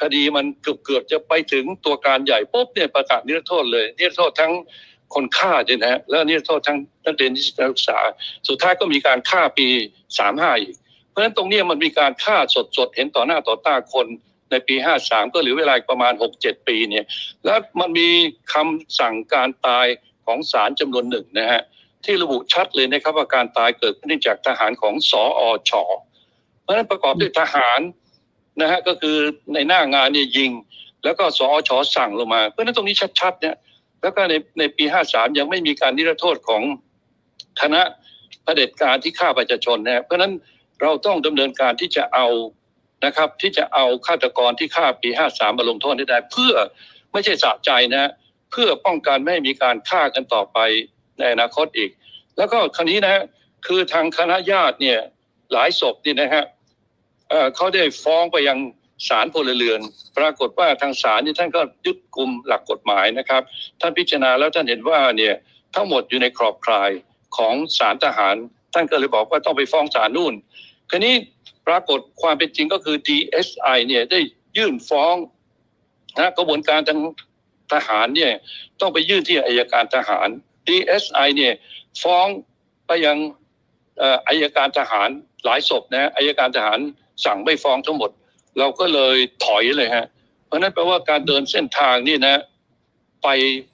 [0.02, 4.54] คดีมันเกือบเกือบจะไปถึงตัวการใหญ่ปุ๊บเนี่ยประกาศนิรโทษเลยนิรโทษทั้ง
[5.14, 8.00] คนฆ่าเนี่ยนะฮะแล้วนิรโทษทั้งนักเรียนนิสิตนักศึกษา
[8.48, 9.68] สุดท้ายก็มีการฆ่าปี
[10.20, 10.76] สามห้าอีก
[11.10, 12.38] เพราะฉะนั้นตรงนี้มันมีการฆ่า
[12.78, 14.08] สดๆ เห็นต่อหน้าต่อตาคน
[14.52, 17.06] ในปีห้าสามก็เหลือเวลาประมาณหกเจ็ดปีเนี่ย
[17.46, 18.10] แล้วมันมี
[18.54, 19.88] คำสั่งการตาย
[20.26, 21.62] ของศาลจำนวนหนึ่งนะฮะ
[22.06, 25.84] ที่ระบุชัดเลยนะครับว่าการตายเกิดขึ้นจากทหารของสออชอ
[26.64, 27.80] เพราะฉะนั้นประกอบด้วยทหาร
[28.62, 29.18] นะฮะก็คือ
[29.54, 30.52] ในหน้างานเนี่ยยิง
[31.04, 33.56] แล้วก็สอชสั่งลงมา เพราะนั้นตรงนี้ชัดๆเนี่ย
[34.02, 36.62] แล้วก็ในในปีห้าสามยังไม่มีการนิรโทษของ
[37.62, 37.82] คณะ
[38.44, 40.34] เผด็จการที่ฆ่าประชาชนนะเพราะนั้น
[40.82, 42.28] เราต้องดำเนินการที่จะเอา
[43.06, 46.54] นะครับ ที่จะเอาฆาตกรที่ฆ่าปีห้าสามมาลงโทษได้ เพื่อ
[47.12, 48.12] ไม่ใช่สะใจนะ
[48.52, 50.58] เพื่อป้องกันไม่ให้มีการฆ่ากันต่อไป
[51.18, 51.90] ในอนาคตอีก
[52.38, 53.24] แล้วก็ครั้นี้นะ
[53.68, 55.00] คือทางคณะญาติเนี่ย
[55.54, 56.46] หลายศพนี่นะฮะ
[57.56, 58.58] เขาได้ฟ้องไปยัง
[59.08, 59.82] ศาลพลเรือน
[60.18, 63.42] ปรากฏว่าทางศาลนี่ท่านก็ยึดกลุ่มหลักกฎหมายนะครับ
[63.82, 65.36] ท่านพิจารณาแล้วท่านเห็นว่าเนี่ย
[65.76, 66.90] ทั้งหมดอยู่ในกรอบคลาย
[67.38, 68.36] ของศาลทหาร
[68.74, 70.34] ท่านก็เลยบอกว่าต้องไปฟ้องศาลนู่น
[70.90, 71.16] คราวนี้
[71.68, 74.20] ปรากฏความเป็นจริงก็คือ DSI เนี่ยได้
[74.58, 75.16] ยื่นฟ้อง
[76.20, 77.00] นะกระบวนการทาง
[77.74, 78.32] ทหารเนี่ย
[78.80, 80.28] ต้องไปยื่นที่อายการทหาร
[80.68, 81.54] DSI เนี่ย
[82.04, 82.28] ฟ้อง
[82.88, 83.18] ไปยัง
[84.28, 85.10] อายการทหาร
[85.46, 86.80] หลายศพนะอายการทหาร
[87.26, 88.12] สั่งไม่ฟ้องทั้งหมด
[88.60, 90.06] เราก็เลยถอยเลยฮะ
[90.46, 92.42] เพราะนั้นแปลว่าการเดินเส้นทางนี่นะ
[93.24, 93.28] ไป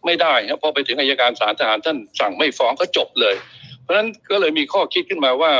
[0.05, 3.35] ไม่ได้ครับพอไปถึงอายการศาลทหารท่านสั่งไม่ฟ้องก็จบเลย
[3.81, 5.51] เพราะฉะนั้นก็เลยมีข้อคิดขึ้นมาว่า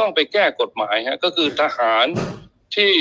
[0.00, 2.06] ต้องไปแก้กฎหมายฮะก็คือทหาร
[2.74, 2.92] ที่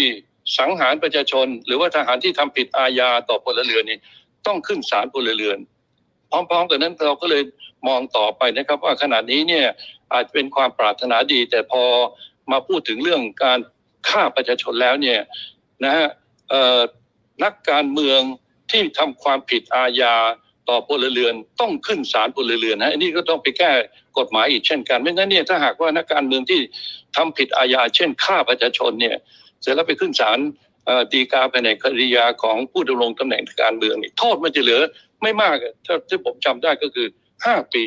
[0.58, 3.99] สังหารประชาชน หรือว่าทหารที่ทำผิดอาญาต่อพลเรือนนี่
[4.47, 5.60] ต้องขึ้นศาลพลเรือน
[6.32, 7.43] พร้อมๆ กันนั้นเราก็เลย
[7.88, 9.68] มองต่อไปนะครับ ว่าขณะนี้เนี่ย
[10.14, 11.84] อาจเป็นความปรารถนาดี แต่พอ
[12.52, 13.60] มาพูดถึงเรื่องการ
[14.10, 15.20] ฆ่าประชาชนแล้วเนี่ย
[15.84, 16.08] นะฮะ
[17.44, 18.22] นักการเมือง
[18.72, 20.16] ที่ทำความผิดอาญา
[20.70, 23.72] ต่อพลเรือนต้องขึ้นศาลพลเรือนนะอันนี้ก็ต้องไปแก้
[24.18, 26.62] กฎหมายอีกเช่นกันไม่งั้นเนี่ยถ้าหากว่านักการเมืองที่
[27.16, 29.16] ทำผิดอาญาเช่นฆ่าประชาชนเนี่ย
[29.62, 30.39] เสร็จแล้วไปขึ้นศาล
[31.14, 34.80] ดีกาภายในคดียาของผู้ดำรงตำแหน่งการเมืองนี่โทษมันจะเหลือ
[35.22, 37.08] ไม่มากถ้าที่ผมจำได้ก็คือ
[37.46, 37.84] ห้าปี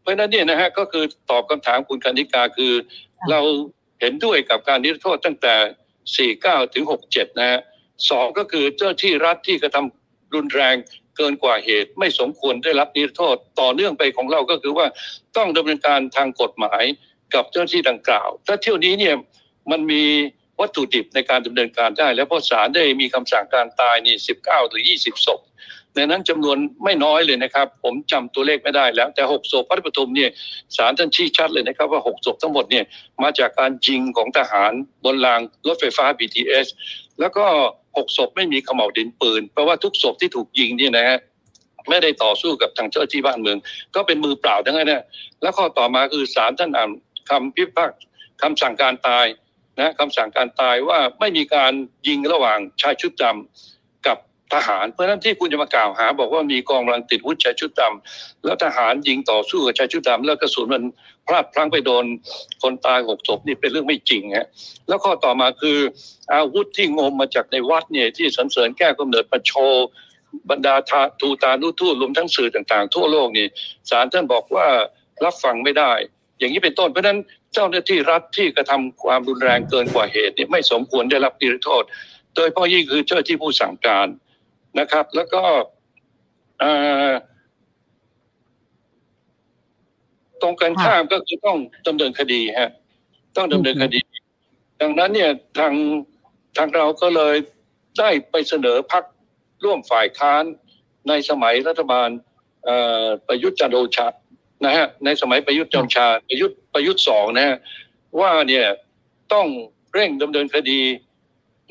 [0.00, 2.72] เพราะนั้นเนี่ยนะฮะก็คือตอบคำถามคุณคณิกาคือ
[3.30, 3.40] เรา
[4.00, 5.54] เห็นด้วยกับการนิรโทษตั้งแต่
[6.62, 7.60] 49 ถึง 67 นะฮะ
[8.10, 10.76] สองก็คือเจ้าที่รัฐที่กระทำรุนแรง
[11.16, 14.86] เกินกว่าเหตุไม่สมควรได้รับนิรโทษต่อเนื่องไปของเราก็คือว่า
[15.36, 16.82] ต้องดำเนินการทางกฎหมาย
[17.34, 19.14] กับเจ้าที่ดังกล่าว ถ้าเที่ยวนี้เนี่ย
[19.70, 20.04] มันมี
[20.60, 25.40] วัตถุดิบในการดำเนินการได้ แล้วเพราะศาลได้มีคำสั่งการตายนี่19 หรือ 20ศพ
[25.96, 30.30] ในนั้นจำนวนไม่น้อยเลยนะครับ ผมจำตัวเลขไม่ได้แล้ว แต่หกศพพัทปทุมเนี่ย
[30.76, 32.84] ศาลท่านชี้ชัดเลยนะครับ ว่าหกศพทั้งหมดเนี่ย
[33.22, 34.72] มาจากการยิงของทหาร
[35.04, 36.66] บนรางรถไฟฟ้า BTS
[37.20, 37.44] แล้วก็
[37.96, 41.18] หกศพไม่มีขม่าวดินปืนแปลว่าทุกศพที่ถูกยิงเนี่ยนะฮะ
[41.88, 43.58] ไม่ได้ต่อสู้กับทางเจ้าที่บ้านเมือง
[43.94, 45.02] ก็เป็นมือเปล่าทั้งนั้นนะ
[45.42, 46.90] แล้วข้อต่อมาคือศาลท่านอ่าน
[47.30, 47.98] คำพิพากษา
[48.42, 49.26] คำสั่งการตาย
[49.80, 51.72] นะคำสั่งการตายว่าไม่มีการ
[52.08, 53.77] ยิงระหว่างชายชุดดำ
[54.54, 60.82] ทหาร เพราะฉะนั้นที่คุณจะมากล่าวหา บอกว่ามีกองกำลังติดวุฒิชายชุดดำแล้วทหารยิงต่อสู้กับชายชุดดำแล้วกระสุนมัน
[61.26, 62.04] พลาดพลั้งไปโดน
[62.62, 64.46] คนตายหกศพนี่เป็นเรื่องไม่จริงฮะ
[64.88, 65.78] แล้วข้อต่อมาคือ
[66.32, 69.52] อาวุธที่งมมาจากในวัดเนี่ยที่สรรเสริญแก้วกำเนิดมาโช
[70.50, 70.74] บรรดา
[71.20, 73.46] ทูตานุทูตรวมทั้งสื่อต่างๆ ทั่วโลกนี่
[73.90, 74.66] ศาลท่านบอกว่า
[75.24, 75.92] รับฟังไม่ได้
[76.38, 77.18] อย่างนี้เป็นต้นเพราะนั้น
[77.54, 81.84] เจ้าหน้าที่รัฐที่กระทำความรุนแรงเกินกว่าเหตุนี่ไม่สมควรได้รับนิรโทษ
[82.34, 84.06] โดยเฉพาะยิ่งคือเจ้าหน้าที่ผู้สั่งการ
[84.78, 85.42] นะครับ แล้วก็
[86.60, 86.70] เอ่
[87.12, 87.14] อ
[90.42, 92.70] ตรงกันข้ามก็คือต้องดำเนินคดีฮะ
[93.36, 94.00] ต้องดำเนินคดี
[94.80, 95.74] ดังนั้นเนี่ยทาง
[96.56, 97.36] ทางเราก็เลย
[97.98, 99.04] ได้ไปเสนอพัก
[99.64, 100.44] ร่วมฝ่ายค้าน
[101.08, 102.08] ในสมัยรัฐบาล
[102.64, 104.06] เอ่อประยุทธ์จันทร์โอชา
[104.64, 107.56] นะฮะในสมัยประยุทธ์จันทร์โอชาประยุทธ์ประยุทธ์สองนะฮะ
[108.20, 108.66] ว่าเนี่ย
[109.32, 109.46] ต้อง
[109.94, 110.80] เร่งดำเนินคดี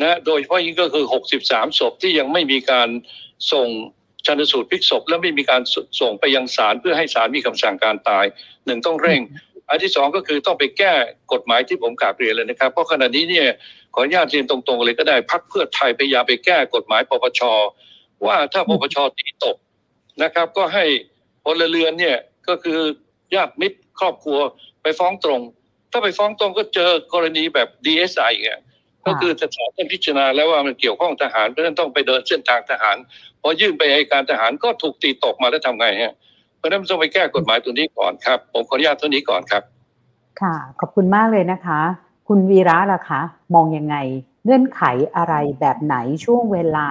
[0.02, 1.06] นะโดยเฉพาะยิ่งก็คือ
[1.42, 2.90] 63 ศพที่ยังไม่มีการ
[3.52, 3.68] ส่ง
[4.26, 5.62] ชันสูตรพลิกศพ และไม่มีการ
[6.00, 8.26] ส่งไปยังศาลเพื่อให้ศาลมีคำสั่งการตาย
[8.66, 9.22] หนึ่งต้องเร่ง
[9.70, 10.94] อันที่สองก็คือต้องไปแก้
[11.34, 13.48] กฎหมายที่ผมกล่าวเรียนเลยนะครับ เพราะขณะนี้เนี่ย
[13.94, 17.42] ขออนุญาตเรียนตรงๆเลยก็ได้พักเพื่อไทยพยายามไปแก้กฎหมายปปช
[18.26, 19.58] ว่าถ้าปปชตีตก
[20.24, 20.86] นะครับ ก็ให้
[21.44, 22.18] พลเรือนเนี่ย
[22.48, 22.80] ก็คือ
[23.36, 24.40] ญาติมิตรครอบครัว
[24.82, 25.42] ไปฟ้องตรง
[25.92, 28.52] ถ้าไปฟ้องตรงก็เจอกรณีแบบ DSI ไง
[29.08, 32.98] ก็คือศาลท่านพิจารณาแล้วว่ามันเกี่ยวข้องทหารเพราะฉะนั้นต้องไปเดินเส้นทางทหาร
[33.42, 36.14] พอยื่นไปอัยการทหารก็ถูกตีตกมาแล้วทำไงฮะ
[36.58, 39.64] เพราะฉะนั้นต้องไปแก้กฎหมายตัวนี้ก่อนครับ ผมขออนุญาตเท่านี้ก่อนครับ
[40.42, 41.80] ค่ะ ขอบคุณมากเลยนะคะ
[42.28, 43.22] คุณวีระล่ะคะ
[43.54, 43.96] มองยังไง
[44.44, 44.82] เงื่อนไข
[45.16, 45.96] อะไรแบบไหน
[46.26, 46.88] ช่วงเวลา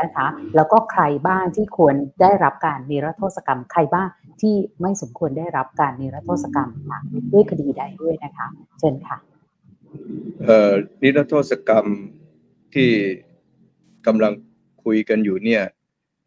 [0.00, 0.26] นะคะ
[0.56, 4.08] แล้วก็ใครบ้างที่ควรได้รับการนิรโทษกรรม ใครบ้าง
[4.40, 6.98] ที่ไม่สมควรได้รับการนิรโทษกรรมค่ะ
[7.32, 8.46] ด้วยคดีใดด้วยนะคะ
[8.78, 9.31] เชิญค่ะเอ่อ
[11.02, 11.86] นิรโทษกรรม
[12.74, 12.90] ที่
[14.06, 14.32] กำลัง
[14.84, 15.62] คุยกันอยู่เนี่ย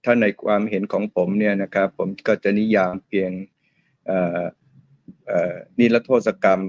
[0.03, 3.31] ถ้าในความเห็นของผมเนี่ยนะครับ ผมก็จะนิยามเพียง
[5.79, 6.61] นิรโทษกรรม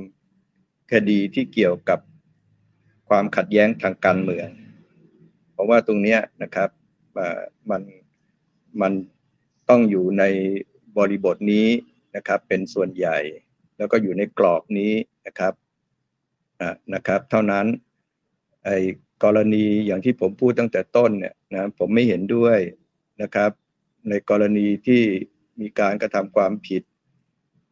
[0.93, 2.01] คดีที่เกี่ยวกับ
[3.09, 4.49] ความขัดแย้งทางการเมือง
[5.53, 6.71] เพราะว่าตรงนี้นะครับ
[7.71, 7.83] มัน
[8.81, 8.93] มัน
[9.69, 10.25] ต้องอยู่ใน
[10.99, 11.69] บริบทนี้
[12.17, 13.19] นะครับ เป็นส่วนใหญ่
[13.77, 14.93] แล้วก็อยู่ในกรอบนี้
[15.27, 15.53] นะครับ
[16.95, 17.67] นะครับ เท่านั้น
[18.65, 18.77] ไอ้
[19.25, 22.59] กรณีอย่างที่ผมพูดตั้งแต่ต้นเนี่ยนะผมไม่เห็นด้วย
[23.23, 23.51] นะครับ
[24.09, 25.03] ในกรณีที่
[25.61, 26.83] มีการกระทำความผิด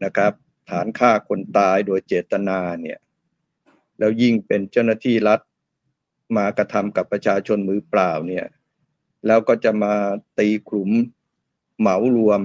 [0.05, 0.33] นะครับ
[0.71, 2.99] ฐานฆ่าคนตายโดยเจตนาเนี่ย
[3.99, 5.41] แล้วยิ่งเป็นเจ้าหน้าที่รัฐ
[6.37, 8.47] มากระทำกับประชาชนมือเปล่าเนี่ย
[9.27, 9.95] แล้วก็จะมา
[10.39, 10.91] ตีกลุ่ม
[11.79, 12.41] เหมารวม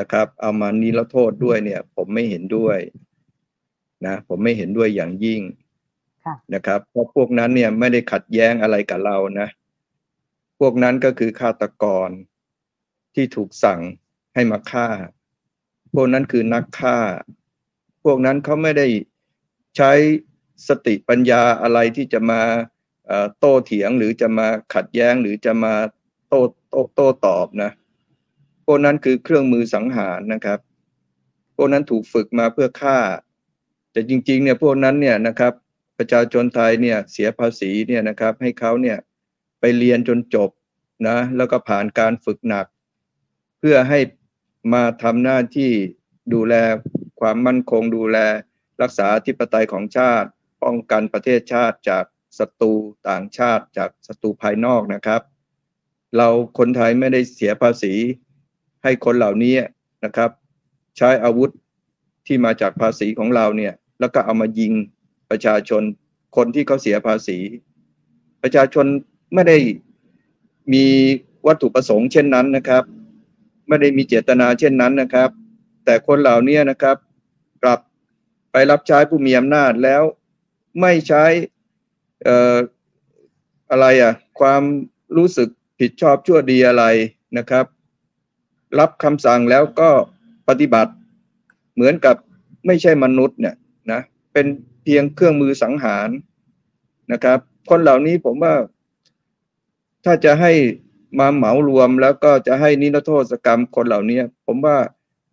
[0.00, 2.78] นะครับ เอามานิรโทษด้วยเนี่ย ผมไม่เห็นด้วย
[4.06, 5.40] นะผมไม่เห็นด้วยอย่างยิ่ง
[6.24, 9.48] ค่ะนะครับเพราะพวกนั้นเนี่ยไม่ได้ขัดแย้งอะไรกับเรานะ
[10.60, 12.08] พวกนั้นก็คือฆาตกร
[13.14, 13.80] ที่ถูกสั่ง
[14.34, 14.88] ให้มาฆ่า
[15.94, 16.98] พวกนั้นคือนักฆ่า
[18.04, 18.86] พวกนั้นเขาไม่ได้
[19.76, 19.92] ใช้
[20.68, 22.42] สติปัญญาอะไรที่จะมา
[23.06, 25.74] เอ่อโต้เถียงหรือจะมาขัดแย้งหรือจะมา
[26.28, 27.70] โต้โต้โต้ตอบนะ
[28.66, 30.58] พวกนั้นคือเครื่องมือสังหารนะครับ
[31.56, 32.98] พวกนั้นถูกฝึกมาเพื่อฆ่า
[33.92, 35.52] แต่จริงๆเนี่ยพวกนั้นเนี่ยนะครับ
[35.98, 38.98] ประชาชนไทยเนี่ยเสียภาษีเนี่ยนะครับให้เขาเนี่ย
[39.60, 40.50] ไปเรียนจนจบ
[41.08, 42.66] นะแล้วก็ผ่านการฝึกหนัก
[43.58, 44.00] เพื่อให้
[44.72, 45.70] มาทำหน้าที่
[46.34, 46.54] ดูแล
[47.20, 48.18] ความมั่นคงดูแล
[48.82, 50.28] รักษาอธิปไตยของชาติ
[50.62, 52.04] ป้องกันประเทศชาติจาก
[52.38, 52.72] ศัตรู
[53.08, 55.22] ต่างชาติจากศัตรูภายนอกนะครับ
[56.16, 56.28] เรา
[56.58, 57.94] คนไทยไม่ได้เสียภาษี
[58.82, 59.54] ให้คนเหล่านี้
[60.04, 60.30] นะครับ
[60.96, 61.50] ใช้อาวุธ
[62.28, 64.72] ที่มาจากภาษีของเราเนี่ย แล้วก็เอามายิง
[65.30, 65.82] ประชาชน
[66.36, 67.38] คนที่เขาเสียภาษี
[68.42, 68.86] ประชาชน
[69.34, 69.58] ไม่ได้
[70.72, 70.84] มี
[71.46, 72.84] วัตถุประสงค์เช่นนั้นนะครับ
[73.68, 75.30] ไม่ได้มีเจตนาเช่นนั้นนะครับ
[75.84, 76.96] แต่คนเหล่านี้นะครับ
[77.62, 77.80] กลับ
[78.52, 80.02] ไปรับใช้ผู้มีอำนาจแล้ว
[80.80, 81.24] ไม่ใช้
[82.26, 82.58] ออ
[83.70, 84.62] อะไรอะความ
[85.16, 85.48] รู้สึก
[85.80, 86.84] ผิดชอบชั่วดีอะไร
[87.38, 87.66] นะครับ
[88.78, 89.90] รับคำสั่งแล้วก็
[90.48, 90.92] ปฏิบัติ
[91.78, 92.16] เหมือนกับ
[92.66, 93.56] ไม่ใช่มนุษย์เนี่ย
[93.92, 94.00] นะ
[94.32, 94.46] เป็น
[94.82, 96.08] เพียงเครื่องมือสังหาร
[97.12, 97.38] นะครับ
[97.70, 98.54] คนเหล่านี้ผมว่า
[100.04, 100.52] ถ้าจะให้
[101.18, 104.76] มาเหมารวมแล้วก็จะให้นิรโทษกรรมคนเหล่านี้ผมว่า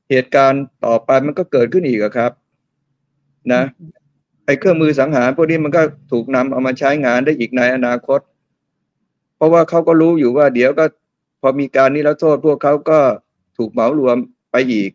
[0.10, 2.32] เหตุการณ์ต่อไปมันก็เกิดขึ้นอีกครับ
[3.54, 3.64] นะ
[4.46, 5.82] ไอ้เครื่องมือสังหารพวกนี้มันก็
[6.12, 8.20] ถูกนำเอามาใช้งานได้อีกในอนาคต
[9.36, 10.86] เพราะว่าเขาก็รู้อยู่ว่าเดี๋ยวก็
[11.42, 13.00] พอมีการนิรโทษพวกเขาก็
[13.58, 14.18] ถูกเหมารวม
[14.52, 14.92] ไปอีก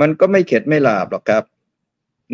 [0.00, 1.44] มันก็ไม่เข็ดไม่หลาบหรอกครับ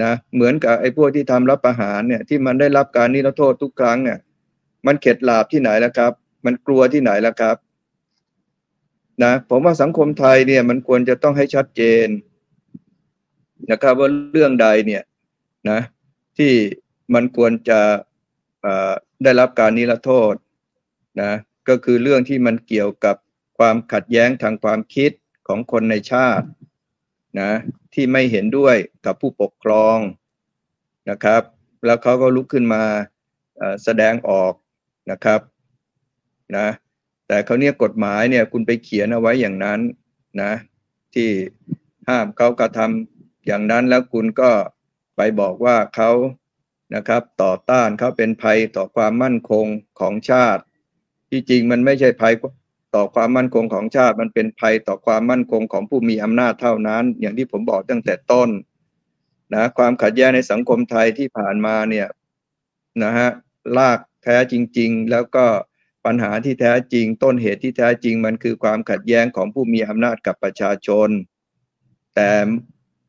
[0.02, 4.18] นะเหมือนกับไอ้พวกที่ทำรับประหารเนี่ย ที่มันได้รับการนิรโทษทุกครั้งเนี่ย
[4.86, 6.12] มันเข็ดหลาบที่ไหนแล้วครับ
[6.44, 7.56] มันกลัวที่ไหนแล้วครับ
[9.22, 12.08] นะผมว่าสังคมไทยเนี่ย มันควรจะต้องให้ชัดเจน
[13.70, 15.02] นะครับ ว่าเรื่องใดเนี่ย
[15.70, 15.80] นะ
[16.38, 16.52] ที่
[17.14, 17.80] มันควรจะ
[19.24, 20.34] ได้รับการนิรโทษ
[21.22, 21.32] นะ
[21.68, 23.16] ก็คือเรื่องที่มันเกี่ยวกับ
[23.58, 25.10] ความขัดแย้งทางความคิด
[25.48, 26.46] ของคนในชาติ
[27.40, 27.50] นะ
[27.94, 28.76] ที่ไม่เห็นด้วย
[29.06, 29.98] กับผู้ปกครอง
[31.10, 31.42] นะครับ
[31.86, 32.82] แล้วเขาก็ลุกขึ้นมา
[33.84, 34.52] แสดงออก
[35.10, 35.40] นะครับ
[36.56, 36.68] นะ
[37.28, 39.80] แต่เขาเนี่ยกฎหมายเนี่ยคุณไปเขียนเอาไว้อย่างนั้น
[40.42, 40.52] นะ
[41.14, 41.28] ที่
[42.08, 44.50] ห้ามเขากระทำอย่างนั้นแล้วคุณก็
[45.16, 46.10] ไปบอกว่าเขา
[46.94, 49.66] นะครับ ต่อต้านเขาเป็นภัยต่อความมั่นคง
[50.00, 50.62] ของชาติ
[51.30, 52.34] ที่จริงมันไม่ใช่ภัย
[52.94, 58.48] ต่อความมั่นคงของชาติมันเป็นภัยต่อความมั่นคงของผู้มีอำนาจเท่านั้น อย่างที่ผมบอกตั้งแต่ต้น
[59.54, 62.08] นะความขัดแย้งในสังคมไทยที่ผ่านมาเนี่ย
[63.02, 63.28] นะฮะ
[63.78, 65.46] ลากแท้จริง ๆ แล้วก็
[66.06, 71.08] ปัญหาที่แท้จริง ต้นเหตุที่แท้จริงมันคือความขัดแย้งของผู้มีอำนาจกับประชาชน
[72.14, 72.30] แต่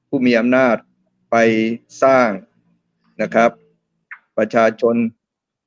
[0.10, 0.76] ผู้มีอำนาจ
[1.32, 1.36] ไป
[2.04, 2.30] สร้าง
[3.22, 3.52] นะครับ
[4.38, 4.96] ประชาชน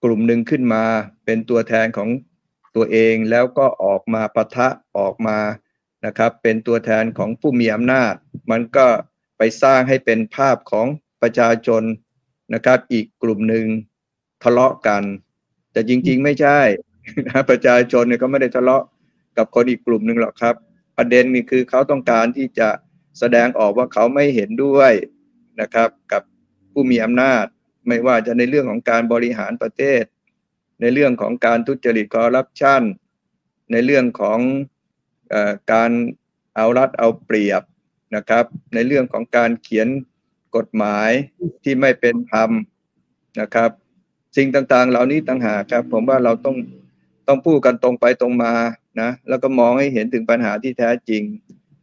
[0.05, 0.85] กลุ่มหนึ่งขึ้นมา
[1.25, 2.09] เป็นตัวแทนของ
[2.77, 4.69] ตัวเองแล้วก็ออกมาปะทะ
[4.99, 5.39] ออกมา
[6.07, 8.15] นะครับเป็นตัวแทนของผู้มีอำนาจ
[8.51, 8.87] มันก็
[9.39, 10.87] ไปสร้างให้เป็นภาพของ
[11.23, 11.83] ประชาชน
[12.55, 13.67] นะครับ อีกกลุ่มหนึ่ง
[14.43, 15.03] ทะเลาะกัน
[15.73, 16.59] แต่จริงๆไม่ใช่
[17.29, 18.85] นะประชาชนเนี่ยก็ไม่ได้ทะเลาะ
[19.37, 20.55] กับคนอีกกลุ่มหนึ่งหรอกครับ
[20.99, 22.69] ประเด็นนี่คือเขาต้องการที่จะ
[23.19, 24.93] แสดงออกว่าเขาไม่เห็นด้วย
[25.61, 26.23] นะครับ กับ
[26.73, 27.45] ผู้มีอำนาจ
[27.89, 30.03] ไม่ว่าจะในเรื่องของการบริหารประเทศ
[30.81, 32.83] ในเรื่องของการทุจริตคอร์รัปชัน
[33.73, 34.39] ในเรื่องของ
[35.33, 35.35] อ
[35.73, 35.91] การ
[36.57, 37.63] เอารัดเอาเปรียบ
[38.17, 39.89] นะครับ ในเรื่องของการเขียน
[40.57, 41.11] กฎหมาย
[41.65, 42.51] ที่ไม่เป็นธรรม
[43.41, 43.71] นะครับ
[44.37, 46.57] สิ่งต่างๆ เหล่านี้ต่างหากครับ ผมว่าเราต้อง
[47.29, 48.55] ต้องพูดกันตรงไปตรงมา
[49.01, 51.23] นะแล้วก็มองให้เห็นถึงปัญหาที่แท้จริง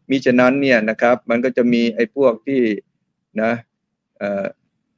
[0.09, 2.61] มิฉะนั้นเนี่ยนะครับ มันก็จะมีไอ้พวกที่
[3.41, 3.51] นะ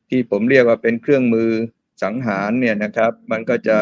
[0.10, 1.52] ที่ผมเรียกว่าเป็นเครื่องมือ
[2.04, 3.78] สังหารเนี่ยนะครับ มันก็จะ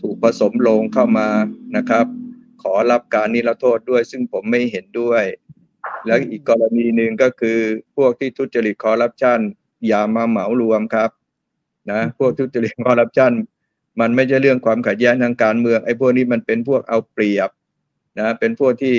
[0.00, 1.28] ถูกผสมลงเข้ามา
[1.76, 2.06] นะครับ
[2.62, 5.24] ขอรับการนิรโทษด้วย ซึ่งผมไม่เห็นด้วย
[6.06, 7.58] แล้วอีกกรณีหนึ่งก็คือ
[7.96, 9.40] พวกที่ทุจริตคอร์รัปชัน
[9.88, 11.10] อย่ามาเหมารวมครับ
[11.90, 13.32] นะพวกทุจริตคอร์รัปชัน
[14.00, 17.50] มันไม่ใช่เรื่องความขัดแย้งทางการเมืองไอ้พวกนี้มันเป็นพวกเอาเปรียบ
[18.18, 18.96] นะเป็นพวกที่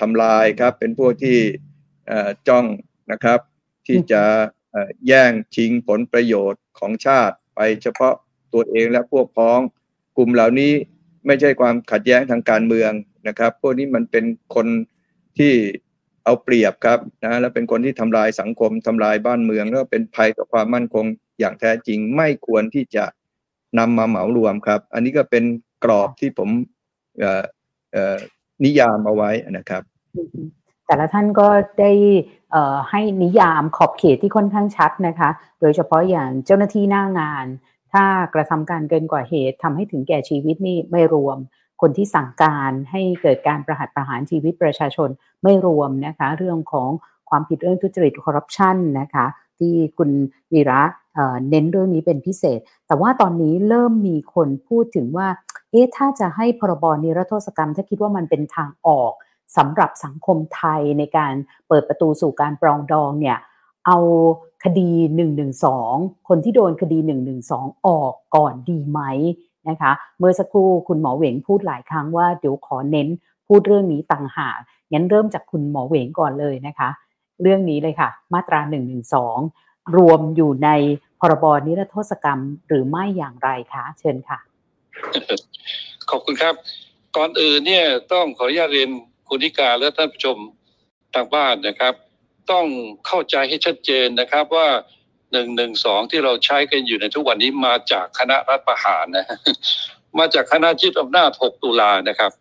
[0.00, 1.38] ทำลายครับ เป็นพวกที่
[2.48, 2.66] จ้อง
[3.12, 3.40] นะครับ
[3.86, 4.22] ที่จะ
[5.06, 8.14] แย่งชิงผลประโยชน์ของชาติ ไปเฉพาะ
[8.52, 9.60] ตัวเองและพวกพ้อง
[10.16, 10.72] กลุ่มเหล่านี้
[11.26, 12.90] ไม่ใช่ความขัดแย้งทางการเมือง
[13.28, 14.24] นะครับ พวกนี้มันเป็น
[14.54, 14.66] คน
[15.38, 15.52] ที่
[16.24, 21.04] เอาเปรียบครับนะและเป็นคนที่ทำลายสังคมทำลายบ้านเมืองแล้วเป็นภัยต่อความมั่นคง
[21.38, 23.04] อย่างแท้จริงไม่ควรที่จะ
[23.78, 25.44] นำมาเหมารวมครับ อันนี้ก็เป็น
[25.84, 26.48] กรอบที่ผม
[28.64, 29.82] นิยามเอาไว้นะครับ
[30.86, 31.48] แต่ละท่านก็
[31.80, 31.92] ได้
[32.90, 35.30] ให้นิยามขอบเขตที่ค่อนข้างชัดนะคะ
[35.60, 37.46] โดยเฉพาะอย่างเจ้าหน้าที่หน้างาน
[37.92, 38.04] ถ้า
[38.34, 41.38] กระทำการเกินกว่าเหตุทำให้ถึงแก่ชีวิตนี่ไม่รวม
[41.80, 45.08] คนที่สั่งการให้เกิดการประหัตประหารชีวิตประชาชน
[45.42, 46.88] ไม่รวมนะคะ เรื่องของ
[47.28, 49.26] ความผิดเรื่องทุจริตคอร์รัปชันนะคะ
[49.58, 50.10] ที่คุณ
[50.52, 50.82] วีระ
[51.50, 55.28] เน้นเรื่องนี้เป็นพิเศษ แต่ว่าตอนนี้เริ่มมีคนพูดถึงว่า
[55.70, 59.12] เอ๊ะ ถ้าจะให้พรบนิรโทษกรรม ถ้าคิดว่ามันเป็นทางออก
[59.56, 61.32] สำหรับสังคมไทยในการ
[61.68, 63.38] เปิดประตูสู่การปรองดองเนี่ย
[63.86, 63.98] เอา
[64.64, 64.90] คดี
[65.58, 66.98] 112 คนที่โดนคดี
[67.42, 69.00] 112 ออกก่อนดีไหม
[69.68, 73.08] นะคะเมื่อสักครู่คุณหมอเหวงพูดหลายครั้งว่าเดี๋ยวขอเน้น
[73.48, 74.56] พูดเรื่องนี้ต่างหาก
[74.92, 76.88] งั้นเริ่มจากคุณหมอเหวงก่อนเลยนะคะ
[77.42, 78.60] เรื่องนี้เลยค่ะ มาตรา
[79.28, 80.68] 112 รวมอยู่ใน
[81.20, 84.38] พรบนิรโทษกรรมหรือไม่อย่างไรคะเชิญค่ะ
[86.10, 86.54] ขอบคุณครับ
[87.16, 88.90] ก่อนอื่นเนี่ยต้องขออนุญาตเรียน
[89.36, 90.36] คุณธิกาและท่านผู้ชม
[91.14, 91.94] ทางบ้านนะครับ
[92.52, 92.66] ต้อง
[93.06, 94.68] เข้าใจให้ชัดเจนนะครับว่า
[95.32, 99.26] หนึ่งหนึ่งสองที่เราใช้กันอยู่ในทุกวันนี้มาจากคณะรัฐประหารนะ
[100.18, 102.32] มาจากคณะยึดอำนาจ 6 ตุลานะครับ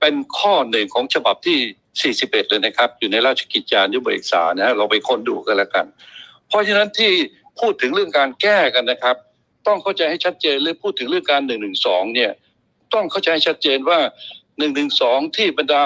[0.00, 5.86] เป็นข้อหนึ่งของฉบับที่ 41 เลยนะครับ อยู่ในราชกิจจานุเบกษานะเราไปค้นดูกันแล้วกัน
[6.48, 7.12] เพราะฉะนั้นที่
[7.60, 9.16] พูดถึงเรื่องการแก้กันนะครับ
[9.66, 12.30] ต้องเข้าใจให้ชัดเจนเลยพูดถึงเรื่องการหนึ่งหนึ่งสองเนี่ย
[12.94, 13.98] ต้องเข้าใจให้ชัดเจนว่า
[14.58, 15.82] หนึ่งหนึ่งสองที่บรรดา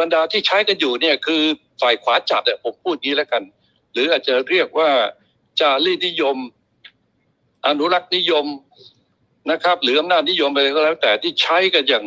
[0.00, 1.42] บรรดาที่ใช้กันอยู่เนี่ยคือ
[1.80, 3.42] ฝ่ายขวาจัดเนี่ยผมพูดงี้แล้วกัน
[3.92, 4.90] หรืออาจจะเรียกว่า
[5.60, 6.36] จารีนิยม
[7.66, 8.46] อนุรักษ์นิยม
[9.50, 12.04] นะครับ หรืออำนาจนิยมอะไรก็แล้ว แต่ที่ใช้กันอย่าง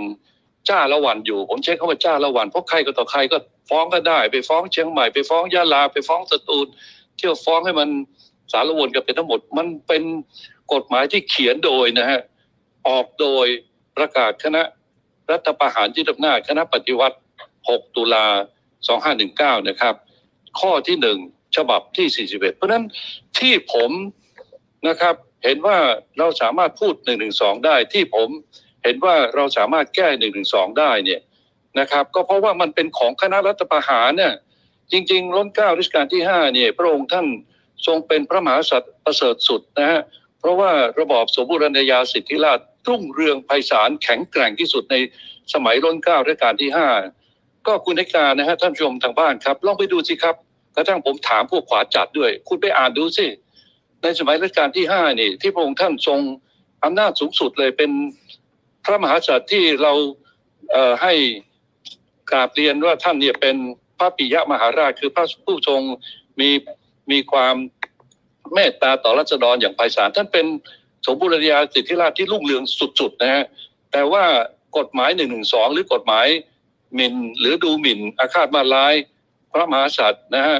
[0.70, 3.38] จ้าละวันอยู่ ผมใช้คำว่าจ้าละวันเพราะใครก็ต่อใครก็
[3.70, 6.68] ฟ้องก็ได้ ไปฟ้องเชียงใหม่ไปฟ้องยะลาไปฟ้องสตูล
[7.18, 7.90] เที่ยวฟ้องให้มัน
[8.52, 10.04] สารวนกันเป็นทั้งหมด มันเป็น
[10.74, 12.22] กฎหมายที่เขียนโดยนะฮะ
[12.88, 13.48] ออกโดย
[13.98, 14.62] ประกาศคณะ
[15.32, 17.18] รัฐประหารที่ดำนาจคณะปฏิวัติ
[17.70, 18.26] 6 ตุลา
[19.58, 19.96] 2519 นะครับ
[20.60, 21.18] ข้อที่หนึ่ง
[21.56, 22.84] ฉบับที่ 41 เพราะฉะนั้น
[23.40, 23.92] ที่ผม
[24.88, 25.78] นะครับเห็นว่า
[26.20, 26.94] เราสามารถพูด
[27.32, 28.30] 112 ได้ที่ผม
[28.84, 30.08] เห็นว่าเราสามารถแก้
[30.44, 31.22] 112 ได้เนี่ย
[31.80, 34.34] นะครับ ก็เพราะว่ามันเป็นของคณะรัฐประหารเนี่ย
[34.92, 37.28] จริง ๆ ล้นเก้ารัชกาลที่ 5 เนี่ย พระองค์ท่าน
[37.86, 40.02] ทรงเป็นพระมหากษัตริย์ประเสริฐสุดนะฮะ
[40.40, 44.96] เพราะว่าระบอบสมบูรณาญาสิทธิราชย์รุ่งเรืองไพศาลแข็งแกร่งที่สุดใน
[45.54, 46.88] สมัยร้นเก้ารัชกาลที่ห้า
[47.68, 50.36] ก็คุณในการนะฮะท่านชมทางบ้านครับ ลองไปดูสิครับ
[50.76, 53.26] กระทั่งผมถามพวกขวาจัดด้วย คุณไปอ่านดูสิ
[54.02, 56.20] ในสมัยรัชกาลที่ห้านี่ ที่พระองค์ท่านทรง
[56.84, 57.92] อำนาจสูงสุดเลยเป็น
[58.86, 59.94] พระมหากษัตริย์ที่เรา
[60.72, 61.14] เให้
[62.32, 63.56] กราบเรียนว่าท่านเนี่ยเป็น
[64.00, 65.82] พระปิยมหาราชคือพระผู้ทรง
[66.40, 66.50] มี
[67.12, 67.56] มีความ
[68.54, 70.46] เมตตาต่อรัษฎรอย่างไพศาลท่านเป็น
[71.06, 72.64] สมบูรณาญาสิทธิราชที่รุ่งเรือง
[73.00, 73.44] สุดๆนะฮะ
[73.92, 74.24] แต่ว่า
[74.78, 76.28] กฎหมายหนึ่งหนึ่งสองหรือกฎหมาย
[76.96, 78.94] หมิ่นหรือดูหมิ่นอาฆาตมาร้าย
[79.52, 80.58] พระมหากษัตริย์นะฮะ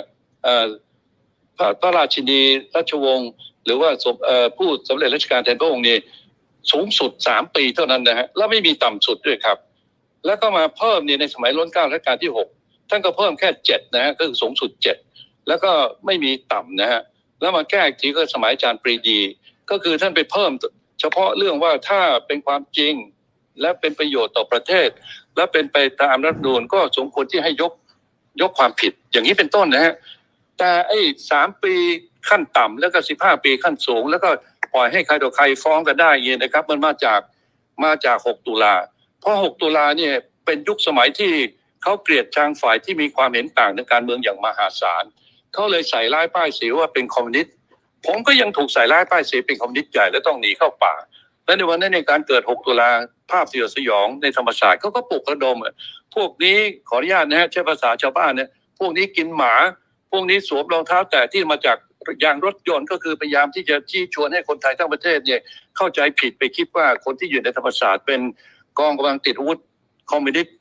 [1.58, 2.42] พระพระราชินี
[2.76, 3.30] ราชวงศ์
[3.66, 5.98] หรือว่าสมเอ่อผู้สำเร็จราชการแทนพระองค์นี่
[6.72, 9.58] สูงสุดสามปีเท่านั้นนะฮะแล้วไม่มีต่ำสุดด้วยครับ
[10.26, 12.48] แล้วก็มาเพิ่มนี่ในสมัยร้นเก้ารัชกาลที่หก
[12.90, 14.98] ท่านก็เพิ่มแค่เจ็ดนะฮะก็คือสูงสุดเจ็ด
[15.48, 15.72] แล้วก็
[16.06, 17.02] ไม่มีต่ำนะฮะ
[17.42, 19.20] แล้วมาแก้อีกทีก็สมัยอาจารย์ปรีดี
[19.70, 20.52] ก็คือท่านไปเพิ่ม
[21.00, 22.94] เฉพาะเรื่องว่าถ้าเป็นความจริง
[23.62, 24.90] และเป็นประโยชน์ต่อประเทศ
[25.36, 27.72] และเป็นไปตามรัฐธรรมนูญก็สมควรที่ให้ยก
[28.42, 29.94] ยกความผิด อย่างนี้เป็นต้นนะฮะ
[30.58, 31.00] แต่ไอ้
[31.32, 31.74] สามปี
[32.30, 34.30] ขั้นต่ำแล้วก็สิบห้าปีขั้นสูง แล้วก็
[34.74, 37.20] ปล่อยให้ใครต่อใครฟ้องกันได้อย่างนี้นะครับ มันมาจาก
[37.84, 38.76] มาจากหกตุลา
[39.20, 40.14] เพราะหกตุลาเนี่ย
[40.46, 41.34] เป็นยุคสมัยที่
[41.84, 45.04] เขาเกลียดชังฝ่ายที่มีความเห็นต่างในการเมืองอย่างมหาศาล
[45.54, 47.54] เขาเลยใส่ร้ายป้ายสีว่าเป็นคอมมิวนิสต์
[48.06, 50.94] ผมก็ยังถูกใส่ร้ายป้ายสีเป็นคอมมิวนิสต์ใหญ่และต้องหนีเข้าป่า
[51.52, 52.90] และในวันนั้นในการเกิด 6 ตุลา
[53.32, 55.74] ภาพสยดสยองในธรรมศาสตร์เขาก็ปลุกระดมอะ
[56.16, 56.58] พวกนี้
[56.90, 58.50] ขออนุญาตนะฮะใช้ภาษาชาวบ้านเนี่ย
[58.80, 59.54] พวกนี้กินหมา
[60.12, 61.78] พวกนี้สวมรองเท้าแต่ที่มาจาก
[62.24, 65.40] ยางรถยนต์ก็คือพยายามที่จะชี้ชวนให้คนไทยทั้งประเทศเนี่ย
[65.78, 68.22] เข้าใจผิดไปคิดว่าคนที่อยู่ในธรรมศาสตร์เป็น
[68.80, 69.60] กองกำลังติดอาวุธ
[70.12, 70.56] คอมมิวนิสต์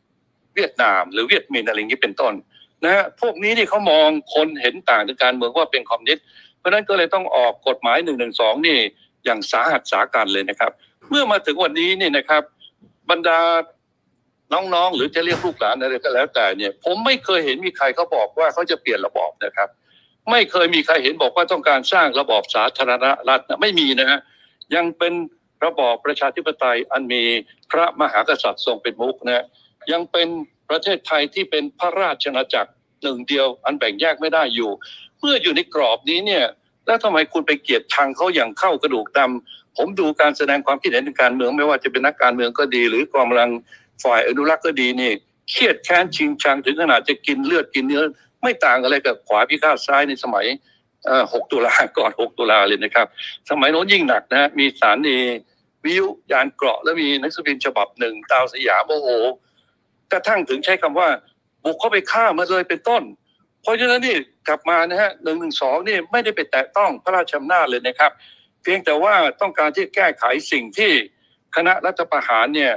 [0.55, 2.35] เวียดนาม หรือเวียดมินอะไรอย่างนี้เป็นต้น
[2.85, 6.25] นะฮะพวกนี้นี่เขามองคนเห็นต่างในการเมืองว่าเป็นคอมมิวนิสต์
[6.59, 8.43] เพราะนั้นก็เลยต้องออกกฎหมายหนึ่งหนึ่งส
[9.25, 10.73] อย่างสาหัสสากรรจ์เลยนะครับ
[11.09, 12.43] เมื่อมาถึงวันนี้เนี่ยนะครับ
[13.11, 13.41] บรรดา
[14.55, 19.69] น้องๆ หรือจะเรียกลูกหลานอะไรก็แล้วแต่เนี่ย ผมไม่เคยเห็นมีใครเขาบอกว่าเขาจะเปลี่ยนระบอบนะครับ
[20.31, 24.19] ไม่เคยมีใครเห็นบอกว่าต้องการสร้างระบอบสาธารณรัฐนะไม่มีนะฮะ
[24.75, 25.15] ยังเป็น
[25.65, 27.23] ระบอบประชาธิปไตยอันมี
[27.71, 29.45] พระมหากษัตริย์ทรงเป็นมุกนะ
[29.93, 30.29] ยังเป็น
[30.71, 32.71] ประเทศไทยที่เป็นพระราชอาณาจักร
[33.03, 34.71] หนึ่งเดียวอันแบ่งแยกไม่ได้อยู่
[35.19, 36.45] เมื่ออยู่ในกรอบนี้เนี่ย
[36.91, 43.51] แล้วทำไมคุณไปเกลียดชังเขาอย่างเข้ากระดูกดำผมดูการแสดงความคิดเห็นทางการเมืองไม่ว่าจะเป็นนักการเมืองก็ดี หรือกองกำลัง
[44.03, 45.13] ฝ่ายอนุรักษ์ก็ดีนี่
[45.51, 48.03] เครียดแค้นชิงชังถึงขนาดจะกินเลือดกินเนื้อ
[48.43, 50.47] ไม่ต่างอะไรกับขวาพิฆาตซ้ายในสมัย
[51.05, 53.07] เอ่อ6ตุลาก่อน6ตุลาเลยนะครับ
[53.51, 55.19] สมัยโน้นยิ่งหนักนะมีสารนี
[55.85, 59.09] วิวญาณเกราะแล้วมีนังสือพิมพ์ฉบับหนึ่งดาวสยามโอ้โห
[60.13, 61.09] กระทั่งถึงใช้คำว่า
[61.65, 63.03] บุกเข้าไปฆ่ามาเลยเป็นต้น
[63.63, 64.17] เพราะฉะนั้นนี่
[64.49, 68.13] กลับมานะฮะหนึ่งหนึ่งสองนี่ไม่ได้ไปแตะต้องพระราชอำนาจเลยนะครับ
[68.63, 70.93] เพียงแต่ว่าต้องการที่แก้ไขสิ่งที่
[71.57, 72.73] คณะรัฐประหารเนี่ย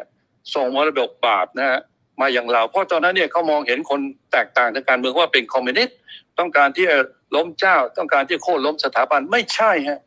[0.56, 1.80] ส่งมรดกบาปนะฮะ
[2.22, 5.98] มาอย่างเรา เพราะตอนนั้นเนี่ยเขามองเห็นคนแตกต่างทางการเมืองว่าเป็นคอมมิวนิสต์
[6.40, 6.98] ต้องการที่จะ
[7.36, 10.02] ล้มเจ้า ต้องการที่โค่นล้มสถาบันไม่ใช่ฮะ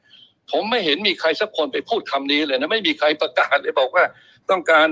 [0.51, 4.05] ผมไม่เห็นมีใครสักคนไปพูดคำนี้เลยนะไม่มีใครประกาศเลยบอกว่า
[4.51, 4.89] ต้องการ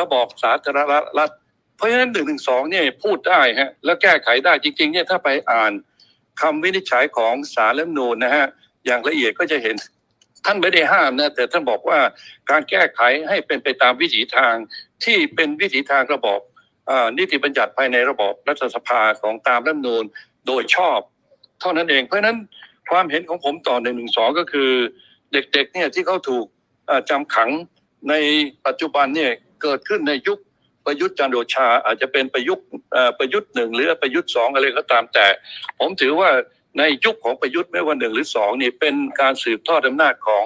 [0.00, 1.30] ระบอบสาธารณรัฐ
[1.76, 5.72] เพราะฉะนั้นหนึ่งหนึ่งสองเนี่ยพูดได้ฮะแล้วแก้ไขได้จริงๆเนี่ยถ้าไปอ่าน
[6.40, 8.46] คำวินิจฉัยของศารัฐธรรมนูญนะฮะ
[8.86, 9.76] อย่างละเอียดก็จะเห็น
[10.44, 11.98] ท่านไม่ได้ห้ามนะแต่ท่านบอกว่า
[12.50, 14.54] การแก้ไขให้เป็นไปตามวิถีทาง
[15.04, 16.40] ที่เป็นวิถีทางระบอบ
[16.90, 20.04] อ่านิติบัญญัติภายในระบอบรัฐสภาของตามรัฐมนูญ
[20.46, 20.98] โดยชอบ
[21.60, 22.36] เท่านั้นเอง เพราะฉะนั้น
[22.90, 24.70] ความเห็นของผมต่อหนึ่งหนึ่งสองก็คือ
[25.32, 26.44] เด็กๆเนี่ยที่เขาถูก
[26.86, 27.50] เอ่อจำขัง
[28.08, 28.14] ใน
[28.66, 29.30] ปัจจุบันเนี่ย
[29.62, 30.38] เกิดขึ้นในยุค
[30.86, 32.66] ประยุทธ์จันทร์โอชา อาจจะเป็นประยุทธ์
[33.18, 35.26] ประยุทธ์หนึ่งหรือประยุทธ์สองอะไรก็ตามแต่
[35.78, 36.30] ผมถือว่า
[36.78, 40.44] ในยุคของประยุทธ์ไม่ว่าหนึ่งหรือสองนี่เป็นการสืบทอดอำนาจของ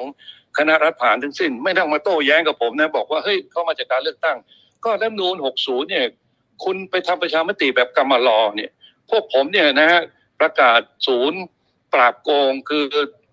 [0.58, 4.36] คณะรัฐประหารทั้งสิ้น ไม่ต้องมาโต้แย้งกับผมนะบอกว่าเฮ้ยเขามาจากการเลือกตั้ง
[4.84, 6.06] ก็รัฐมนูญ60เนี่ย
[6.64, 8.70] คุณไปทำประชามติแบบกรรมลอเนี่ย
[9.10, 10.02] พวกผมเนี่ยนะฮะ
[10.40, 11.40] ประกาศศูนย์
[11.94, 12.84] ปราบโกงคือ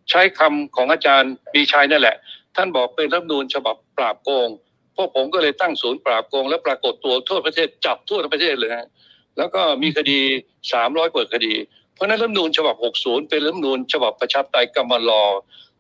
[0.10, 2.18] ใช้คำของอาจารย์ปีชัยนั่นแหละ
[2.56, 4.50] ท่านบอกเป็นรัฐมนูญฉบับปราบโกง
[4.96, 8.88] พวกผมก็เลยตั้งศูนย์ปราบโกง แล้วปรากฏตัวทั่วประเทศจับทั่วประเทศเลยฮะ
[9.38, 10.20] แล้วก็มีคดี
[10.70, 11.54] 300กว่าคดี
[11.94, 15.24] เพราะนั้นรัฐมนูญฉบับ 60 เป็นรัฐมนูญฉบับประชาธิปไตยกรรมลอ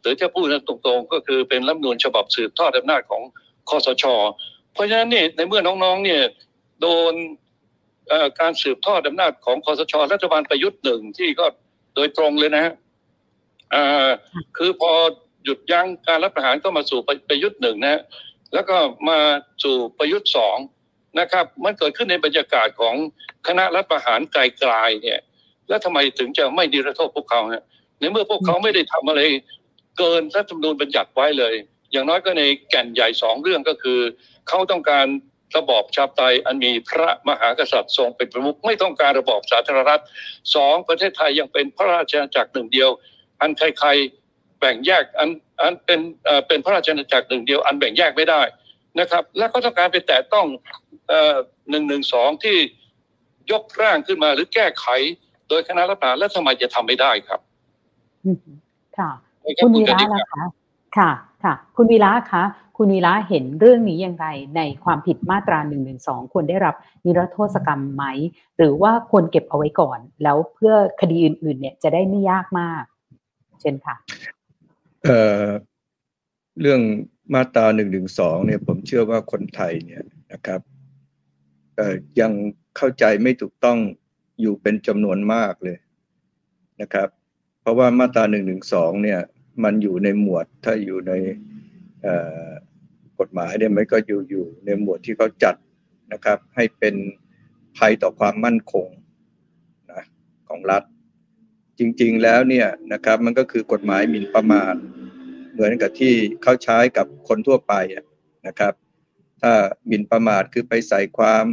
[0.01, 3.21] หรือจะพูดตรงๆ ก็คือเป็นรัฐมนูญฉบับสืบทอดอำนาจของ
[3.69, 4.05] คอสช
[4.73, 6.21] เพราะฉะนั้นเนี่ยในเมื่อน้องๆเนี่ย
[6.81, 7.13] โดน
[8.39, 11.45] การสืบทอดอำนาจของคอสช รัฐบาลประยุทธ์หนึ่งที่ก็
[11.95, 12.73] โดยตรงเลยนะฮะ
[14.57, 14.91] คือพอ
[15.43, 16.99] หยุดยั้งการรัฐประหารก็มาสู่
[17.29, 18.01] ประยุทธ์หนึ่งนะ
[18.55, 18.77] แล้วก็
[19.09, 19.19] มา
[19.63, 20.57] สู่ประยุทธ์สอง
[21.19, 22.95] นะครับ มันเกิดขึ้นในบรรยากาศของ
[23.47, 24.37] คณะรัฐประหารไก
[24.69, 25.19] ลๆเนี่ย
[25.67, 27.63] แล้วทำไมถึงจะไม่ดีรโทษพวกเขาฮะ
[27.99, 29.21] ในเมื่อพวกเขาไม่ได้ทำอะไร
[29.97, 31.55] เกินรัฐธรรมนูญบัญญัติไว้เลย
[31.91, 33.99] อย่างน้อยก็ในแก่นใหญ่สองเรื่องก็คือ
[34.47, 35.07] เขาต้องการ
[35.57, 40.03] ระบอบชาติไตยอันมีพระมหากษัตริย์ทรงเป็นประมุขไม่ต้องการระบอบสาธารณรัฐ
[40.55, 42.89] สองประเทศไทยยังเป็นพระราชอาณาจักรหนึ่งเดียว
[43.41, 44.24] อันใครๆ
[44.65, 45.29] บ่งแยกอัน
[45.61, 48.41] อันเป็นเอ่อเป็นพระราชอาณาจักรหนึ่งเดียวอันแบ่งแยกไม่ได้
[48.99, 50.45] นะครับ และก็ต้องการไปแตะต้อง
[51.69, 52.57] หนึ่งหนึ่งสองที่
[53.51, 54.85] ยกร่างขึ้นมาหรือแก้ไข
[55.49, 57.39] โดยคณะรัฐประหารแล้วทำไมจะทำไม่ได้ครับ
[58.25, 58.37] อืม
[58.97, 59.11] ค่ะ
[59.43, 60.45] นะรับคุณวีระกนิกล่ะคะ
[60.97, 61.11] ค่ะ
[61.43, 62.43] ค่ะ คุณวีระคะ
[62.77, 65.93] คุณวีระเห็นเรื่องนี้อย่างไรในความผิดมาตรา1นึ
[66.33, 68.03] ควรได้รับนิรโทษกรรมไหม
[68.57, 72.83] หรือว่าควรเก็บเอาไว้ก่อน แล้วเพื่อคดีอื่น ๆ เนี่ยจะได้ไม่ยากมาก
[73.61, 73.95] เช่นค่ะ
[75.05, 75.47] เอ่อ
[76.61, 76.81] เรื่อง
[77.33, 80.03] มาตราหนึ่งหนึ่งสองเนี่ยผมเชื่อว่าคนไทยเนี่ย
[80.33, 80.61] นะครับ
[81.75, 82.31] เอ่อยัง
[82.77, 83.79] เข้าใจไม่ถูกต้อง
[84.41, 85.77] อยู่เป็นจำนวนมากเลย
[86.81, 87.09] นะครับ
[87.61, 89.19] เพราะว่ามาตราหนึ่งหนึ่งสองเนี่ย
[89.63, 91.13] มันอยู่ในหมวดถ้าอยู่ใน
[93.19, 95.55] กฎหมายเนี่ยมันก็อยู่อยู่ในหมวดที่เขาจัด
[96.13, 96.95] นะครับ ให้เป็น
[97.77, 98.87] ภัยต่อความมั่นคง
[99.91, 100.03] นะ
[100.47, 100.83] ของรัฐ
[101.79, 104.75] จริง ๆ แล้วเนี่ยนะครับมันก็คือกฎหมายหมิ่นประมาท
[105.53, 106.13] เหมือนกับที่
[106.43, 107.73] เขาใช้กับคนทั่วไป
[108.47, 108.73] นะครับ
[109.41, 109.53] ถ้า
[109.87, 111.45] หมิ่นประมาทคือไปใส่ความ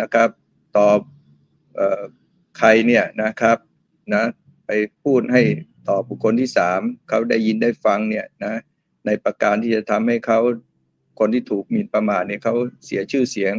[0.00, 0.28] นะครับ
[0.76, 0.88] ต่อ
[1.76, 2.02] เอ่อ
[2.58, 3.56] ใครเนี่ยนะครับ
[4.14, 4.24] นะ
[4.66, 4.70] ไป
[5.04, 5.42] พูดให้
[5.88, 8.54] ต่อบุคคลที่สามเขาได้ยินได้ฟังเนี่ยนะ
[9.06, 10.40] ในประการที่จะทำให้เขา
[11.18, 12.54] คนที่ถูกหมิ่นประมาทเนี่ยเขา
[12.84, 13.54] เสียชื่อเสียง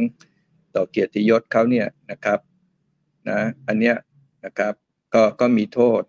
[0.74, 2.38] ต่อเกียรติยศเขาเนี่ยนะครับ
[3.28, 3.96] นะอันเนี้ย
[4.44, 4.74] นะครับ
[5.14, 6.02] ก็ก็มีโทษ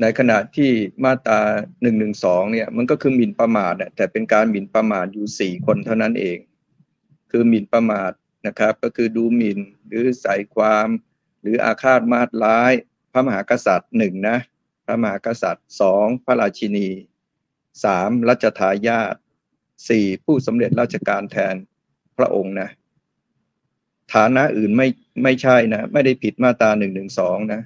[0.00, 0.70] ในขณะที่
[1.04, 1.40] มาตรา
[1.82, 6.38] หนึ่งหนึ่งสองเนี่ยมันก็คือหมิ่นประมาทแต่เป็นการหมิ่นประมาทอยู่สี่คนเท่านั้นเอง
[7.30, 8.12] คือหมิ่นประมาท
[8.46, 10.88] นะครับ ก็คือดูหมิ่นหรือใส่ความ
[11.42, 12.72] หรืออาฆาตมาตร้าย
[13.12, 14.38] พระมหากษัตริย์หนึ่งนะ
[14.84, 16.88] พระมหากษัตริย์สองพระราชินี
[17.84, 19.14] สามรัชทายาท
[19.88, 21.54] สี่ผู้สำเร็จราชการแทน
[22.18, 22.68] พระองค์นะ
[24.14, 24.88] ฐานะอื่นไม่
[25.22, 27.62] ไม่ใช่นะ ไม่ได้ผิดมาตราหนึ่งหนึ่งสองนะ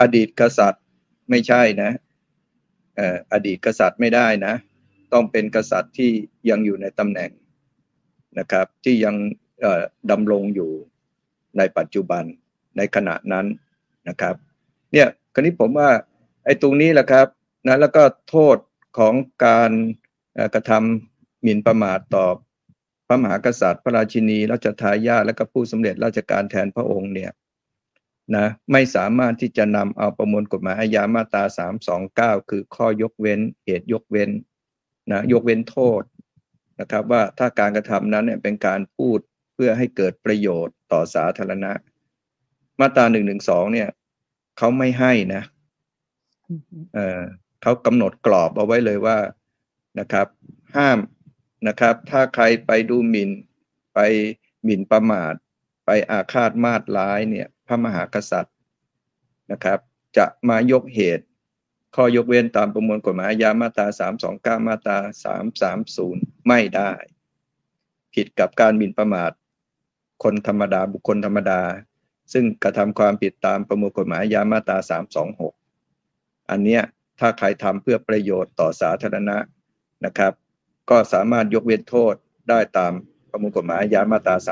[0.00, 0.84] อดีตกษัตริย์
[1.30, 1.90] ไม่ใช่นะ
[3.32, 4.54] อดีตกษัตริย์ไม่ได้นะ
[5.12, 6.10] ต้องเป็นกษัตริย์ที่
[6.50, 7.30] ยังอยู่ในตำแหน่ง
[8.38, 9.14] นะครับ ที่ยัง
[10.10, 10.70] ดำรงอยู่
[11.58, 12.24] ในปัจจุบัน
[12.76, 13.46] ในขณะนั้น
[14.08, 14.34] นะครับ
[14.92, 15.90] เนี่ยคราวนี้ผมว่า
[16.44, 17.26] ไอ้ตรงนี้แหละครับ
[17.66, 18.56] นะแล้วก็โทษ
[18.98, 19.14] ของ
[19.46, 19.72] การ
[20.54, 22.26] กระทำหมิ่นประมาทต่อ
[23.06, 27.30] พระมหากษัตริย์ พระราชินีรัชทายาทและก็ผู้สำเร็จราชการแทนพระองค์เนี่ย
[28.34, 31.44] นะไม่สามารถที่จะนำเอาประมวลกฎหมายอาญามาตรา
[32.40, 34.30] 329 คือข้อยกเว้นเหตุยกเว้น
[35.12, 36.02] นะยกเว้นโทษ
[36.80, 39.18] นะครับว่าถ้าการกระทำนั้นเนี่ยเป็นการพูด
[39.54, 41.72] เพื่อให้เกิดประโยชน์ต่อสาธารณะ
[42.80, 43.04] มาตรา
[43.38, 43.88] 112 เนี่ย
[44.58, 45.42] เขาไม่ให้นะ
[46.48, 46.60] อืม
[46.94, 47.20] เออ
[47.62, 49.18] เขากำหนดกรอบเอาไว้เลยว่า
[50.00, 50.26] นะครับ
[50.76, 50.98] ห้าม
[51.68, 53.30] นะครับ ถ้าใครไปดูหมิ่น
[53.94, 54.00] ไป
[54.64, 55.34] หมิ่นประมาท
[55.86, 58.54] ไปอาฆาตมาตร้ายเนี่ย พระมหากษัตริย์
[59.52, 59.78] นะครับ
[60.16, 61.24] จะมายกเหตุ
[61.96, 63.86] ข้อยกเว้นตามประมวลกฎหมายอาญามาตรา
[64.62, 64.98] 329 มาตรา
[65.92, 66.92] 330 ไม่ได้
[68.14, 69.32] ผิดกับการหมิ่นประมาท
[70.24, 71.62] คนธรรมดาบุคคลธรรมดา
[72.32, 74.78] ซึ่งกระทำความผิดตามประมวลกฎหมายอาญามาตรา
[75.64, 76.82] 326 อันเนี้ย
[77.20, 79.38] ถ้าใครทำเพื่อประโยชน์ต่อสาธารณะ
[80.04, 80.32] นะครับ
[80.90, 82.14] ก็สามารถยกเว้นโทษ
[82.48, 82.92] ได้ตาม
[83.30, 84.48] ประมวลกฎหมายอาญามาตรา329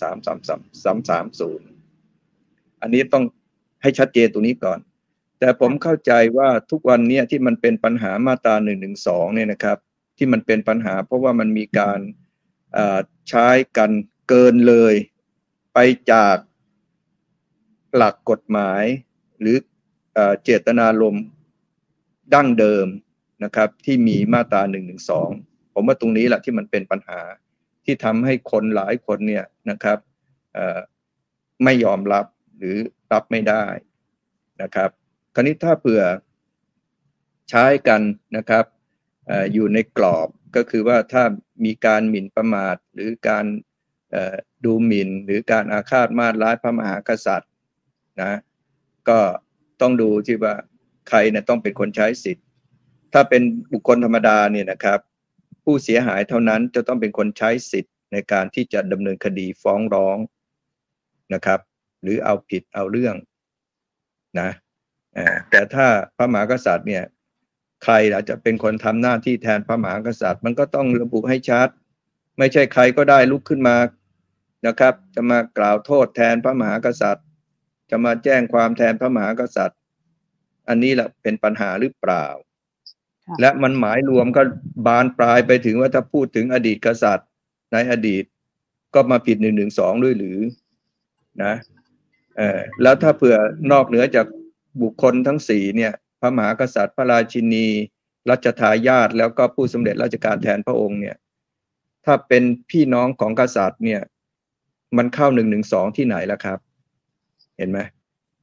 [0.00, 1.73] 333 330
[2.84, 3.24] อันนี้ต้อง
[3.82, 4.78] ให้ชัดเจนตรงนี้ก่อน
[5.38, 8.54] แต่ผมเข้าใจว่าทุกวันนี้ที่มันเป็นปัญหามาตรา
[8.94, 9.78] 112เนี่ยนะครับ
[10.18, 12.00] ที่มันเป็นปัญหาเพราะว่ามันมีการ
[13.28, 13.90] ใช้กัน
[14.28, 14.94] เกินเลย
[15.74, 15.78] ไป
[16.12, 16.36] จาก
[17.96, 18.82] หลักกฎหมาย
[19.40, 19.56] หรือ
[20.14, 21.24] เอ่อเจตนารมณ์
[22.34, 22.86] ดั้งเดิม
[23.44, 24.62] นะครับ ที่มีมาตรา
[25.18, 27.20] 112ผมว่าตรงนี้แหละที่มันเป็นปัญหา
[27.84, 29.98] ที่ทำให้คนหลายคนเนี่ยนะครับ
[31.64, 32.24] ไม่ยอมรับ
[32.58, 32.76] หรือ
[33.12, 33.64] รับไม่ได้
[34.62, 34.90] นะครับ
[35.34, 36.02] คราวนี้ถ้าเผื่อ
[37.50, 38.00] ใช้กัน
[38.36, 38.64] นะครับ
[39.30, 41.24] ออยู่ในกรอบก็คือว่าถ้า
[41.64, 43.44] มีการหมิ่นประมาท หรือการ
[44.64, 47.50] ดูหมิ่น หรือการอาฆาตมาตร้ายพระมหากษัตริย์
[48.22, 48.38] นะ
[49.08, 49.18] ก็
[49.80, 50.54] ต้องดูที่ว่า
[51.08, 52.46] ใครเนี่ยต้องเป็นคนใช้สิทธิ์
[53.12, 53.42] ถ้าเป็น
[53.72, 55.00] บุคคลธรรมดาเนี่ยนะครับ
[55.64, 60.18] ผู้เสียหายเท่านั้นจะต้องเป็นคนใช้สิทธิ์ในการที่จะดำเนินคดีฟ้องร้อง
[61.34, 61.60] นะครับ
[62.04, 63.14] หรือเอาผิดเอาเรื่อง
[64.40, 64.50] นะ
[65.50, 65.86] แต่ถ้า
[66.16, 67.04] พระมหากษัตริย์เนี่ย
[67.84, 71.68] ใครอาจจะเป็นคนทำหน้าที่แทนพระมหากษัตริย์ มันก็ต้องระบุให้ชัด
[72.38, 73.76] ไม่ใช่ใครก็ได้ลุกขึ้นมา
[74.66, 77.26] นะครับ จะมากล่าวโทษแทนพระมหากษัตริย์
[77.90, 79.80] จะมาแจ้งความแทนพระมหากษัตริย์
[80.68, 82.26] อันนี้แหละเป็นปัญหาหรือเปล่า
[83.40, 84.42] และมันหมายรวมก็
[84.86, 87.28] บานปลายไปถึงว่าถ้าพูดถึงอดีตกษัตริย์
[87.72, 88.24] ในอดีต
[88.94, 90.38] ก็มาผิดหนึ่งหนึ่งสองด้วยหรือ
[91.42, 91.54] นะ
[92.36, 93.36] เออแล้วถ้าเผื่อ
[93.72, 94.26] นอกเหนือจาก
[94.82, 97.66] บุคคลทั้งสี่เนี่ย พระมหากษัตริย์พระราชินี
[98.30, 101.16] รัชทายาทแล้วก็ผู้สำเร็จราชการแทนพระองค์เนี่ย
[102.04, 104.02] ถ้าเป็นพี่น้องของกษัตริย์เนี่ย
[104.96, 106.58] มันเข้าหนึ่งหนึ่งสองที่ไหนล่ะครับ
[107.58, 107.78] เห็นไหม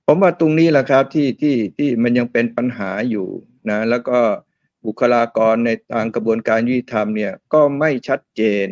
[0.06, 3.28] ผมว่าตรงนี้แหละครับที่ที่ที่มันยังเป็นปัญหาอยู่
[3.70, 4.20] นะ แล้วก็
[4.86, 8.68] บุคลากรในทางกระบวนการยุติธรรมเนี่ยก็ไม่ชัดเจน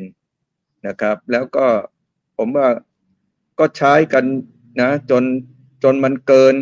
[0.88, 1.67] นะครับ แล้วก็
[2.38, 2.67] ผมว่า
[3.59, 4.26] ก็ใช้กัน
[4.80, 5.24] นะจน
[5.84, 6.55] จนมันเกิน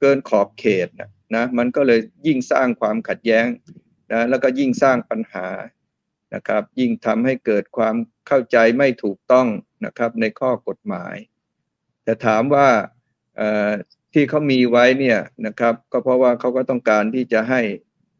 [0.00, 3.46] เกินขอบเขตนะนะมันก็เลยยิ่งสร้างความขัดแย้ง
[4.12, 5.48] นะแล้วก็ยิ่งสร้างปัญหา
[6.34, 9.46] นะครับ ยิ่งทำให้เกิดความเข้าใจไม่ถูกต้อง
[9.84, 11.14] นะครับในข้อกฎหมาย
[12.04, 12.68] แต่ถามว่า
[14.12, 17.60] ที่เขามีไว้เนี่ยนะครับก็เพราะว่าเขาก็ต้องการที่จะให้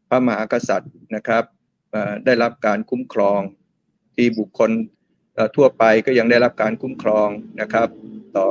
[0.09, 1.43] พระมหากษัตริย์นะครับ
[2.25, 3.41] ได้รับการคุ้มครอง
[4.15, 4.71] ที่บุคคล
[5.55, 7.29] ทั่วไปก็ยังได้รับการคุ้มครอง
[7.61, 7.87] นะครับ
[8.37, 8.47] ต่อ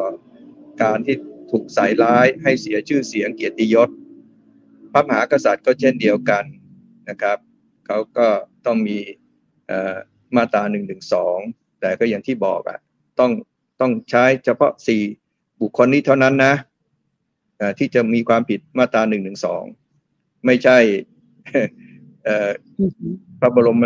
[0.82, 1.16] การที่
[1.50, 3.88] ถูกใส่ร้ายให้เสียชื่อเสียงเกียรติยศ
[4.92, 6.44] พระมหากษัตริย์ก็เช่นเดียวกัน
[7.08, 7.38] นะครับ
[7.86, 8.28] เขาก็
[8.66, 8.98] ต้องมี
[10.36, 11.38] มาตราหนึ่งหนึ่งสอง
[11.80, 12.78] แต่ก็อย่างที่บอกอะ
[13.20, 13.32] ต้อง
[13.80, 15.02] ต้องใช้เฉพาะสี่
[15.60, 16.54] บุคคลนี้เท่านั้นนะ
[17.78, 19.62] ที่จะมีความผิดมาตราหนึ่งหนึ่งสอง
[20.46, 20.78] ไม่ใช่
[23.40, 23.84] พระบรม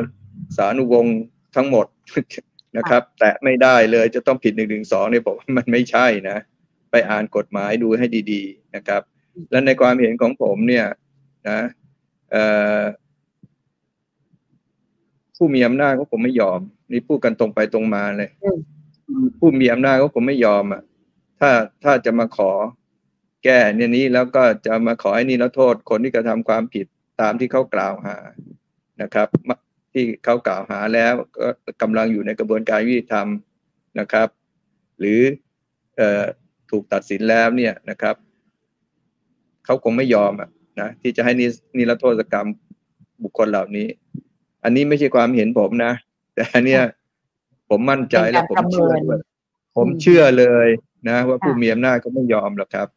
[0.57, 1.19] สารุวงศ์
[1.57, 1.87] ทั้งหมด
[2.77, 6.37] นะครับ แต่ไม่ได้เลยจะต้องผิดหนึ่งหนึ่งสองเนี่ยบอกมันไม่ใช่นะ
[6.91, 9.03] ไปอ่านกฎหมายดูให้ดี ๆ นะครับ
[9.51, 10.87] และในความเห็นของผมเนี่ย
[11.49, 11.61] นะ
[15.37, 16.61] ผู้มีอำนาจก็ผมไม่ยอม
[16.93, 18.31] นี่พูดกันตรงไปตรงมาเลย
[19.39, 20.83] ผู้มีอำนาจก็ผมไม่ยอมอะ
[21.41, 21.51] ถ้า
[21.85, 22.51] ถ้าจะมาขอ
[23.45, 26.87] แก้เนี่ยนี้แล้วก็จะมาขอให้นี่แล้วโทษคนที่กระทำความผิด
[27.21, 28.17] ตามที่เขากล่าวหา
[29.03, 29.29] นะครับ
[29.93, 31.49] ที่เขากล่าวหาแล้วก็
[31.83, 33.29] กำลังอยู่ในกระบวนการยุติธรรม
[34.01, 34.29] นะครับ
[34.99, 35.21] หรือ
[36.01, 36.03] อ
[36.71, 38.15] ถูกตัดสินแล้วเนี่ยนะครับ
[39.65, 40.49] เขาคงไม่ยอมอะ
[40.81, 41.47] นะที่จะให้นิ
[41.79, 42.49] นิรโทษกรรม
[43.23, 43.87] บุคคลเหล่านี้
[44.65, 45.93] อันนี้ไม่ใช่ความเห็นผมนะ
[46.35, 46.83] แต่เนี่ย
[47.69, 48.93] ผมมั่นใจและผมเชื่อ
[49.77, 50.69] ผมเชื่อเลย
[51.09, 52.89] นะ ว่าผู้มีอำนาจก็ไม่ยอมหรอกครับ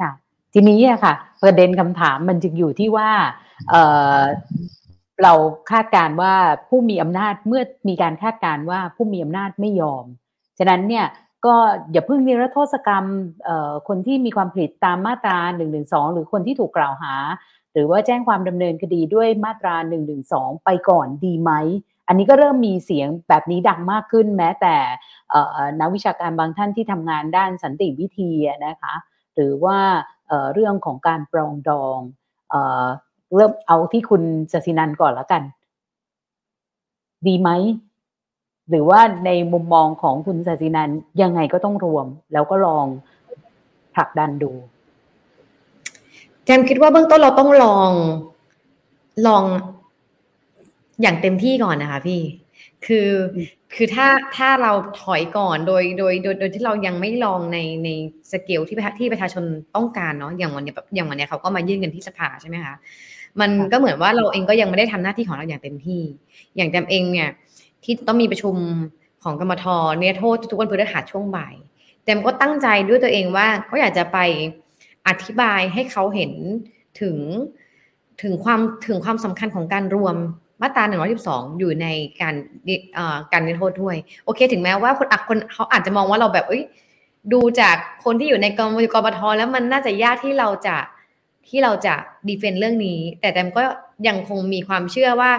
[0.00, 0.10] ค่ะ
[0.52, 3.10] ทีนี้อะค่ะ ประเด็นคำถามมันจึงอยู่ที่ว่า
[3.70, 5.32] เเรา
[5.70, 6.34] คาดการว่า
[6.68, 10.04] ผู้มีอำนาจเมื่อมีการคาดการว่าผู้มีอำนาจไม่ยอม
[10.58, 11.06] ฉะนั้นเนี่ย
[11.46, 11.54] ก็
[11.92, 13.04] อย่าเพิ่งนิรโทษกรรม
[13.88, 15.80] คนที่มีความผิดตามมาตรา1นึ
[16.12, 17.14] หรือคนที่ถูกกล่าวหา
[17.72, 20.16] หรือว่าแจ้งความดำเนินคดีด้วยมาตรา1นึ
[20.64, 21.52] ไปก่อนดีไหม
[22.08, 24.76] อันนี้ก็เริ่มมีเสียงแบบนี้ดังมากขึ้นแม้แต่
[25.80, 28.30] นักวิชาการบางท่านที่ทำงานด้านสันติวิธี
[28.66, 28.94] นะคะ
[29.34, 29.78] หรือว่า
[30.52, 31.98] เรื่องของการปรองดอง
[33.34, 34.22] เริ่มเอาที่คุณ
[34.52, 35.42] จสินันก่อนแล้วกัน
[37.26, 37.50] ดีไหม
[38.70, 40.90] หรือว่าในมุมมองของคุณจสินัน
[41.22, 42.86] ยังไงก็ต้องรวม แล้วก็ลอง
[43.94, 44.50] ผลักดันดู
[46.44, 47.90] แจมคิดว่าเบื้องต้นเราต้องลอง
[49.26, 49.44] ลอง
[51.02, 52.20] อย่างเต็มที่ก่อนนะคะพี่
[52.86, 53.10] คือ
[53.74, 57.88] คือถ้าถ้าเราถอยก่อนโดยโดยโดยโดยที่เรายังไม่ลองในใน
[58.32, 59.44] สเกลที่ที่ประชาชน
[59.76, 62.74] ต้องการเนาะอย่างวันนี้แบบอย่างวันนี้เขาก็มายื่นกันที่สภาใช่ไหมคะ
[63.40, 66.02] มันก็เหมือนว่าเราเองก็ยังไม่ได้ทำหน้าที่ของเราอย่างเต็มที่
[66.56, 67.28] อย่างแจมเองเนี่ย
[67.84, 68.54] ที่ต้องมีประชุม
[69.22, 69.64] ของกรรมท
[70.00, 71.54] เนี่ยโทษทุกวันพฤหัสช่วงบ่าย
[72.04, 74.18] แจมก็ตั้งใจด้วยตัวเองว่าก็อยากจะไป
[75.08, 76.32] อธิบายให้เขาเห็น
[77.00, 77.16] ถึง
[78.22, 80.16] ถึงความถึงความสำคัญของการรวม
[80.62, 80.84] มาตรา
[81.22, 81.86] 112 อยู่ใน
[82.20, 82.34] การ
[83.32, 86.64] การนิโทษด้วย โอเค ถึงแม้ว่าคนอักคนเขาอาจจะมองว่าเราแบบเอ้ย
[87.32, 90.76] ดูจากคนที่อยู่ในกรมกรปทแล้วมันน่าจะยากที่เราจะ
[91.48, 91.94] ที่เราจะ
[92.28, 93.62] ดีเฟนต์เรื่องนี้ แต่แตมก็
[94.08, 95.30] ยังคงมีความเชื่อว่า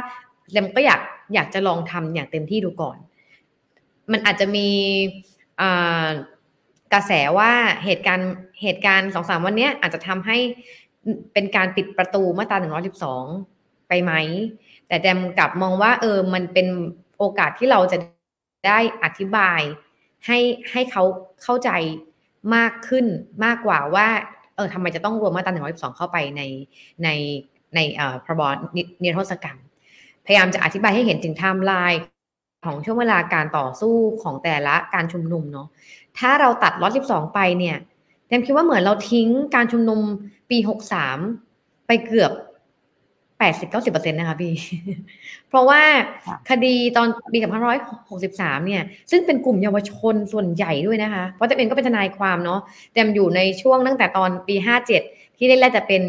[0.51, 0.99] แตมก็อยาก
[1.33, 2.97] อยากจะลองทำอย่างเต็มที่ดูก่อน
[4.11, 4.69] มันอาจจะมี
[6.93, 7.51] กระแสว่า
[7.85, 10.37] เหตุการณ์เหตุการณ์สองสามวันนี้อาจจะทำให้
[11.33, 13.25] เป็นการปิดประตูมาตราหนึ่งร้อยสิบสอง
[13.87, 14.11] ไปไหม
[14.87, 16.67] แต่แจมกลับมองว่า เออมันเป็น
[17.17, 17.97] โอกาสที่เราจะ
[18.67, 19.61] ได้อธิบาย
[20.25, 20.39] ให้
[20.71, 21.03] ให้เขา
[21.43, 21.69] เข้าใจ
[22.55, 23.05] มากขึ้น
[23.45, 24.07] มากกว่าว่า
[24.55, 26.41] เออทำไมจะต้องรวมมาตราหนึ่งร้อยสองเข้าไปใน
[27.03, 27.09] ใน
[27.75, 28.41] ในเอ่อพรบ
[29.03, 29.57] นิรโทษกรรม
[30.31, 32.01] พยายามจะอธิบายให้เห็นถึงไทม์ไลน์
[32.65, 35.67] ของช่วงเวลาการต่อสู้ของแต่ละการชุมนุมเนาะ
[36.17, 37.77] ถ้าเราตัดร้อยสิบสองไปเนี่ย
[38.27, 39.99] แตมคิดว่าเหมือนเราทิ้งการชุมนุม
[40.49, 41.17] ปีหกสาม
[41.87, 42.31] ไปเกือบ
[43.39, 44.53] แปดสิบเก้าสิบเปอร์เซ็นต์นะคะพี่
[45.49, 45.81] เพราะว่า
[46.49, 47.61] คดีตอนปีสองพัน
[48.09, 52.59] หกสิบสามเนี่ย ซึ่งเป็นกลุ่มเยาวชนส่วนใหญ่ด้วยนะคะ เพราะแต่เองก็เป็นทนายความเนาะ
[52.93, 55.01] แต่อยู่ในช่วงตั้งแต่ตอนปีห้าเจ็ด
[55.37, 56.01] ที่ได้แรกจะเป็น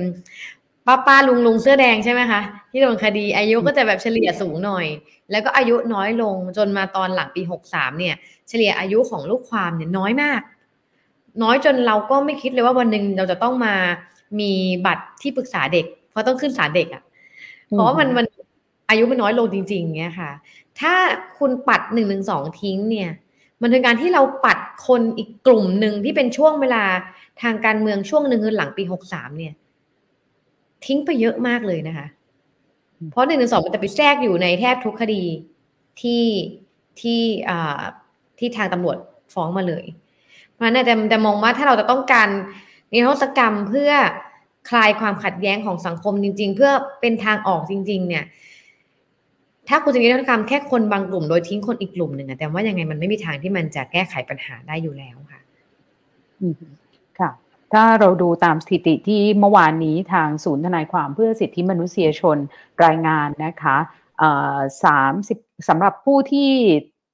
[0.87, 4.87] ป้าป้าลุงลุงเสื้อแดงใช่ไหมคะที่โดนคดีอายุก็จะแบบเฉลี่ยสูงหน่อย
[5.31, 8.15] แล้วก็อายุน้อยลงจนมาตอนหลังปีหกสามเนี่ย
[8.49, 10.41] เฉลี่ยอายุของลูกความเนี่ยน้อยมาก
[11.43, 13.75] น้อยจนเราก็ไม่คิดเลยว่าวันหนึ่งเราจะต้องมา
[14.41, 14.53] มี
[14.87, 17.03] บัตรที่ปรึกษาเด็ก เพราะต้องขึ้นศาลเด็กอะ่ะ
[17.69, 18.27] เพราะว่ามันมัน
[18.89, 20.31] อายุมันน้อยลงจริง ๆเงี้ยค่ะ
[20.81, 20.95] ถ้า
[21.39, 23.11] คุณปัดหนึ่งหนึ่งสองทิ้งเนี่ย
[23.63, 26.85] มันเป็นการที่เราปัดคนอีกกลุ่มหนึ่งที่เป็นช่วงเวลา
[27.43, 29.55] ทางการเมืองช่วงหนึ่งคือหลังปีหกสามเนี่ย
[30.87, 32.07] ทิ้งไปเยอะมากเลยนะคะ
[33.11, 35.23] เพราะหนึ่งหนึ่งสองมันจะไปแทรกอยู่ในแทบทุกคดี
[36.01, 36.25] ที่
[37.01, 37.83] ที่อ่า
[38.39, 38.97] ที่ทางตำรวจ
[39.35, 39.85] ฟ้องมาเลย
[40.53, 42.29] เพราะนั้นแต่แต่มองว่าถ้าเราจะต้องการ
[42.93, 43.93] นิรโทษกรรมเพื่อ
[44.71, 46.71] คลายความขัดแย้งของสังคมจริง ๆ เพื่อ
[47.01, 48.25] เป็นทางออกจริง ๆ เนี่ย
[49.69, 55.41] ถ้าคุณจะนิรโทษกรรมแค่คนบางกลุ่มโดยทิ้งคนอีกกลุ่มหนึ่งอะแต่ว่ายังไงมันไม่มีทางที่มันจะแก้ไขปัญหาได้อยู่แล้วค่ะ
[56.61, 56.82] ค่ะ
[57.73, 62.37] ถ้าเราดูตามสถิติที่เมื่อวานนี้ทางศูนย์ทนายความเพื่อสิทธิมนุษยชน
[62.85, 63.77] รายงานนะคะ
[64.85, 66.51] สามสิบสำหรับผู้ที่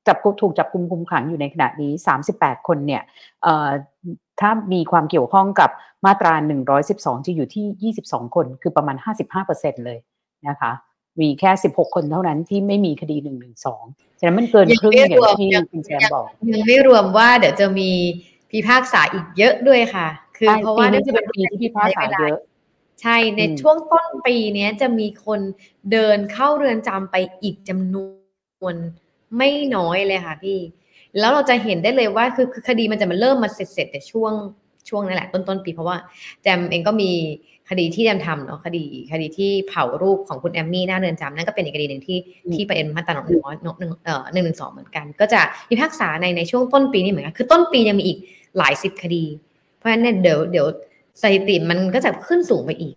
[0.06, 1.92] จับถูกจับกุมคุมขังอยู่ในขณะนี้
[2.30, 3.02] 38 คนเนี่ย
[4.40, 5.70] ถ้ามีความเกี่ยวข้องกับ
[6.04, 6.34] มาตรา
[6.80, 8.96] 112 จะอยู่ที่ 22 คน คือประมาณ
[9.40, 9.98] 55%เลย
[10.48, 10.72] นะคะ
[11.20, 13.16] มีแค่ 16 คนเท่านั้นที่ไม่มีคดี
[13.68, 17.90] 112 ฉะนั้นมันเกินครึ่งอย่างที่คุณแชมบอก ยังไม่รวมว่าเดี๋ยวจะมี
[18.50, 20.09] พิพากษาอีกเยอะด้วยค่ะ
[20.39, 22.39] คือเพราะว่านี่จะเป็นปีที่พิพากษาเยอะ
[23.03, 25.41] ใช่ในช่วงต้นปีนี้จะมีคน
[25.93, 27.97] เดินเข้าเรือนจำไปอีกจำน
[28.64, 28.74] วน
[29.36, 30.59] ไม่น้อยเลยค่ะพี่
[31.18, 34.32] แล้วเราจะเห็นได้เลยว่าคือคือคดีมันจะมาเริ่มมาเสร็จเสร็จแต่ช่วง
[34.89, 35.97] ช่วงนั่นแหละต้นต้นปีเพราะว่า
[36.43, 37.11] แจมเองก็มี
[37.70, 42.18] คดีที่แจมทำเนาะคดีคดีที่เผารูปของคุณแอมมี่หน้าเรือนจำนั่นก็เป็นอีกคดีหนึ่งที่
[42.55, 48.18] ที่ประเด็นมาตราหนึ่งร้อยหนึ่งเอ่อหนึ่งหนึ่งสองเหมือนกัน ก็จะพิพากษาในในช่วงต้นปีนี้เหมือนกันคือต้นปียังมีอีก
[48.59, 49.24] หลายสิบคดี
[49.79, 50.66] เพราะฉะนั้นเนี่ยเดี๋ยวเดี๋ยว
[51.22, 52.95] สถิติมันก็จะขึ้นสูงไปอีก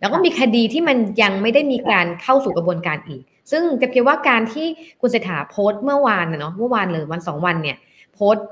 [0.00, 4.66] แล้วก็มีคดีที่มันยังไม่ได้มีการเข้าสู่กระบวนการอีก ซึ่งจะเพียงว่าการที่
[5.00, 7.76] คุณเศรษฐาโพสต์เมื่อวานเนาะเมื่อวานเลยวันสองวันเนี่ย
[8.14, 8.46] โพสต์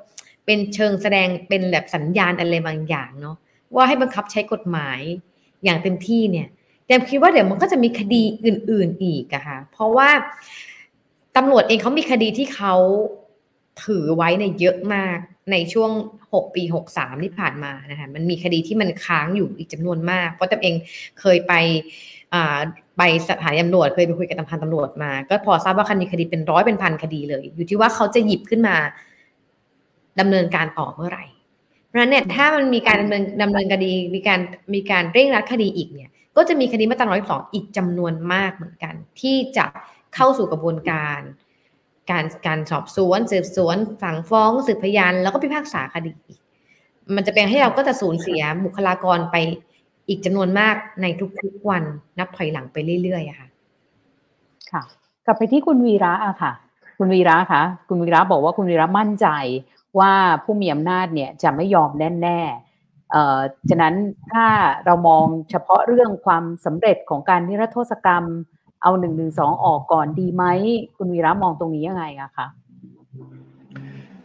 [0.44, 3.36] เป็นเชิงแสดงเป็นแบบสัญญาณอะไรบางอย่างเนาะ
[3.74, 5.00] ว่าให้บังคับใช้กฎหมาย
[5.64, 6.48] อย่างเต็มที่เนี่ย
[6.86, 10.08] แต่คิดว่าเดี๋ยวมันก็จะมีคดีอื่น ๆอีกอะค่ะเพราะว่า
[11.36, 12.74] ตำรวจเองเขามีคดีที่เขา
[13.84, 15.18] ถือไว้ในเยอะมาก
[15.52, 15.90] ในช่วง
[16.24, 16.62] 6 ปี
[16.94, 20.74] 63 ที่ผ่านมานะคะมันมีคดีที่มันค้างอยู่อีกจำนวนมาก เพราะตัวเอง
[21.20, 21.52] เคยไป
[22.98, 28.76] ไปสถานีตำรวจเคยไปคุยกับตำรวจตำรวจมา ก็พอทราบว่าคดีคดีเป็นร้อยเป็นพันคดีเลย อยู่ที่ว่าเขาจะหยิบขึ้นมา
[30.20, 31.24] ดำเนินการต่อเมื่อไหร่
[31.86, 34.40] เพราะนั้นเนี่ยถ้ามันมีการดำเนินดำเนินคดีมีการ
[34.74, 39.64] มีการเร่งรัดคดีอีกเนี่ย ก็จะมีคดีมาตราร้อยสองอีกจำนวนมากเหมือนกัน ที่จะ
[40.14, 41.20] เข้าสู่กระบวนการ
[42.10, 46.38] การการสอบสวน สืบสวนสั่งฟ้องสืบพยานแล้วก็พิพากษาคดีอีก
[47.14, 49.36] มันจะเป็นให้เราก็จะสูญเสียบุคลากรไป
[50.08, 51.06] อีกจำนวนมากใน
[51.42, 51.82] ทุกๆวัน
[52.18, 53.48] นับถอยหลังไปเรื่อยๆค่ะ
[54.72, 54.82] ค่ะ
[55.26, 56.52] กลับไปที่คุณวีระอะค่ะ
[56.98, 59.26] คุณวีระคะคุณวีระบอกว่าคุณวีระมั่นใจ
[59.98, 60.12] ว่า
[60.44, 61.90] ผู้มีอำนาจเนี่ยจะไม่ยอม
[62.22, 63.38] แน่ๆเอ่อ
[63.70, 63.94] ฉะนั้น
[64.32, 64.46] ถ้า
[64.84, 68.24] เรามองเฉพาะเรื่องความสำเร็จของการนิรโทษกรรม
[68.84, 70.44] เอาหนึ่งหนึ่งสองออกก่อนดีไหม
[70.96, 72.46] คุณวีระมองตรงนี้ยังไงอะคะ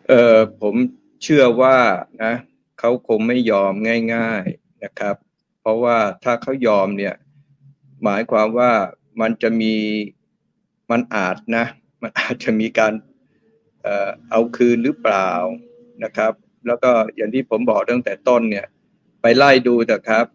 [0.07, 0.75] เออผม
[1.23, 1.77] เชื่อว่า
[2.23, 2.33] นะ
[2.79, 3.73] เขาคงไม่ยอม
[4.15, 5.15] ง่าย ๆนะครับ
[5.61, 7.15] เพราะว่าถ้าเขายอมเนี่ย
[8.03, 8.71] หมายความว่า
[9.21, 9.75] มันจะมี
[10.91, 11.65] มันอาจนะ
[12.01, 12.93] มันอาจจะมีการ
[13.81, 15.29] เอ่อเอาคืนหรือเปล่า
[16.03, 16.33] นะครับ
[16.67, 18.65] แล้วก็อย่างที่ผมบอกตั้งแต่ต้นเนี่ย
[19.21, 20.25] ไปไล่ดูแต่ครับ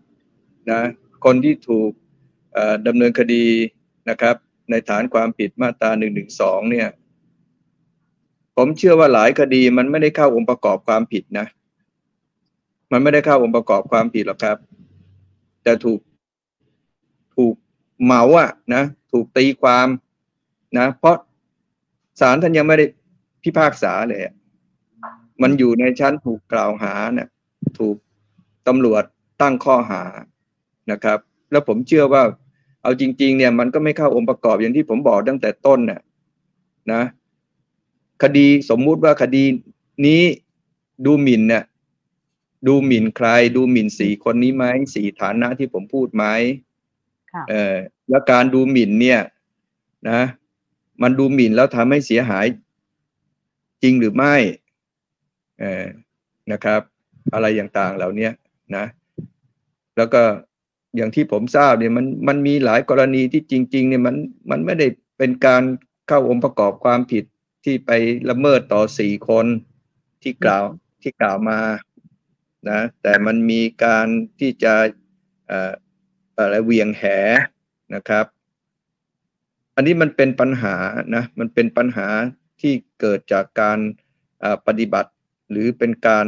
[0.70, 0.80] นะ
[1.24, 1.90] คนที่ถูก
[2.86, 3.44] ดำเนินคดี
[4.10, 4.36] นะครับ
[4.70, 6.88] ในฐานความผิดมาตราหนึ่งหนึ่งสองเนี่ย
[8.56, 11.46] ผมเชื่อว่าหลายคดีมันไม่ได้เข้าองค์ประกอบความผิดนะ
[12.92, 14.56] มันไม่ได้เข้าองค์ประกอบความผิดหรอกครับ
[15.62, 16.00] แต่ถูก
[17.36, 17.54] ถูก
[18.04, 19.86] เหมาอะนะ ถูกตีความ
[20.78, 21.16] นะ เพราะ
[22.20, 22.86] ศาลท่านยังไม่ได้
[23.42, 24.20] พิพากษาเลย
[25.42, 27.28] มันอยู่ในชั้นถูกกล่าวหาเนี่ย
[27.78, 27.96] ถูก
[28.68, 29.04] ตำรวจ
[29.42, 30.02] ตั้งข้อหา
[30.90, 31.18] นะครับ
[31.50, 32.22] แล้วผมเชื่อว่า
[32.84, 36.00] เอาจริง ๆ เนี่ยมันก็ไม่เข้าองค์ประกอบอย่างที่ผมบอกตั้งแต่ต้นน่ะ
[36.92, 37.02] นะ
[38.22, 39.44] คดีสมมุติว่าคดี
[40.06, 40.22] นี้
[41.06, 41.64] ดูหมิ่นเนี่ย
[42.66, 44.64] ดูหมิ่นใคร ดูหมิ่นสี่คนนี้ไหม
[44.94, 46.24] สี่ฐานะที่ผมพูดไหม
[47.32, 47.76] ค่ะเออ
[48.08, 49.20] แล้วการดูหมิ่นเนี่ย
[50.10, 50.20] นะ
[51.02, 52.46] มันดูหมิ่นแล้วทำให้เสียหาย
[53.82, 54.34] จริงหรือไม่
[55.60, 55.84] เออ
[56.52, 56.80] นะครับ
[57.32, 58.32] อะไรอย่างๆเหล่าเนี้ย
[58.76, 58.84] นะ
[59.96, 60.22] แล้วก็
[60.96, 64.16] อย่างที่ผมทราบเนี่ยมันมันมีหลายกรณีที่จริง ๆ เนี่ยมัน
[64.50, 64.86] มันไม่ได้
[65.18, 65.62] เป็นการ
[66.08, 67.24] เข้าองค์ประกอบความผิด
[67.64, 67.90] ที่ไป
[68.30, 69.46] ละเมิดต่อสี่คน
[70.22, 70.64] ที่กล่าว
[71.02, 71.60] ที่กล่าวมา
[72.70, 74.06] นะแต่มันมีการ
[74.40, 74.74] ที่จะ
[76.38, 77.04] อะไรเวียงแห
[77.94, 78.26] นะครับ
[79.74, 80.76] อันนี้มันเป็นปัญหา
[81.14, 82.08] นะมันเป็นปัญหา
[82.60, 83.78] ที่เกิดจากการ
[84.66, 85.10] ปฏิบัติ
[85.50, 86.26] หรือเป็นการ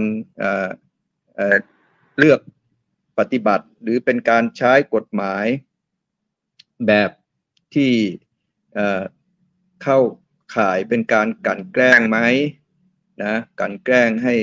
[2.18, 2.40] เลือก
[3.18, 5.46] ปฏิบัติหรือเป็นการใช้กฎหมาย
[6.86, 7.10] แบบ
[7.74, 7.92] ที่
[8.74, 9.02] เอ่อ
[9.82, 9.98] เข้า
[10.56, 12.18] ข่ายเป็นการกลั่นแกล้งไหม
[13.24, 14.34] นะกลั่นแกล้งให้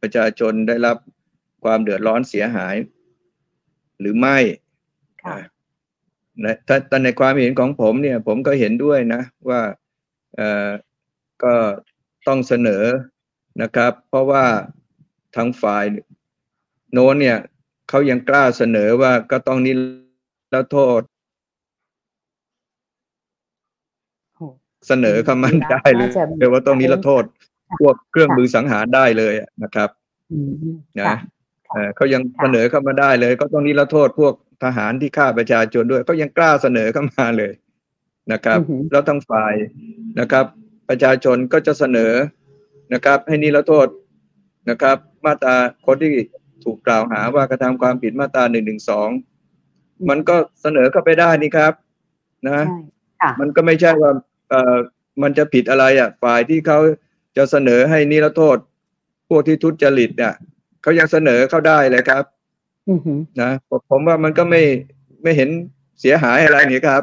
[0.00, 0.96] ประชาชนได้รับ
[1.64, 2.76] ความเดือดร้อนเสียหาย
[4.00, 4.38] หรือไม่
[5.24, 5.38] ค่ะ
[6.44, 9.62] นะถ้าแต่ในความเห็นของผมเนี่ย ผมก็เห็นด้วยนะ ว่า
[10.36, 10.70] เอ่อ
[11.44, 11.54] ก็
[12.28, 12.84] ต้องเสนอ
[13.62, 14.44] นะครับ เพราะว่า
[15.36, 15.84] ทางฝ่าย
[16.92, 17.38] โน้นเนี่ย
[17.88, 19.72] เขายังกล้าเสนอว่าก็ต้องนิ
[20.54, 21.00] รโทษ
[24.36, 24.46] โอ้
[24.86, 27.24] เสนอคำมันได้เลยน่าจะเรียกว่าต้องนิรโทษ
[27.80, 29.90] พวกเครื่องมือสังหารได้เลยอะนะครับ
[30.32, 30.50] อืม
[30.98, 31.16] นะค่ะ
[31.72, 34.34] เอ่อเขายังค่ะเสนอเข้ามาได้เลย ก็ต้องนิรโทษพวก
[34.64, 37.52] ทหารที่ฆ่าประชาชนด้วย ก็ยังกล้าเสนอเข้ามาเลย
[38.32, 39.54] นะครับอือหือแล้วทั้งฝ่าย
[40.20, 40.44] นะครับ
[40.88, 42.12] ประชาชนก็จะเสนอ
[42.94, 43.88] นะครับ ให้นิรโทษ
[44.70, 45.56] นะครับ มาตรา
[45.86, 46.12] คนที่
[46.64, 49.08] ถูกกล่าวหาว่ากระทำความผิดมาตราหนึ่งหนึ่งสอง
[50.08, 51.72] มันก็เสนอเข้าไปได้นี่ครับ
[52.48, 52.78] นะใช่
[53.20, 54.12] ค่ะมันก็ไม่ใช่ว่า
[54.50, 54.76] เอ่อ
[55.22, 56.78] มันจะผิดอะไรอะ ฝ่ายที่เขา
[57.36, 58.56] จะเสนอให้นิรโทษ
[59.28, 60.34] พวกที่ทุจริตเนี่ย
[60.82, 62.24] เขายังเสนอเข้าได้เลยครับ
[62.88, 64.62] อือหือนะผมผมว่ามันก็ไม่
[65.22, 65.48] ไม่เห็น
[66.00, 67.02] เสียหายอะไรนี่ครับ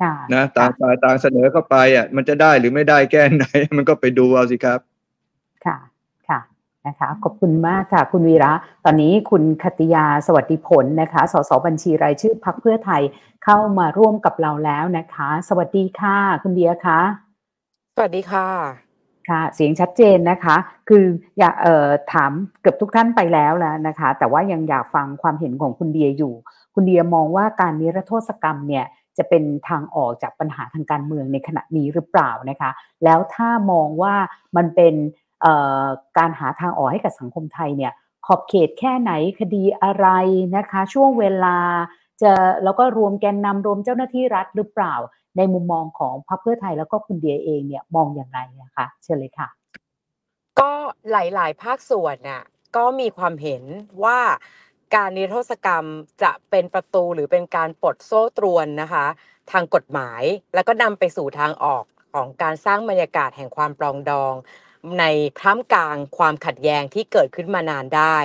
[0.00, 3.44] ค่ะนะต่างฝ่ายต่างเสนอเข้าไปอะ มันจะได้หรือไม่ได้แก้ไหน
[3.76, 4.91] มันก็ไปดูเอาสิครับค่ะค่ะ
[6.86, 8.52] นะคะขอบคุณมากค่ะ คุณวีระ
[8.84, 13.02] ตอนนี้คุณคติยาสวัสดิผลนะคะ สสบัญชีรายชื่อพักเพื่อไทย
[13.44, 17.00] เข้ามาร่วมกับเราแล้วนะคะ สวัสดีค่ะ คุณเดียคะ
[17.96, 18.48] สวัสดีค่ะ
[19.28, 20.56] ค่ะ เสียงชัดเจนนะคะ
[20.88, 21.04] คือ
[21.38, 26.34] อยากเอ่อถามเกือบทุกท่านไปแล้วแล้วนะคะ แต่ว่ายังอยากฟังความเห็นของคุณเดียอยู่
[26.74, 28.86] คุณเดียมองว่าการนิรโทษกรรมเนี่ย
[29.18, 32.70] จะเป็นทางออกจากปัญหาทางการเมืองในขณะนี้หรือเปล่านะคะ
[33.04, 34.14] แล้วถ้ามองว่า
[34.56, 35.21] มันเป็นเอ่อ
[36.18, 37.92] การหาทางออกให้กับสังคมไทยเนี่ย
[38.26, 40.08] ขอบเขตแค่ไหนคดีอะไร
[40.56, 41.56] นะคะ ช่วงเวลา
[42.22, 42.32] จะ
[42.64, 44.94] แล้วก็รวมแกนนำรวมเจ้าหน้าที่รัฐหรือเปล่า
[45.36, 49.48] ในมุมมองของพรรคเพื่อไทยแล้วก็คุณเดียเองเนี่ยมองอย่างไรนะคะเชิญเลยค่ะ
[50.60, 50.70] ก็
[51.10, 52.42] หลาย ๆ ภาคส่วนน่ะ
[52.76, 53.62] ก็มีความเห็น
[54.04, 54.20] ว่า
[54.94, 55.84] การนิรโทษกรรม
[56.22, 59.06] จะเป็นประตูหรือเป็นการปลดโซ่ตรวนนะคะ
[59.52, 60.22] ทางกฎหมาย
[60.54, 64.34] แล้วก็นำไปสู่ทางออกของการสร้างบรรยากาศแห่งความปรองดอง
[64.98, 65.04] ใน
[65.40, 68.18] ท่ามกลางความขัดแย้งที่เกิดขึ้นมานานได้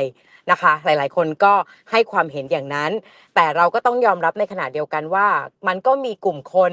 [0.52, 1.54] นะคะ หลายๆ คนก็
[1.92, 2.92] ให้ความเห็นอย่างนั้น
[3.36, 5.28] แต่เราก็ต้องยอมรับในขณะเดียวกันว่า
[5.68, 6.72] มันก็มีกลุ่มคน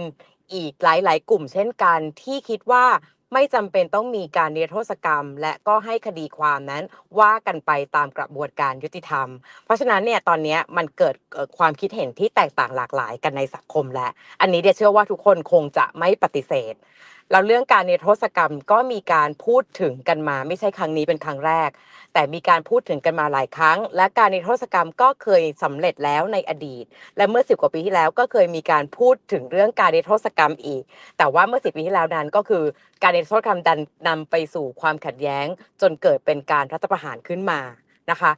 [0.55, 2.85] อีกหลาย ๆ กลุ่มเช่นกันที่คิดว่า
[3.33, 6.83] ไม่จำเป็นต้องมีการนิรโทษกรรม และก็ให้คดีความนั้น
[7.21, 9.29] ว่ากันไปตามกระบวนการยุติธรรม
[9.65, 11.15] เพราะฉะนั้นเนี่ยตอนนี้มันเกิด
[11.59, 16.75] ความคิดเห็นที่แตกต่างหลากหลายกันในสังคมแล้วอันนี้เดียเชื่อว่าทุกคนคงจะไม่ปฏิเสธ
[17.31, 21.71] แล้วเรื่องการนิรโทษกรรมก็มีการพูดถึงกันมาไม่ใช่ครั้งนี้เป็นครั้งแรก
[22.15, 26.85] แต่มีการพูดถึงกันมาหลายครั้ง และการนิรโทษกรรมก็เคยสำเร็จแล้วในอดีต
[27.17, 30.83] และเมื่อสิบกว่าปีที่แล้วก็เคยมีการพูดถึงเรื่องการนิรโทษกรรมอีก
[31.19, 32.65] แต่ว่าเมื่อสิบปีที่แล้วนั้นก็คือ
[33.03, 33.79] การนิรโทษกรรมดัน
[34.09, 35.47] นำไปสู่ความขัดแย้ง
[35.81, 37.61] จนเกิดเป็นการรัฐประหารขึ้นมา
[38.11, 38.33] นะคะ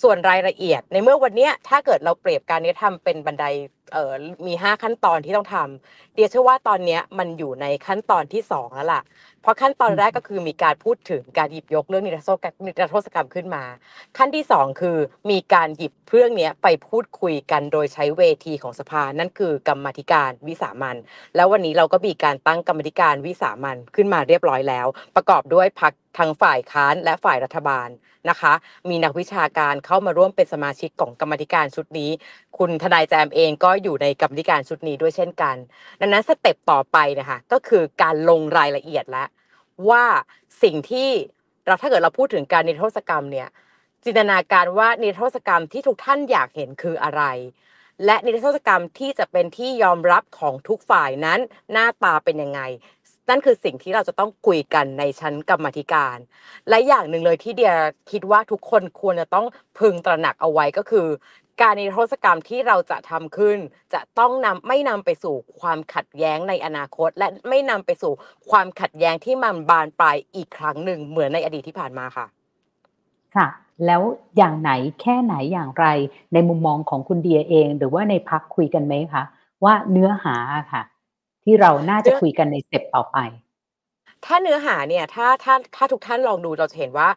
[0.00, 3.44] ส่วนรายละเอียดในเมื่อวันนี้ถ้าเกิดเราเปรียบการนี้ทำเป็นบันได
[3.92, 4.14] เอ่อ
[4.46, 9.02] มี5ขั้นตอนที่ต้องทำเดียเชื่อว่าตอนเนี้ยมันอยู่ในขั้นตอนที่2แล้วล่ะ
[9.42, 13.64] เพราะขั้นตอนแรกก็คือมีการพูดถึงการหยิบยกเรื่องนิรโทษกรรมนิรโทษกรรมขึ้นมา
[14.18, 14.96] ขั้นที่2คือ
[15.30, 20.96] มีการหยิบเรื่องเนี้ยไปพูดคุยกันโดยใช้เวทีของสภา นั่นคือกรรมาธิการวิสามัน
[21.36, 24.86] แล้ววันนี้เราก็มีการตั้งกรรมาธิการวิสามันขึ้นมาเรียบร้อยแล้ว
[25.16, 27.88] ประกอบด้วยพักทั้งฝ่ายค้านและฝ่ายรัฐบาล
[28.30, 28.52] นะคะ
[28.88, 32.10] มีนักวิชาการเข้ามาร่วมเป็นสมาชิกของกรรมาธิการชุดนี้
[32.58, 35.56] คุณทนายแจมเองก็อยู่ในกรรมธิการชุดนี้ด้วยเช่นกัน
[36.00, 39.28] ดังนั้นสเต็ปต่อไปนะคะก็คือการลงรายละเอียดแล้ว
[39.88, 40.04] ว่า
[40.62, 41.08] สิ่งที่
[41.66, 43.48] เราถ้าเกิดเราพูดถึงการนิรโทษกรรมเนี่ย
[44.04, 47.22] จินตนาการว่านิรโทษกรรมที่ทุกท่านอยากเห็นคืออะไร
[48.04, 51.38] และนิรโทษกรรมที่จะเป็นที่ยอมรับของทุกฝ่ายนั้น
[51.72, 52.60] หน้าตาเป็นยังไง
[53.30, 56.16] นั่นคือสิ่งที่เราจะต้องคุยกันในชั้นกรรมธิการ
[56.68, 57.74] และอย่างหนึ่งเลยที่เดีย
[58.10, 59.46] คิดว่าทุกคนควรจะต้อง
[59.78, 61.06] พึงตระหนักเอาไว้ก็คือ
[61.60, 63.58] การนิรโทษกรรมที่เราจะทำขึ้น
[63.94, 68.12] จะต้องนำไม่นำไปสู่ความขัดแย้งในอนาคต และไม่นำไปสู่
[68.50, 72.26] ความขัดแย้งที่มันบานปลายอีกครั้งหนึ่งเหมือนในอดีตที่ผ่านมาค่ะ
[73.36, 73.48] ค่ะ
[73.86, 74.02] แล้ว
[74.36, 74.70] อย่างไหน
[75.00, 75.86] แค่ไหนอย่างไร
[76.32, 79.22] ในมุมมองของคุณเดียเอง หรือว่าในพักคุยกันไหมคะ
[79.64, 80.36] ว่าเนื้อหา
[80.72, 80.82] ค่ะ
[81.44, 83.18] ที่เราน่าจะคุยกันในสเต็ปต่อไป
[84.24, 87.08] ถ้าเนื้อหาเนี่ยถ้าถ้าถ้าทุกท่านลองดูเราจะเห็นว่า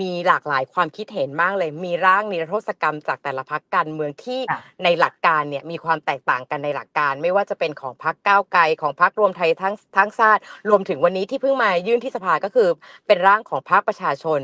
[0.00, 12.68] มีหลากหลายความคิดเห็นมากเลย มีร่างนิรโทษกรรมจากแต่ละพักการเมืองที่ค่ะในหลักการเนี่ยมีความแตกต่างกันในหลักการ ไม่ว่าจะเป็นของพักก้าวไกลของพักรวมไทยทั้งทั้งชาติรวมถึงวันนี้ที่เพิ่งมายื่นที่สภาก็คือ
[13.06, 14.40] เป็นร่างของพรรคประชาชน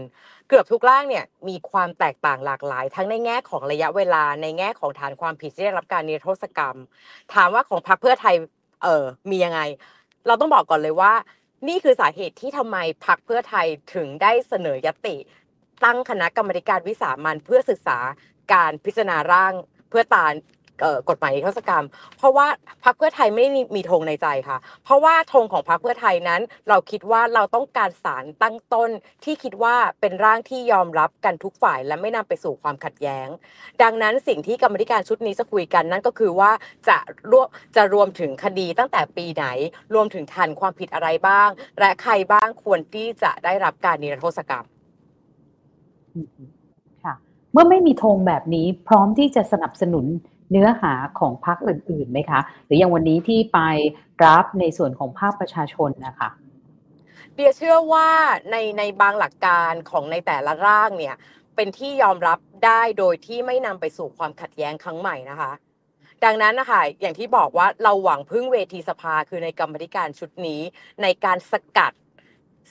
[0.49, 6.77] เกือบทุกร่างเนี่ยมีความแตกต่างหลากหลาย ทั้งในแง่ของระยะเวลาในแง่ของฐานความผิดที่ได้รับการนิรโทษกรรม
[7.35, 8.35] ถามว่าของพรรคเพื่อไทย
[8.83, 9.61] เออมียังไง
[10.27, 11.13] เราต้องบอกก่อนเลยว่า
[11.69, 12.77] นี่คือสาเหตุที่ทำไม
[13.07, 15.17] พรรคเพื่อไทยถึงได้เสนอยติ
[15.85, 17.99] ตั้งคณะกรรมการวิสามันเพื่อศึกษา
[18.53, 19.55] การพิจารณาร่าง
[19.89, 20.33] เพื่อตาน
[21.09, 21.87] กฎหมายนิรโทษกรรม
[22.19, 22.47] เพราะว่า
[22.85, 28.91] พรรคเพื่อไทยไม่ได้มีธงในใจค่ะ เพราะว่าธงของพรรคเพื่อไทยนั้น เราคิดว่าเราต้องการสารตั้งต้น
[29.25, 33.29] ที่คิดว่าเป็นร่างที่ยอมรับกันทุกฝ่ายและไม่นำไปสู่ความขัดแย้ง
[33.83, 36.51] ดังนั้นสิ่งที่กรรมธิการชุดนี้จะคุยกันนั่นก็คือว่า
[36.89, 36.99] จะ
[37.31, 39.47] รวมจะรวมถึงคดีตั้งแต่ปีไหน
[39.95, 41.49] รวมถึงฐานความผิดอะไรบ้าง
[41.81, 44.67] และใครบ้างควรที่จะได้รับการนิรโทษกรรม
[46.15, 46.29] อืม
[47.05, 47.15] ค่ะ
[47.53, 50.07] เมื่อไม่มีธงแบบนี้พร้อมที่จะสนับสนุน
[50.51, 53.59] เนื้อหาของพรรคอื่นๆไหมคะ หรืออย่างวันนี้ที่ไป
[54.25, 56.29] รับในส่วนของภาคประชาชนนะคะ
[57.35, 58.09] เดียเชื่อว่า
[58.51, 61.17] ในในบางหลักการของในแต่ละร่างเนี่ย
[61.57, 65.53] เป็นที่ยอมรับได้โดยที่ไม่นำไปสู่ความขัดแย้งครั้งใหม่นะคะ
[66.25, 70.61] ดังนั้นนะคะอย่างที่บอกว่าเราหวังพึ่งเวทีสภาคือในกรรมธิการชุดนี้
[71.03, 71.93] ในการสกัด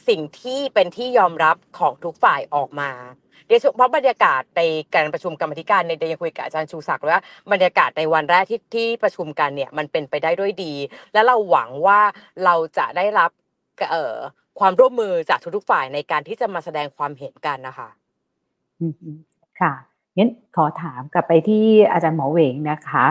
[0.08, 2.92] สิ่งที่เป็นที่ยอมรับของทุกฝ่ายออกมา
[3.46, 4.62] เดี๋ยวเพราะบรรยากาศใน
[4.94, 7.22] การประชุมกรรมธิการในเดยยังคุยกับอาจารย์ชูศักดิ์ว่า
[7.52, 10.74] บรรยากาศในวันแรกที่ที่ประชุมกันเนี่ยมันเป็นไปได้ด้วยดี
[11.14, 12.02] และเราหวังว่า
[12.44, 13.32] เราจะได้รับ
[13.92, 14.16] เอ่อ
[14.60, 17.90] ความร่วมมือจากทุกๆฝ่ายในการที่จะมาแสดงความเห็นกันนะคะ
[19.62, 19.74] ค่ะ
[20.18, 23.06] งั้นขอถามกลับไปที่อาจารย์หมอเวงนะคะ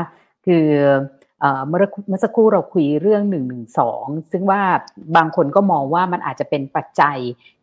[0.46, 0.66] คือ
[1.66, 4.62] เมื่อเมื่อสักครู่เราคุยเรื่องหนึ่งหนึ่งสองซึ่งว่า
[5.16, 7.18] บางคนก็มองว่ามันอาจจะเป็นปัจจัย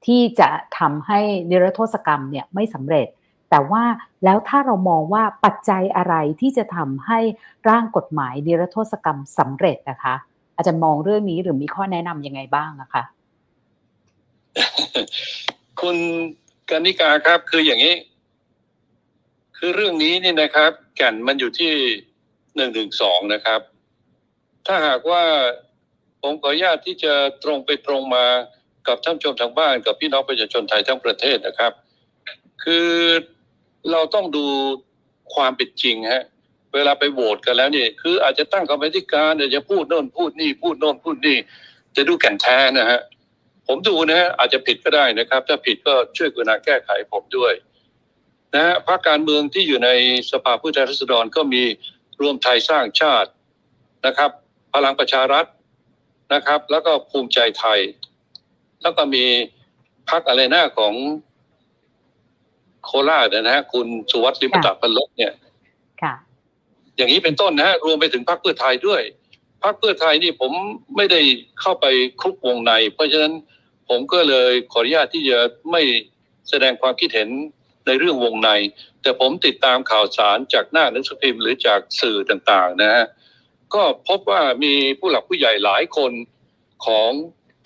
[0.05, 0.49] ที่จะ
[0.79, 3.07] ทำให้นิรโทษกรรมเนี่ยไม่สำเร็จ
[3.49, 3.83] แต่ว่า
[4.23, 7.19] แล้วถ้าเรามองว่าปัจจัยอะไรที่จะทำให้
[7.69, 10.15] ร่างกฎหมายนิรโทษกรรมสำเร็จนะคะ
[10.57, 13.03] อาจารย์มองเรื่องนี้หรือมีข้อแนะนำยังไงบ้างนะคะ
[15.81, 15.97] คุณ
[16.69, 17.95] กนิกาครับคืออย่างนี้
[19.57, 21.71] คือเรื่องนี้นี่นะครับแก่นมันอยู่ที่
[22.56, 23.61] หนึ่งหนึ่งสองนะครับ
[24.68, 25.23] ถ้าหากว่า
[26.22, 27.14] ผมขออนุญาตที่จะ
[27.44, 28.26] ตรงไปตรงมา
[28.88, 31.72] กับท่านชมทางบ้านกับพี่น้องประชาชนไทยทั้งประเทศนะครับ
[32.64, 32.90] คือ
[33.91, 34.45] เราต้องดู
[35.34, 36.23] ความเป็นจริงฮะ
[36.73, 41.38] เวลาไปโหวตกันแล้วเนี่ยคืออาจจะตั้งกรรมธิการอาจจะพูดโน่นพูดนี่ พูดโน่นพูดนี่
[41.95, 42.99] จะดูแก่นแท้นะฮะ
[43.68, 47.53] ผมดูนะฮะอาจจะผิดก็ได้นะครับ ถ้าผิดก็ช่วยกรุณาแก้ไขผมด้วย
[48.56, 49.90] นะฮะพรรคการเมืองที่อยู่ใน
[50.32, 51.64] สภาผู้แทนราษฎรก็มี
[52.22, 53.30] รวมไทยสร้างชาติ
[54.06, 54.31] นะครับ
[54.73, 55.45] พลังประชารัฐ
[56.34, 57.80] นะครับ แล้วก็ภูมิใจไทย
[58.81, 59.26] แล้วก็มี
[60.10, 60.93] พรรคอะไรหน้าของ
[62.84, 65.34] โคราชนะฮะคุณสุวัสดิ์ลิมตะพันลบเนี่ย
[66.02, 66.14] ค่ะ
[66.98, 69.02] อย่างนี้เป็นต้นนะฮะรวมไปถึงพรรคเพื่อไทยด้วย
[69.64, 70.52] พรรคเพื่อไทยนี่ผม
[70.95, 71.22] ไม่ได้
[71.61, 71.85] เข้าไป
[72.22, 73.34] คลุกวงใน เพราะฉะนั้น
[73.89, 75.39] ผมก็เลยขออนุญาตที่จะ
[75.72, 75.81] ไม่
[76.49, 77.30] แสดงความคิดเห็น
[77.85, 78.49] ในเรื่องวงใน
[79.01, 83.05] แต่ผมติดตามข่าวสารจากหน้าหนังสือพิมพ์หรือจากสื่อต่างๆนะฮะ
[83.73, 86.11] ก็พบว่ามีผู้หลักผู้ใหญ่หลายคน
[86.85, 87.09] ของ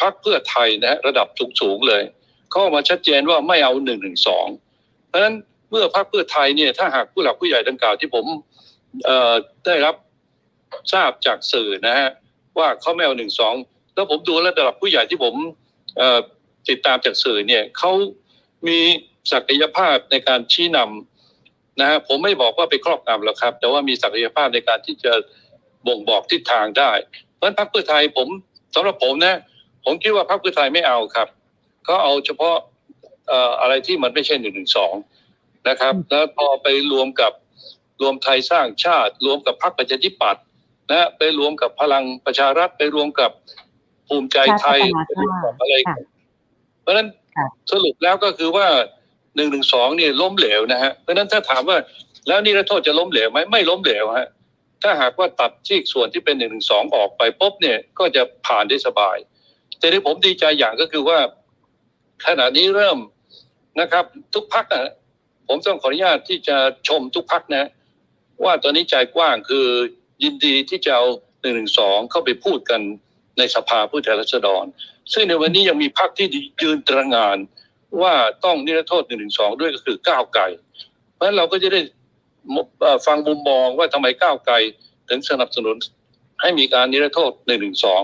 [0.01, 1.27] พรรคเพื่อไทยนะฮะระดับ
[1.61, 2.03] สูงๆเลย
[2.51, 4.47] เข้ามาชัดเจนว่าไม่เอาหนึ่งหนึ่งสอง
[5.07, 5.35] เพราะฉะนั้น
[5.69, 8.25] เมื่อพรรคเพื่อไทยเนี่ยถ้าหากผู้หลักผู้ใหญ่ดังกล่าวที่ผม
[9.65, 9.95] ได้รับ
[10.93, 12.09] ทราบจากสื่อนะฮะ
[12.57, 13.55] ว่าเขาไม่เอาหนึ่งสอง
[13.95, 15.35] แล้วผมดูระดับผู้ใหญ่ที่ผม
[16.69, 17.91] ติดตามจากสื่อเนี่ยเขา
[18.67, 18.79] มี
[19.31, 25.13] ศักยภาพในการชี้นำนะฮะผมไม่บอกว่าไปครอบงำหรอกครับ แต่ว่ามีศักยภาพในการที่จะ
[25.87, 26.91] บ่งบอกทิศทางได้
[27.35, 28.27] เพราะฉะนั้นพรรคเพื่อไทยผม
[28.75, 29.37] สำหรับผมนะ
[29.85, 31.27] ผมคิดว่าพรรคเพื่อไทยไม่เอาครับ
[31.83, 32.55] เขาเอาเฉพาะ
[33.27, 34.93] เอ่ออะไรที่มันไม่ใช่หนึ่งหนึ่งสอง
[35.69, 37.31] นะครับ แล้วพอไปรวมกับ
[38.01, 40.43] รวมไทยสร้างชาติ รวมกับพรรคประชาธิปัตย์
[40.91, 43.31] นะไปรวมกับพลังประชารัฐไปรวมกับ
[44.07, 45.97] ภูมิใจไทยชาติพัฒนาชาติไปรวมกับอะไรค่ะ
[46.81, 48.67] เพราะฉะนั้นค่ะสรุปแล้วก็คือว่า
[49.35, 51.77] หนึ่งหนึ่งสองเนี่ยล้มเหลวนะฮะเพราะนั้นถ้าถามว่า
[52.27, 54.27] แล้วนิรโทษจะล้มเหลวไหมไม่ล้มเหลวฮะ
[54.83, 59.17] ถ้าหากว่าตัดที่ส่วนที่เป็นหนึ่งหนึ่งสองออกไปปุ๊บเนี่ยก็จะผ่านได้สบาย
[59.79, 61.19] แต่ที่ผมดีใจอย่างก็คือว่า
[62.25, 62.97] ขณะนี้เริ่ม
[63.81, 64.93] นะครับ ทุกพักนะ
[65.47, 66.57] ผมต้องขออนุญาตที่จะ
[66.87, 67.65] ชมทุกพักนะ
[68.43, 69.67] ว่าตอนนี้ใจกว้างคือ
[70.23, 71.05] ยินดีที่จะเอา
[71.41, 72.81] หนึ่งหนึ่งสองเข้าไปพูดกัน
[73.37, 74.65] ในสภาผู้แทนราษฎร
[75.13, 76.27] ซึ่งในวันนี้ยังมีพักที่
[76.61, 77.37] ยืนตระงาน
[78.01, 78.13] ว่า
[78.45, 80.43] ต้องนิรโทษหนึ่งหนึ่งสองด้วยก็คือก้าวไกล
[81.13, 81.81] เพราะฉะนั้นเราก็จะได้
[83.05, 84.55] ฟังมุมมองว่าทำไมก้าวไกล
[85.09, 85.75] ถึงสนับสนุน
[86.41, 88.01] ให้มีการนิรโทษหนึ่งหนึ่งสอง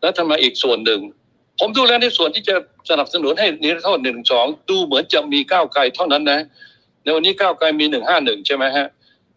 [0.00, 1.00] และทำไมอีกส่วนหนึ่ง
[1.60, 2.56] ผมดูแล้วในส่วนที่จะ
[2.90, 6.40] สนับสนุนให้นิรโทษหนึ่งสองดูเหมือนจะมีก้าวไกลเท่านั้นนะ
[7.02, 8.86] ในวันนี้ก้าวไกลมีหนึ่งห้าหนึ่งใช่ไหมฮะ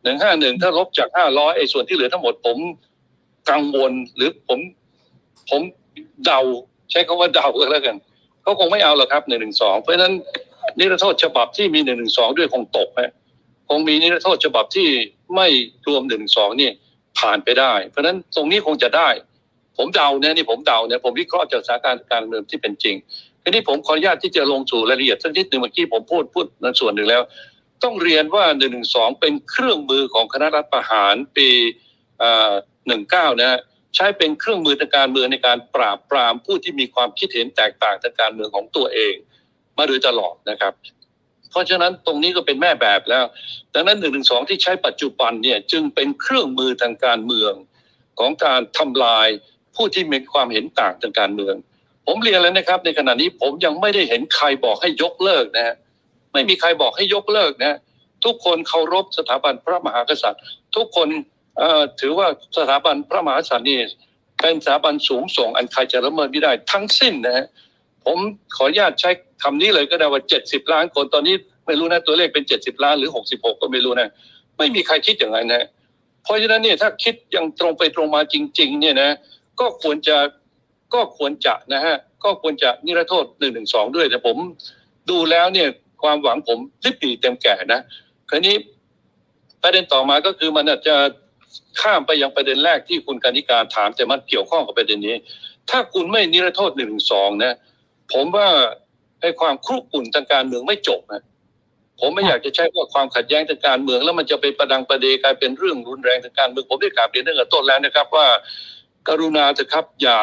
[0.04, 2.58] หนึ่งห้าหนึ่งถ้าลบจากห้าร้อยไอ้ส่วนที่เหลือทั้งหมดผม
[3.50, 4.60] กังวลหรือผม
[5.50, 5.62] ผม
[6.26, 6.42] เดา
[6.92, 7.96] ใช้คำว่าเดาก็แล้วกัน
[8.46, 10.14] เขาคงไม่เอาหรอกครับหนึ่งหนึ่งสองเพราะฉะนั้น
[10.80, 13.12] นิรโทษฉบับที่มีหนึ่งหนึ่งสองด้วยคงตกฮะ
[13.70, 14.88] คงมีนิรโทษฉบับที่
[15.36, 15.48] ไม่
[15.88, 16.70] รวมหนึ่งสองนี่
[17.20, 19.10] ผ่านไปได้ เพราะฉะนั้นตรงนี้คงจะได้
[19.78, 22.96] ผมเดาเนี่ยนี่ผมเดาเนี่ยผมวิเคราะห์จากสถานการณ์การเมืองที่เป็นจริง
[23.44, 27.22] ทีนี้ผมขออนุญาตที่จะลงสู่รายละเอียดสักนิดหนึ่งเมื่อกี้ผมพูดพูดในส่วนหนึ่งแล้ว
[27.84, 28.68] ต้องเรียนว่า1นึ
[29.20, 31.50] เป็นเครื่องมือของคณะรัฐประหารปี
[32.88, 33.60] หนึ่งเก้านะฮะ
[33.96, 39.16] ใช้เป็นเครื่องมือทางการเมืองในการปราบปรามผู้ที่มีความคิดเห็นแตกต่างทางการเมืองของตัวเอง
[39.78, 40.74] มาโดยตลอดนะครับ
[41.52, 43.26] เพราะฉะนั้นตรงนี้ก็เป็นแม่แบบแล้ว
[43.74, 47.54] ดังนั้นหนึ่งหนึ่งสองที่ใช้ปัจจุบันเนี่ยจึงเป็นเครื่องมือทางการเมือง
[48.20, 49.28] ของการทำลาย
[49.76, 51.56] ผู้ที่มีความเห็นต่างทางการเมือง
[52.08, 55.76] ผมเรียนแล้วนะครับ ในขณะนี้ผมยังไม่ได้เห็นใครบอกให้ยกเลิกนะฮะ
[56.34, 57.78] ไม่มีใครบอกให้ยกเลิกนะ
[58.26, 60.42] ทุกคนเคารพสถาบันพระมหากษัตริย์
[60.76, 61.08] ทุกคน
[61.99, 62.27] ถือว่า
[62.57, 63.80] สถาบันพระมหากษัตริย์นี่
[64.41, 67.45] เป็นสถาบันสูงส่งอันใครจะละเมิดไม่ได้ทั้งสิ้นนะฮะ
[68.06, 68.18] ผม
[68.56, 69.10] ขออนุญาตใช้
[69.44, 74.10] คำนี้เลยก็ได้ว่า 70 ล้านคนตอนนี้ไม่รู้นะตัวเลขเป็น 70 ล้านหรือ 66 ก็ไม่รู้นะ
[74.57, 75.65] ไม่มีใครคิดอย่างนั้นนะ
[76.23, 79.10] เพราะฉะนั้นเนี่ยถ้าคิดอย่างตรงไปตรงมาจริง ๆ เนี่ยนะ
[79.60, 80.18] ก็ควรจะ
[80.94, 84.38] ก็ควรจะนะฮะก็ควรจะนิรโทษหนึ่งหนึ่งสองด้วย แต่ผม
[85.10, 85.68] ดูแล้วเนี่ย
[86.03, 87.82] ความหวังผมริบปีเต็มแก่นะ
[88.30, 88.56] คราวนี้
[89.61, 90.95] ประเด็นต่อมาก็คือมันอาจจะ
[91.82, 95.15] ข้ามไปยังประเด็นแรกที่คุณกานิการถามแต่มันเกี่ยวข้องกับประเด็นนี้
[95.69, 97.53] ถ้าคุณไม่นิรโทษหนึ่งสองนะ
[98.14, 98.48] ผมว่า
[99.22, 101.23] ไอ้ความครุกรุ่นทางการเมืองไม่จบนะ
[101.99, 108.27] ผมไม่อยากจะใช้ว่าความขัดแย้งทางการเมือง แล้วมันจะเป็นประดังประเดกลายเป็นเรื่องรุนแรงทางการเมืองผมได้กล่าวเรียนตั้งแต่ต้นแล้วนะครับว่า
[109.07, 110.19] กรุณาเถอะครับอย่า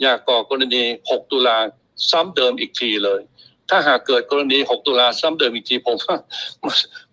[0.00, 1.56] อย่าก่อกรณี 6 ตุลา
[2.10, 3.20] ซ้ำเดิมอีกทีเลย
[3.70, 6.16] ถ้าหากเกิดกรณี 6 ตุลาซ้ำเดิมอีกทีผมว่า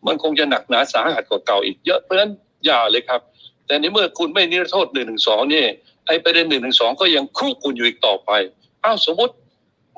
[0.05, 2.31] มันคงจะหนักหนาสาหัสกว่าเก่าอีกเยอะเพราะฉะนั้น
[2.65, 3.21] อย่าเลยครับ
[3.69, 5.01] แต่ในเมื่อคุณไม่นิรโทษ1นึ
[5.53, 5.65] นี่
[6.07, 6.69] ไอ้ประเด็น1นึ
[7.01, 8.31] ก็ยังครุกุ่นอยู่อีกต่อไป
[8.83, 9.33] อ้าวสมมติ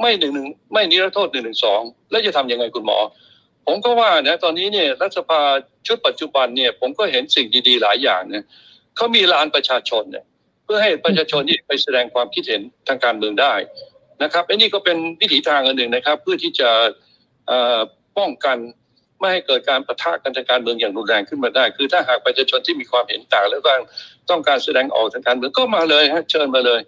[0.01, 1.51] ไม่หนึ่งหนึ่งไม่นิรโทษ1นึ
[2.11, 2.97] แล้วจะทำยังไงคุณหมอ
[3.65, 5.41] ผมก็ว่านะตอนนี้เนี่ยรัฐสภา
[5.87, 8.43] ชุดปัจจุบันเนี่ย ผมก็เห็นสิ่งดีๆหลายอย่างเนี่ย
[8.95, 10.25] เขามีลานประชาชนเนี่ย
[10.63, 13.53] เพื่อให้ประชาชนนี่ไปแสดงความคิดเห็นทางการเมืองได้
[14.23, 16.69] นะครับไอันนี้ก็เป็นวิถีทางอันหนึ่งนะครับ เพื่อที่จะ
[18.17, 18.57] ป้องกัน
[19.21, 23.71] ไม่ให้เกิดการประทะกันทางการเมืองอย่างรุนแรงขึ้นมาได้ คือถ้าหากประชาชนที่มีความเห็นต่างแล้วก็
[24.29, 26.79] ต้องการแสดงออกทางการเมืองก็มาเลยฮะเชิญมาเลย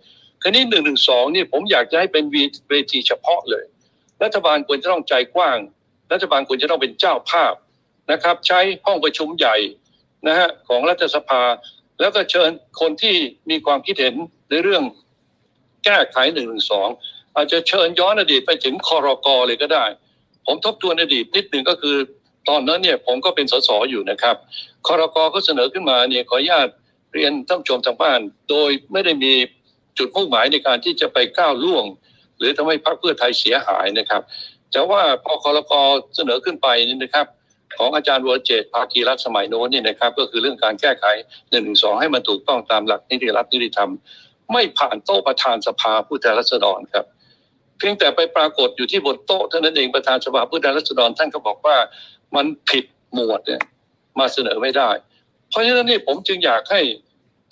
[0.41, 2.23] คราวนี้หนึ่งหนึ่งสองนี่ผมอยากจะให้เป็น
[2.69, 3.65] เวทีเฉพาะเลย
[4.23, 5.57] รัฐบาลควรจะต้องใจกว้าง
[6.11, 7.53] รัฐบาลควรจะต้องเป็นเจ้าภาพ
[8.11, 9.55] นะครับ ใช้ห้องประชุมใหญ่
[10.27, 11.41] นะฮะของรัฐสภา
[11.99, 12.49] แล้วก็เชิญ
[12.81, 13.15] คนที่
[13.49, 14.13] มีความคิดเห็น
[14.49, 14.83] ในเรื่อง
[15.85, 16.89] แก้ไขหนึ่งหนึ่งสอง
[17.35, 19.85] อาจจะเชิญย้อนอดีตไปถึงคอรกอเลยก็ได้
[20.45, 21.97] ผมทบทวนอดีตนิดหนึ่งก็คือ
[22.49, 24.35] ตอนนั้นเนี่ยผมก็เป็นสสอยู่นะครับ
[24.87, 26.67] คอรกอก็เสนอขึ้นมาเนี่ยขออนุญาต
[27.13, 29.33] เรียนท่านผู้ชมทางบ้าน โดยไม่ได้มี
[29.97, 31.85] จุดมุ่งหมายในการที่จะไปก้าวล่วง
[32.37, 34.21] หรือทำให้พรรคเพื่อไทยเสียหายนะครับ
[34.71, 35.81] แต่ว่าพอคอรกอ
[36.15, 37.27] เสนอขึ้นไปนี่นะครับ
[37.77, 41.05] ของอาจารย์วรเจตภาคีรัฐสมัยโน้นนี่นะครับ ก็คือเรื่องการแก้ไข
[41.51, 43.91] หนึ่งสองให้มันถูกต้องตามหลักนิติรัฐนิติธรรม
[44.51, 47.05] ไม่ผ่านโต๊ะประธานสภาผู้แทนราษฎรครับ
[47.77, 51.77] เพียงแต่ไปปรากฏอยู่ที่บนโต๊ะเท่านั้นเองประธานสภาผู้แทนราษฎรท่านก็บอกว่า
[52.35, 53.61] มันผิดหมวดเนี่ย
[54.19, 54.89] มาเสนอไม่ได้
[55.49, 56.81] เพราะฉะนั้นนี่ผมจึงอยากให้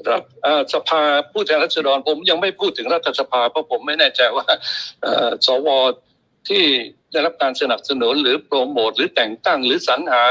[0.09, 1.01] รัฐเอ่อสภา
[1.31, 4.45] ผู้แทนราษฎรผมยังไม่พูดถึงรัฐสภาเพราะผมไม่แน่ใจว่า
[5.05, 5.67] อ่อสว
[6.49, 6.63] ที่
[7.11, 10.23] ได้รับการสนับสนุนหรือโปรโมทหรือแต่งตั้งหรือสรรหา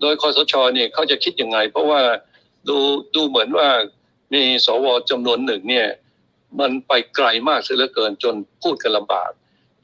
[0.00, 2.00] โดยคอสชเนี่ยเขาจะคิดยังไง เพราะว่า
[2.68, 2.78] ดู
[3.14, 3.68] ดูเหมือนว่า
[4.34, 5.88] มีสวจำนวนหนึ่งเนี่ย
[6.60, 9.30] มันไปไกลมากเสียเหลือเกินจนพูดกันลำบาก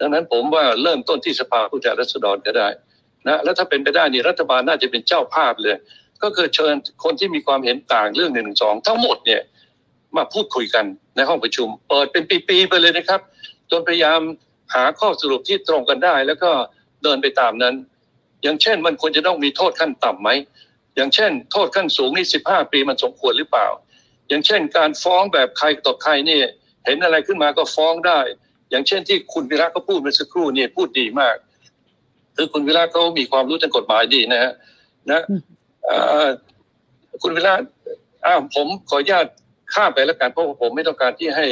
[0.01, 2.69] ดังนั้นผมว่าเริ่มต้นที่สภาผู้แทนราษฎรก็ได้
[3.29, 5.77] นะแล้วถ้าเป็นไปได้นี่รัฐบาลน่าจะเป็นเจ้าภาพเลย
[6.23, 6.75] ก็คือเชิญ
[7.05, 9.43] คนที่มีความเห็นต่างเรื่องหนึ่งสองทั้งหมดเนี่ย
[10.17, 10.85] มาพูดคุยกัน
[11.17, 13.21] ในห้องประชุม เปิดเป็นปีๆไปเลยนะครับ
[13.71, 14.21] จนพยายาม
[14.75, 16.51] หาข้อสรุปที่ตรงกันได้ แล้วก็
[17.03, 17.75] เดินไปตามนั้น
[18.43, 20.31] อย่างเช่นมันควรจะต้องมีโทษขั้นต่ำไหม
[20.97, 23.69] อย่างเช่น โทษขั้นสูงนี่สิบห้าปีมันสมควรหรือเปล่า
[24.29, 26.41] อย่างเช่น การฟ้องแบบใครต่อใครนี่
[26.85, 28.21] เห็นอะไรขึ้นมาก็ฟ้องได้
[28.71, 31.37] อย่างเช่นที่คุณวิระก็พูดเมื่อสักครู่นี่พูดดีมาก
[32.37, 34.53] คือคุณวิระเขามีความรู้ทางกฎหมายดีนะฮะ
[35.11, 35.23] นะ
[37.23, 37.55] คุณวิระ
[38.27, 39.27] อ้าวผมขออนุญาต
[39.75, 41.47] ข้ามไปแล้วกันเพราะผมไม่ต้องการที่ให้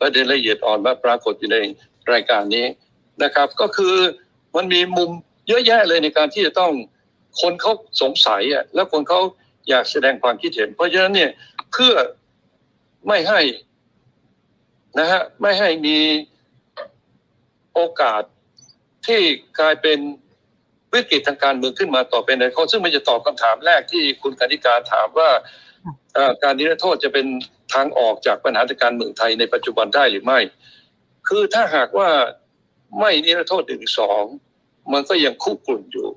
[0.00, 1.58] ประเด็นละเอียดอ่อนมาปรากฏอยู่ใน
[2.12, 2.66] รายการนี้
[3.22, 3.96] นะครับ ก็คือ
[4.56, 5.10] มันมีมุม
[5.48, 6.72] เยอะแยะเลยในการที่จะต้อง
[7.40, 7.72] คนเขา
[8.02, 9.20] สงสัยอะแล้วคนเขา
[9.68, 11.30] อยากแสดงความคิดเห็น เพราะฉะนั้นเนี่ย
[11.72, 11.94] เพื่อ
[13.08, 13.40] ไม่ให้
[14.98, 15.98] นะฮะไม่ให้มี
[17.74, 18.22] โอกาส
[19.06, 19.20] ที่
[19.58, 19.98] กลายเป็น
[20.94, 25.30] วิกฤตทางการเมืองขึ้นมาต่อไปในข้อซึ่งมันจะตอบคำถามแรกที่คุณกนิการถามว่า
[26.42, 27.26] การนิรโทษจะเป็น
[27.74, 30.40] ทางออกจากปัญหาทางการเมืองไทยในปัจจุบันได้หรือไม่
[31.28, 32.08] คือถ้าหากว่า
[33.00, 34.24] ไม่นิรโทษหนึ่งสอง
[34.92, 36.08] มันก็ยังคุกกุ่นอยู่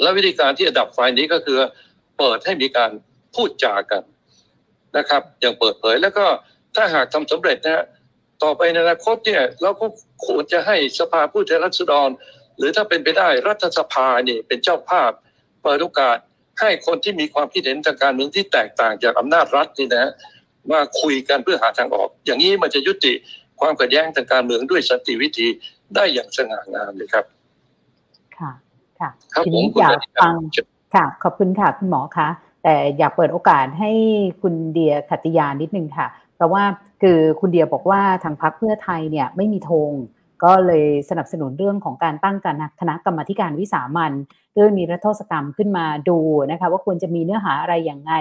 [0.00, 1.58] และวิธีการที่จะดับไฟนี้ก็คือ
[2.18, 2.90] เปิดให้มีการ
[3.34, 4.02] พูดจากัน
[4.96, 6.26] นะครับ อย่างเปิดเผยแล้วก็
[6.76, 7.84] ถ้าหากทำสำเร็จนะ
[8.42, 9.86] ต่อไปในอนาคตเนี่ยเราก็
[10.26, 12.08] ควรจะให้สภาผู้แทนราษฎร
[12.58, 15.10] หรือถ้าเป็นไปได้รัฐสภาเนี่ยเป็นเจ้าภาพ
[15.62, 16.16] เปิดโอกาส
[16.60, 20.10] ให้คนที่มีความคิดเห็นทางการเมืองที่แตกต่างจากอำนาจรัฐนี่นะ
[20.72, 23.12] มาคุยกันเพื่อหาทางออก อย่างนี้มันจะยุติ
[23.60, 25.46] ความขัดแย้งทางการเมืองด้วยสันติวิธี
[25.94, 27.24] ได้อย่างสง่างามเลยครับ
[28.38, 28.50] ค่ะ
[29.00, 29.10] ค่ะ
[29.44, 30.34] ทีนี้อยากฟัง
[30.94, 32.28] ค่ะ ขอบคุณค่ะ คุณหมอคะ
[32.62, 33.92] แต่อยากเปิดโอกาสให้
[34.42, 36.06] คุณเดียขัตยานิดนึงค่ะ
[36.36, 36.64] เพราะว่า
[37.02, 39.90] คือคุณเดียบอกว่าทางพรรคเพื่อไทยเนี่ยไม่มีธง
[40.44, 44.12] ก็เลยสนับสนุนเรื่องของการตั้งการคณะกรรมการวิสามัน
[44.54, 46.18] เรื่องนิรโทษกรรมขึ้นมาดู
[46.50, 48.12] นะคะว่าควรจะมีเนื้อหาอะไรอย่างไง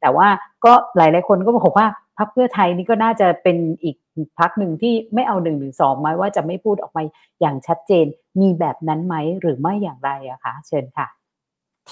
[0.00, 0.28] แต่ว่า
[0.64, 1.86] ก็หลาย ๆ คนก็บอกว่า
[2.18, 3.96] พรรคเพื่อไทยนี่ก็น่าจะเป็นอีก
[4.38, 7.02] พรรคหนึ่งที่ไม่เอาหนึ่งหรือสองไหมว่าจะไม่พูดออกมา
[7.40, 8.06] อย่างชัดเจน
[8.40, 11.06] มีแบบนั้นไหมหรือไม่อย่างไรอะคะเชิญค่ะ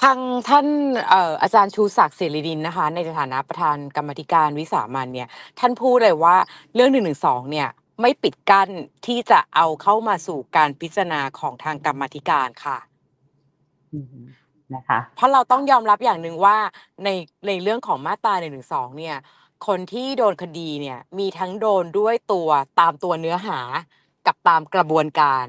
[0.03, 0.19] ทาง
[0.49, 0.67] ท่าน
[1.09, 6.37] เอ่ออาจารย์ชูศักดิ์เสรีดินนะคะ ในฐานะประธานกรรมธิการวิสามันเนี่ยท่านพูดเลยว่า
[6.75, 7.69] เรื่องหนึ่งหนึ่งสองเนี่ย
[8.01, 8.68] ไม่ปิดกั้น
[9.06, 12.78] ที่จะเอาเข้ามาสู่การพิจารณาของทางกรรมธิการค่ะ
[14.74, 16.59] นะคะเพราะเราต้องยอมรับอย่างหนึ่งว่า
[17.05, 17.09] ใน
[17.47, 19.16] ในเรื่องของมาตราหนึ่งหนึ่งสองเนี่ย
[19.66, 22.48] คนที่โดนคดีเนี่ย มีทั้งโดนด้วยตัว
[22.81, 23.60] ตามตัวเนื้อหา
[24.27, 25.47] กับตามกระบวนการ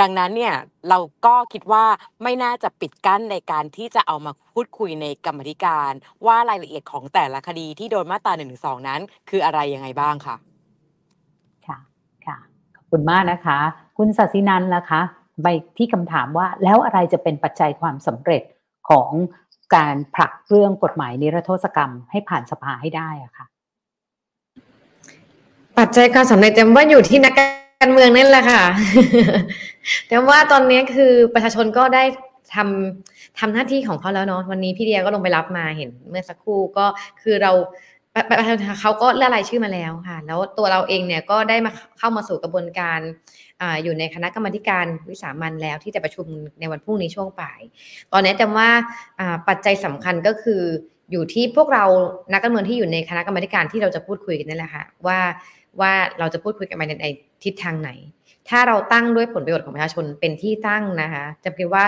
[0.00, 0.54] ดังนั้นเนี่ย
[0.88, 1.84] เราก็คิดว่า
[2.22, 5.92] ไม่น่าจะปิดกั้นในการที่จะเอามาพูดคุยในกรรมธิการ
[6.26, 10.47] ว่ารายละเอียดของแต่ละคดีที่โดนมาตราหนึ่งสองนั้น คืออะไรยังไงบ้างค่ะค่ะค่ะขอบ
[12.90, 13.58] คุณมากนะคะ
[13.98, 15.00] คุณสัสินันล่ะคะ
[15.42, 15.46] ไป
[15.78, 18.42] ที่คำถามว่าแล้วอะไรจะเป็นปัจจัยความสำเร็จ
[18.88, 19.10] ของ
[19.74, 23.46] การผลักเรื่องกฎหมายนิรโทษกรรมให้ผ่านสภาให้ได้อะค่ะ
[25.78, 28.62] ปัจจัยการสำเร็จจำว่าอยู่ที่นักการเมืองนั่นแหละค่ะ
[30.08, 32.04] แต่ว่าตอนนี้คือประชาชนก็ได้
[32.54, 36.86] ทำทำหน้าที่ของเขาแล้วเนาะวันนี้พี่เดียก็ลงไปรับมาเห็น เมื่อสักครู่ก็
[37.22, 37.52] คือเรา
[38.28, 43.00] ประชานเขาก็เลือกรายชื่อมาแล้วค่ะ แล้วตัวเราเองเนี่ยก็ได้มาเข้ามาสู่กระบวนการ
[43.62, 46.26] ออยู่ในคณะกรรมการวิสามันแล้วที่จะประชุม
[46.60, 47.60] ในวันพรุ่งนี้ช่วงบ่าย
[48.12, 48.68] ตอนนี้แต่ว่า
[49.48, 50.62] ปัจจัยสำคัญก็คือ
[51.12, 51.84] อยู่ที่พวกเรา
[52.32, 55.18] นักการเมืองที่อยู่ในคณะกรรมการที่เราจะพูดคุยกันนั่นแหละค่ะว่า
[55.80, 57.06] ว่าเราจะพูดคุยกันไปใน
[57.44, 57.90] ทิศทางไหน
[58.48, 61.84] ถ้าเราตั้งด้วยผลประโยชน์ของประชาชนเป็นที่ตั้งนะคะจะคิดว่า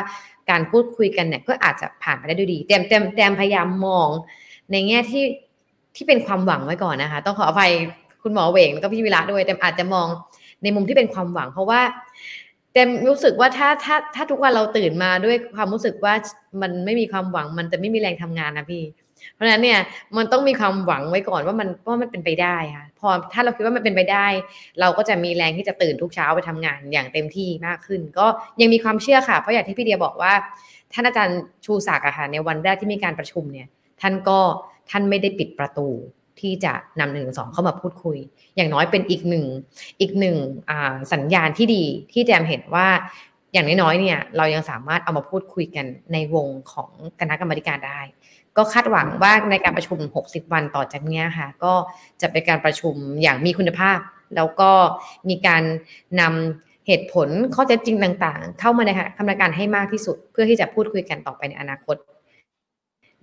[0.51, 4.09] การพูดคุยกันเนี่ยก็อาจจะผ่านไปได้ด้วยดี เต็มเต็มเต็มพยายามมอง
[4.73, 5.25] ในแง่ที่
[5.97, 7.73] ที่เป็นความหวังไว้ก่อนนะคะ ต้องขออภัย
[8.23, 10.07] คุณหมอเวงแล้วก็พี่วิระด้วยเต็มอาจจะมอง
[10.63, 11.81] ในมุมที่เป็นความหวัง เพราะว่า
[12.75, 16.15] เต็มรู้สึกว่าถ้าถ้าถ้าทุกวันเราตื่นมาด้วยความรู้สึกว่า
[16.63, 18.83] มันไม่มีความหวังมันจะไม่มีแรงทำงานนะพี่
[19.35, 19.81] เพราะฉะนั้นเนี่ย
[20.17, 24.27] มันต้องมีความหวังไว้ก่อนว่ามันว่ามันเป็นไปได้ค่ะพอถ้าเราคิดว่ามันเป็นไปได้
[24.81, 28.27] เราก็จะมีแรงที่จะตื่นทุกเช้าไปทำงานอย่างเต็มที่มากขึ้น ก็
[28.61, 30.33] ยังมีความเชื่อค่ะเพราะอย่างที่พี่เดียบอกว่า
[30.93, 33.69] ท่านอาจารย์ชูศักดิ์อะค่ะในวันแรกที่มีการประชุมเนี่ย
[34.01, 34.39] ท่านก็
[34.91, 35.89] ท่านไม่ได้ปิดประตู
[36.41, 38.19] ที่จะนำหนึ่งสองเข้ามาพูดคุย
[38.57, 39.47] อย่างน้อยเป็นอีกหนึ่ง
[40.01, 40.37] อีกหนึ่ง
[41.13, 42.89] สัญญาณที่ดีที่แจมเห็นว่า
[43.53, 46.91] อย่างน้อยๆเนี่ยเรายังสามารถเอามาพูดคุยกันในวงของ
[47.21, 48.01] คณะกรรมการได้
[48.57, 49.99] ก็คาดหวังว่าในการประชุม
[50.29, 51.73] 60 วันต่อจากนี้ค่ะ ก็
[52.21, 53.99] จะเป็นการประชุมอย่างมีคุณภาพ
[54.37, 54.71] แล้วก็
[55.29, 55.63] มีการ
[56.21, 61.97] นำเหตุผลข้อเท็จจริงต่าง ๆ เข้ามาในคณะกรรมการให้มากที่สุด เพื่อที่จะพูดคุยกันต่อไปในอนาคต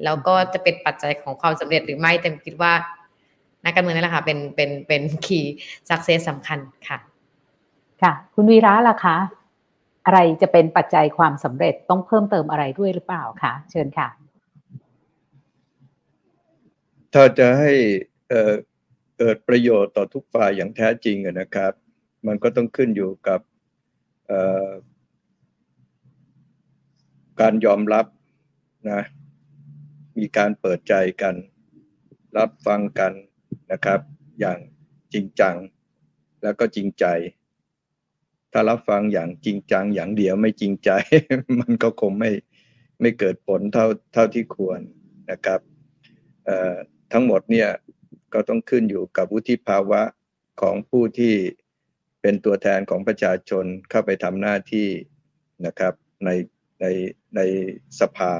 [0.03, 2.74] แล้วก็จะเป็นปัจจัยของความสำเร็จหรือไม่แต่คิดว่า
[3.64, 5.56] นักการเมืองนั่นแหละค่ะเป็นเป็นเป็นคีย์
[5.90, 6.98] สักเซสสำคัญค่ะ
[8.02, 9.18] ค่ะ คุณวีระล่ะคะ
[10.06, 14.07] อะไรจะเป็นปัจจัยความสำเร็จต้องเพิ่มเติมอะไรด้วยหรือเปล่าคะเชิญค่ะ
[17.14, 17.72] ถ้าจะให้
[19.18, 21.74] เกิดประโยชน์ต่อทุกฝ่ายอย่างแท้จริงนะครับ
[22.28, 23.40] มันก็ต้องขึ้นอยู่กับ
[24.28, 24.69] เอ่อ
[27.41, 28.06] การยอมรับ
[28.91, 29.02] นะ
[30.18, 31.35] มีการเปิดใจกัน
[32.38, 33.14] รับฟังกัน
[33.72, 33.99] นะครับ
[34.39, 34.60] อย่าง
[35.14, 35.56] จริงจัง
[36.44, 37.06] แล้วก็จริงใจ
[38.52, 40.89] ถ้ารับฟังอย่างจริงจัง อย่างเดียวไม่จริงใจ
[41.60, 42.31] มันก็คงไม่
[43.02, 44.80] ไม่เกิดผลเท่าเท่าที่ควร
[45.31, 45.60] นะครับ
[47.11, 47.69] ทั้งหมดเนี่ย
[48.34, 50.02] ก็ต้องขึ้นอยู่กับวุฒิภาวะ
[50.61, 51.35] ของผู้ที่
[52.22, 54.88] เป็นตัวแทนของประชาชนเข้าไปทำหน้าที่
[55.65, 55.94] นะครับ
[56.26, 56.30] ใน
[56.81, 56.85] ใน
[57.35, 57.41] ใน
[57.99, 58.34] สภา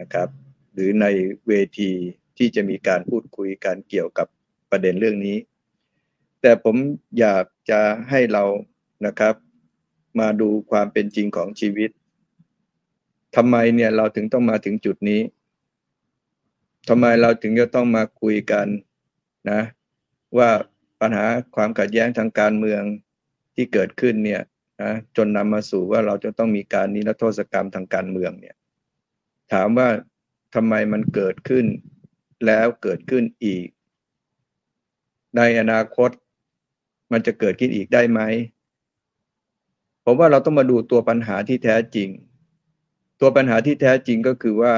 [0.00, 0.28] นะครับ
[0.72, 1.06] หรือใน
[1.48, 1.90] เวที
[2.38, 4.26] ที่จะมีการพูดคุยกันเกี่ยวกับ
[4.70, 5.36] ประเด็นเรื่องนี้
[6.40, 6.76] แต่ผม
[7.18, 7.80] อยากจะ
[8.10, 8.44] ให้เรา
[9.06, 9.34] นะครับ
[10.20, 11.90] มาดูความเป็นจริงของชีวิต
[13.36, 15.20] ทำไมเนี่ยเราถึงต้องมาถึงจุดนี้
[16.88, 18.66] ทำไมเราถึงจะต้องมาคุยกัน
[19.50, 19.60] นะ
[20.36, 20.50] ว่า
[21.00, 21.26] ปัญหา
[21.56, 22.82] ความขัดแย้งทางการเมือง
[23.54, 24.42] ที่เกิดขึ้นเนี่ย
[24.82, 28.56] นะจนนำมาสู่ว่าเราจะต้องมีการนิรโทษกรรมทางการเมืองเนี่ย
[29.52, 29.88] ถามว่า
[30.54, 31.66] ทำไมมันเกิดขึ้น
[32.46, 33.66] แล้วเกิดขึ้นอีก
[35.36, 36.10] ในอนาคต
[37.12, 38.20] มันจะเกิดขึ้นอีกได้ไหม
[40.04, 42.08] ผมว่าเราต้องมาดูตัวปัญหาที่แท้จริง
[43.20, 44.74] ตัวปัญหาที่แท้จริงก็คือว่า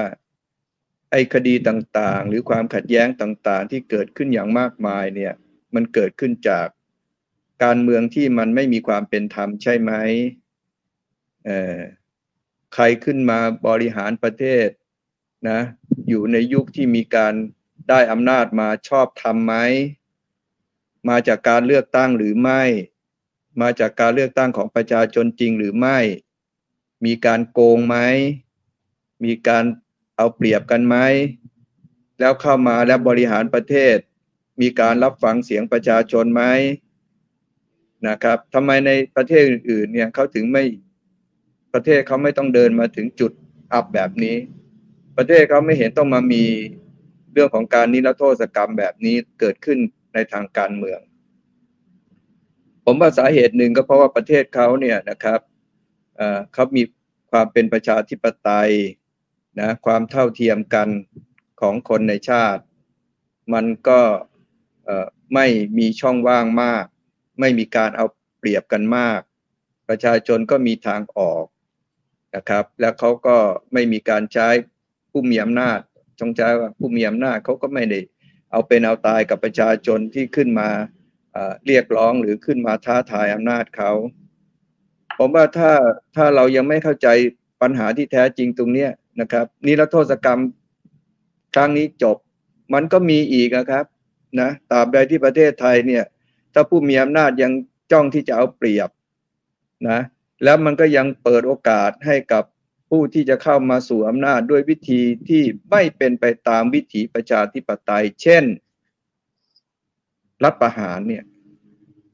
[1.11, 5.33] ไอ้คดีต่างๆ หรือความขัดแย้งต่างๆ ที่เกิดขึ้นอย่างมากมายเนี่ย
[5.75, 6.67] มันเกิดขึ้นจาก
[7.65, 9.93] การเมืองที่มันไม่มีความเป็นธรรมใช่ไหม
[11.47, 11.79] เออ
[12.75, 13.39] ใครขึ้นมา
[13.69, 14.69] บริหารประเทศ
[15.49, 15.61] นะ
[16.09, 17.35] อยู่ในยุคที่มีการ
[17.89, 19.55] ได้อำนาจมาชอบทำไหม
[21.09, 22.63] มาจากการเลือกตั้งหรือไม่
[23.61, 25.99] มาจากการเลือกตั้งของประชาชนจริงหรือไม่
[27.05, 27.97] มีการโกงไหม
[29.25, 29.65] มีการ
[30.17, 30.97] เอาเปรียบกันไหม
[32.21, 33.97] แล้วเข้ามาแล้วบริหารประเทศ
[34.61, 36.43] มีการรับฟังเสียงประชาชนไหม
[38.09, 40.65] นะครับทำไมในประเทศอื่นๆเนี่ยเขาถึงไม่
[41.73, 43.33] ประเทศเขาไม่ต้องเดินมาถึงจุด
[43.73, 44.37] อับแบบนี้
[45.17, 46.45] ประเทศเขาไม่เห็นต้องมามี
[47.33, 49.79] เรื่องของการนิรโทษกรรมแบบนี้เกิดขึ้น
[50.15, 51.01] ในทางการเมือง
[52.85, 55.41] ผมว่าสาเหตุหนึ่งก็เพราะว่าประเทศเขาเนี่ยนะครับ
[56.53, 56.83] เขามี
[57.31, 58.73] ความเป็นประชาธิปไตย
[59.61, 60.89] นะความเท่าเทียมกัน
[61.61, 62.63] ของคนในชาติ
[63.55, 64.01] มันก็
[65.35, 65.47] ไม่
[65.79, 66.85] มีช่องว่างมาก
[67.41, 68.07] ไม่มีการเอา
[68.39, 69.21] เปรียบกันมาก
[69.89, 71.45] ประชาชนก็มีทางออก
[72.37, 73.37] นะครับ แล้วเขาก็
[73.73, 74.49] ไม่มีการใช้
[75.13, 75.79] ผู้มีอำนาจ
[76.21, 78.01] จงใจว่าผู้มีอำนาจเขาก็ไม่ได้
[78.51, 80.69] เอาเป็นเอาตายกับประชาชนที่ขึ้นมา
[81.67, 83.93] เรียกร้องหรือขึ้นมาท้าทายอำนาจเขา
[85.19, 85.73] ผมว่าถ้า
[86.17, 87.09] ถ้าเรายังไม่เข้าใจ
[87.63, 88.91] ปัญหาที่แท้จริงตรงเนี้ย
[89.21, 90.41] นะครับนิรโทษกรรม
[91.55, 92.17] ครั้งนี้จบ
[92.75, 93.85] มันก็มีอีกนะครับ
[94.41, 96.05] นะตราบใดที่ประเทศไทยเนี่ย
[96.55, 97.53] ถ้าผู้มีอำนาจยัง
[97.93, 98.91] จ้องที่จะเอาเปรียบ
[99.89, 100.01] นะ
[100.45, 102.45] แล้วมันก็ยังเปิดโอกาสให้กับ
[102.95, 108.45] ผู้ที่จะเข้ามาสู่อำนาจด้วยวิธีที่ไม่เป็นไปตามวิถีประชาธิปไตย เช่น
[110.45, 111.25] รัฐประหารเนี่ย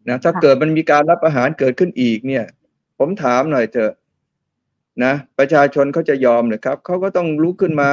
[0.09, 2.45] นะถ้าเกิดมันมีการรัฐประหารเกิดขึ้นอีกเนี่ย
[2.99, 3.93] ผมถามหน่อยเถอะ
[5.05, 7.91] นะประชาชนเขาจะยอมเลยครับเขาก็ต้องลุกขึ้นมา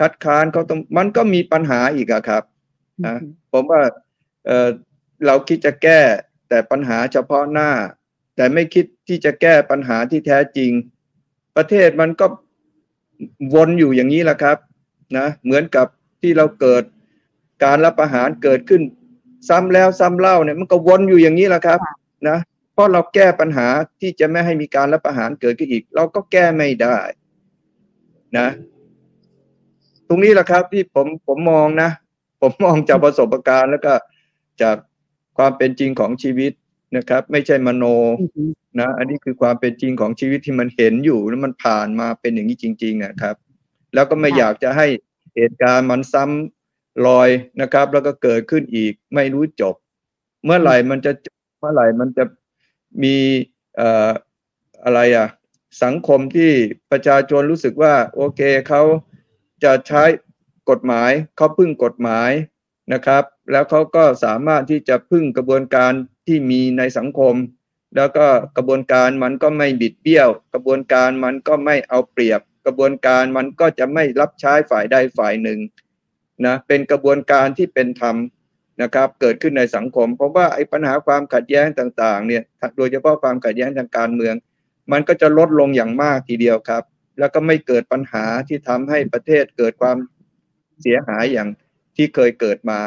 [0.00, 2.42] คัดค้านเขาต้องมันก็มีปัญหาอีกอะครับ
[3.06, 3.16] นะ
[3.52, 3.82] ผมว่า
[4.46, 4.68] เออ
[5.26, 6.00] เราคิดจะแก้
[6.48, 7.70] แต่ปัญหาเฉพาะหน้า
[8.36, 10.72] แต่ไม่คิดที่จะแก้ปัญหาที่แท้จริง
[11.56, 12.26] ประเทศมันก็
[13.54, 14.58] วนอยู่อย่างนี้แหละครับ
[15.16, 15.86] นะเหมือนกับ
[16.22, 16.82] ที่เราเกิด
[17.64, 18.82] การรับประหารเกิดขึ้น
[19.48, 21.80] ซ้ำแล้วซ้ำเล่าเนี่ยมันก็วนอยู่อย่างนี้แหละครับ
[22.28, 22.38] นะ
[22.72, 23.66] เพราะเราแก้ปัญหา
[24.00, 26.98] ที่จะไม่ให้มีการรับประหารเกิดขึ้นอีก เราก็แก้ไม่ได้
[28.38, 28.48] นะ
[30.08, 31.90] ตรงนี้แหละครับที่ผมผมมองนะ
[32.40, 33.94] ผมมองจากประสบการณ์แล้วก็
[34.62, 34.76] จาก
[35.36, 36.52] ความเป็นจริงของชีวิต
[36.96, 37.84] นะครับ ไม่ใช่มโน
[38.78, 43.36] นะอันนี้คือความเป็นจริงของชีวิตที่มันเห็นอยู่แล้วมันผ่านมาเป็นอย่างนี้จริง ๆนะครับ
[43.94, 44.86] แล้วก็ไม่อยากจะให้
[45.34, 47.28] เหตุการณ์มันซ้ำรอย
[47.60, 49.74] นะครับ แล้วก็เกิดขึ้นอีกไม่รู้จบ
[50.44, 51.12] เมื่อไหร่มันจะ
[51.60, 52.24] เมื่อไหร่มันจะ
[53.02, 53.16] มี
[54.84, 55.28] อะไรอะ
[55.84, 56.50] สังคมที่
[56.90, 58.82] ประชาชนรู้สึกว่า โอเคเขา
[59.64, 60.02] จะใช้
[60.70, 62.30] กฎหมายเขาพึ่งกฎหมาย
[62.92, 65.92] นะครับ แล้วเขาก็สามารถที่จะพึ่งกระบวนการ
[66.26, 67.34] ที่มีในสังคม
[67.96, 68.26] แล้วก็
[68.56, 75.58] กระบวนการมันก็ไม่บิดเบี้ยว กระบวนการมันก็ไม่เอาเปรียบ กระบวนการมันก็จะไม่รับใช้ฝ่ายใดฝ่ายหนึ่ง
[76.46, 78.16] นะเป็นกระบวนการที่เป็นธรรม
[78.82, 82.42] นะครับเกิดขึ้นในสังคม เพราะว่าไอ้ปัญหาความขัดแย้งต่างๆเนี่ย
[82.76, 84.34] โดยเฉพาะความขัดแย้งทางการเมือง
[84.92, 86.82] มันก็จะลดลงอย่างมากทีเดียวครับ
[87.18, 89.96] แล้วก็ไม่เกิดปัญหาที่ทำให้ประเทศเกิดความ
[90.82, 91.48] เสียหายอย่าง
[91.96, 92.80] ที่เคยเกิดมา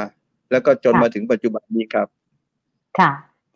[0.52, 2.08] แล้วก็จนมาถึงปัจจุบันนี้ครับ
[3.00, 3.12] ค่ะ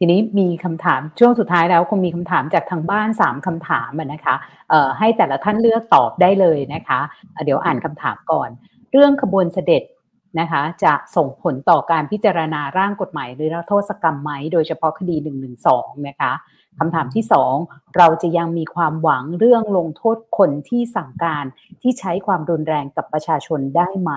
[0.06, 4.36] ทีนี้มีคำถามช่วงสุดท้ายแล้วคงมีคำถามจากทางบ้านสามคำถามนะคะ
[4.70, 7.00] เอ่อให้แต่ละท่านเลือกตอบได้เลยนะคะ
[7.34, 8.50] เเดี๋ยวอ่านคำถามก่อน
[8.92, 9.84] เรื่องขบวนเสด็จ
[10.40, 15.50] นะคะจะส่งผลต่อการพิจารณาร่างกฎหมายหรือโทษกรรมไหม โดยเฉพาะคดี1นึ
[16.08, 16.32] นะคะ
[16.80, 17.56] คำถามที่สอง
[17.98, 21.46] เราจะยังมีความหวังเรื่องลงโทษคนที่สั่งการ
[21.82, 24.12] ที่ใช้ความรุนแรงกับประชาชนได้ไหม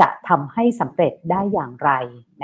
[0.00, 1.90] จะทำให้สำเร็จได้อย่างไร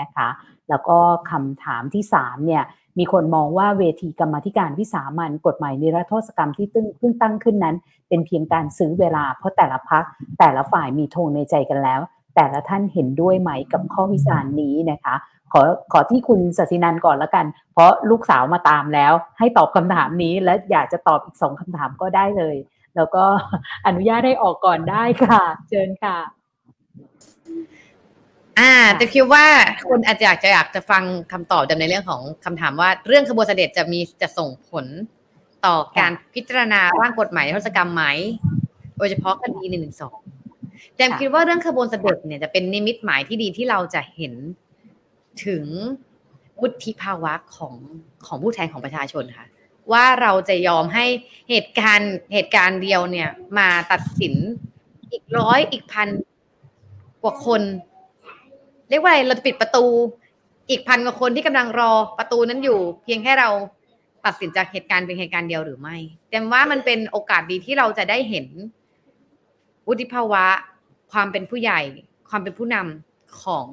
[0.00, 0.28] นะคะ
[0.70, 0.98] แล้วก็
[1.30, 2.62] คำถามที่3เนี่ย
[2.98, 7.76] มีคนมองว่าเวทีกรรมธิการวิสามันกฎหมายนิรโทษกรรมที่ตึ้งเพิ่งตั้งขึ้นนั้น
[8.09, 10.05] เป็นเพียงการซื้อเวลาเพราะแต่ละพัก
[10.38, 12.01] แต่ละฝ่ายมีธงในใจกันแล้ว
[12.36, 15.14] แต่ละท่านเห็นด้วยไหมกับข้อวิจารณ์นี้นะคะ
[15.52, 15.62] ขอ
[15.93, 22.56] ขอที่คุณศศินันก่อนละกัน เพราะลูกสาวมาตามแล้ว ให้ตอบคำถามนี้และอยากจะตอบอีกสองคำถามก็ได้เลย
[22.97, 23.24] แล้วก็
[23.86, 26.16] อนุญาตให้ออกก่อนได้ค่ะ เชิญค่ะ
[28.58, 29.44] อ่าค่ะแต่คิดว่า
[29.88, 31.02] คนอาจจะอยากจะอยากจะฟัง
[31.32, 34.86] คำตอบในเรื่องของคำถามว่าเรื่องขบวนเสด็จจะมีจะส่งผล
[35.66, 38.04] ต่อการพิจารณาร่างกฎหมายนิรโทษกรรมไหม
[38.98, 40.18] โดยเฉพาะคดีหนึ่งหนึ่งสอง
[40.96, 44.34] แจมคิดว่าเรื่องขบวนเสด็จเนี่ยจะเป็นนิมิตหมายที่ดีที่เราจะเห็น
[45.46, 45.64] ถึง
[46.60, 47.74] วุฒิภาวะของ
[48.26, 49.46] ของผู้แทนของประชาชนค่ะ
[49.92, 51.06] ว่าเราจะยอมให้
[51.50, 53.28] เหตุการณ์เหตุการณ์เดียวเนี่ย
[53.58, 54.34] มาตัดสิน
[55.12, 56.08] อีกร้อยอีกพัน
[57.22, 57.62] กว่าคน
[58.90, 59.84] เรียกว่าอะไรเราจะปิดประตู
[60.70, 63.48] อีกพันกว่าคนที่กำลังรอประตูนั้นอยู่ เพียงแค่เรา
[64.24, 65.96] ตัดสินจากเหตุการณ์เป็นเหตุการณ์เดียวหรือไม่
[66.30, 68.46] แต่ว่ามันเป็นโอกาสดีที่เราจะได้เห็น
[69.88, 70.44] วุฒิภาวะ
[71.12, 71.80] ความเป็นผู้ใหญ่
[72.30, 73.66] ความเป็นผู้นำของ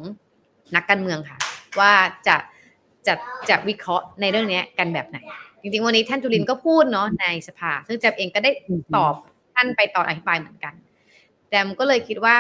[0.76, 1.38] นักการเมืองค่ะ
[1.80, 1.92] ว่า
[2.28, 2.36] จะ
[3.08, 3.14] จะ
[3.50, 5.18] จะวิเคราะห์ในเรื่องนี้กันแบบไหน
[5.62, 8.52] จริงๆ วันนี้ท่านจุลินก็พูดเนาะในสภา ซึ่งแจมเองก็ได้
[8.96, 9.14] ตอบ
[9.56, 10.74] ท่านไปตอนอภิปรายเหมือนกัน
[11.50, 12.36] แจมก็เลยคิดว่า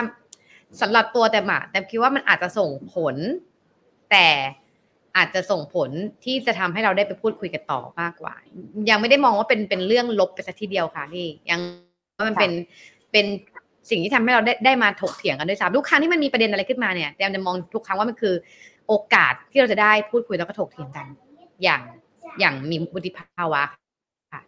[0.82, 3.16] สำหรับตัวแจมอะแจมคิดว่ามันอาจจะส่งผล
[4.12, 4.28] แต่
[5.18, 5.90] อาจจะส่งผล
[6.24, 8.34] ที่จะทำให้เราได้ไปพูดคุยกันต่อมากกว่า
[8.90, 11.62] ยังไม่ได้มองว่าเป็นเป็นเรื่องลบไปสักทีเดียวค่ะพี่ยัง
[12.18, 12.52] ว่ามันเป็น
[13.12, 13.26] เป็น
[13.90, 18.36] สิ่งที่ทำให้เราได้ได้มาถกเถียงกันด้วยซ้ำทุกครั้งที่มันมีประเด็นอะไรขึ้นมาเนี่ยแจมจะมองทุกครั้งว่ามันคือ
[18.88, 21.06] โอกาสที่เราจะได้พูดคุยแล้วก็ถกเถียงกัน
[21.64, 21.82] อย่าง
[22.40, 23.62] อย่างมีวุฒิภาวะ
[24.34, 24.42] ค่ะ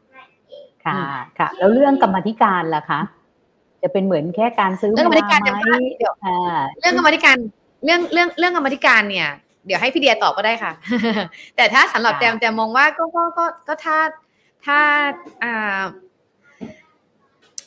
[0.95, 2.99] อืมค่ะ แล้วเรื่องกรรมาธิการล่ะคะ
[3.85, 6.37] จะเป็นเหมือนแค่การซื้อเรื่องกรรมาธิการเวจะลาไหมว่าเดี๋ยวอ่า
[6.79, 7.37] เรื่องกรรมาธิการ
[7.85, 9.29] เรื่องเรื่องเรื่องกรรมาธิการเนี่ย
[9.65, 10.71] เดี๋ยวให้พี่เดียตอบก็ได้ค่ะ
[11.55, 13.97] แต่ถ้าสำหรับค่ะแจมแจมมองว่าก็ก็ก็ก็ถ้า
[14.65, 14.79] ถ้า
[15.43, 15.81] อ่า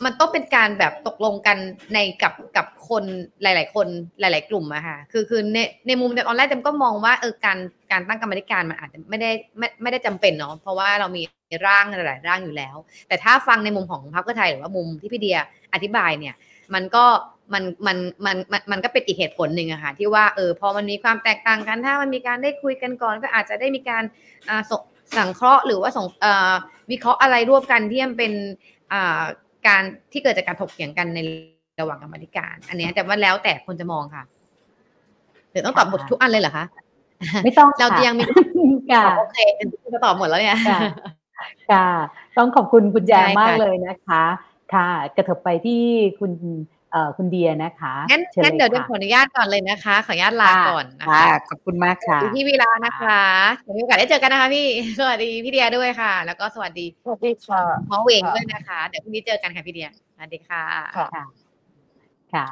[0.05, 1.59] มันต้องเป็นการแบบตกลงกัน
[1.95, 3.05] ในกับกับคน
[3.43, 3.87] หลาย ๆ คน
[4.21, 7.59] หลาย ๆ กลุ่มอะค่ะคือคือในในมุมแต่ตอนแรกแจมก็มองว่าเออการ
[7.93, 11.23] การตั้งกรรมธิการมันอาจจะไม่ได้ไม่ไม่ได้จำเป็นเนาะเพราะว่าเรามี
[11.67, 12.77] ร่างหลายๆร่างอยู่แล้ว
[13.09, 15.39] แต่ถ้าฟังในมุมของพรรคเพื่อไทยหรือว่ามุมที่พี่เดีย
[15.75, 16.35] อธิบายเนี่ย
[16.75, 17.05] มันก็
[17.53, 17.97] มันมัน
[18.27, 24.05] มันมันมันก็เป็นอีกเหตุผลหนึ่งอะค่ะที่ว่าเออพอมันมีความแตกต่างกันถ้ามันมีการได้คุยกันก่อน ก็อาจจะได้มีการ
[24.49, 24.63] อ่า
[25.17, 26.07] สังเคราะห์หรือว่าส่ง
[26.91, 28.33] วิเคราะห์อะไรร่วมกันที่มันเป็น
[28.93, 29.25] อ่า
[29.67, 29.83] การ
[30.13, 31.19] ที่เกิดจากการถกเถียงกันใน
[31.81, 34.25] ระหว่างกรรมาธิการ อันเนี้ยแต่ว่าแล้วแต่คนจะมองค่ะ
[35.51, 36.65] เดี๋ยวต้องตอบหมดทุกอันเลยเหรอคะ
[37.45, 38.25] ไม่ต้องเราจะค่ะยังมี
[38.93, 39.39] ค่ะโอเค
[39.93, 40.81] จะตอบหมดแล้วเนี่ยค่ะ
[41.71, 41.89] ค่ะ
[42.37, 44.25] ต้องขอบคุณคุณแจมได้ค่ะมากเลยนะคะ
[44.75, 45.83] ค่ะ กระเถิบไปที่
[46.21, 46.59] คุณเอ่อ
[47.17, 53.21] คุณเดียนะคะงั้นชิญงั้นเดี๋ยวลเดี๋ยวขออนุญาตก่อนเลยนะคะ ขออนุญาตลาก่อนนะค่ะคะขอบคุณมากค่ะสวัสดีพี่วีระนะคะ
[53.63, 54.67] เดี๋ยวมีโอกาสได้เจอกันนะคะพี่
[54.99, 60.63] สวัสดีพี่เดียด้วยค่ะ แล้วก็สวัสดีสวัสดีค่ะหมอเหวงด้วยนะคะ เดี๋ยวพรุ่งนี้เจอกันค่ะพี่เดียสวัสดีค่ะ
[60.97, 61.25] ค่ะค่ะ
[62.35, 62.47] ค่ะ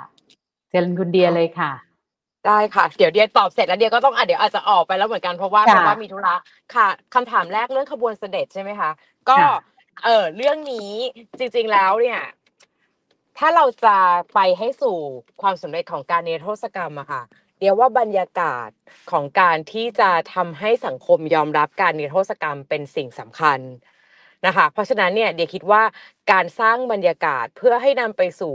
[0.69, 1.73] เชิญคุณเดียเลยค่ะ
[2.47, 6.35] ได้ค่ะ เดี๋ยวเดียตอบเสร็จแล้วเดียก็ต้องอะเดี๋ยวอาจจะออกไปแล้วเหมือนกันเพราะว่าค่ะเพราะว่ามีธุระ
[6.75, 8.91] ค่ะคำถามแรกเรื่องขบวนเสด็จใช่ไหมคะ
[9.29, 9.57] ก็ค่ะ
[10.05, 10.93] เออเรื่องนี้
[11.39, 12.21] จริง ๆแล้วเนี่ย
[13.39, 13.97] ถ้าเราจะ
[14.35, 14.97] ไปให้สู่
[15.43, 17.23] ความสำเร็จของการเนรโทษกรรมอะค่ะ
[17.59, 18.69] เดียวว่าบรรยากาศ
[19.11, 23.61] ของการที่จะทำให้สังคมยอมรับการเนรโทษกรรมเป็นสิ่งสำคัญ
[24.47, 25.83] นะคะ เพราะฉะนั้นเนี่ยเดียคิดว่า
[26.33, 28.55] การสร้างบรรยากาศเพื่อให้นำไปสู่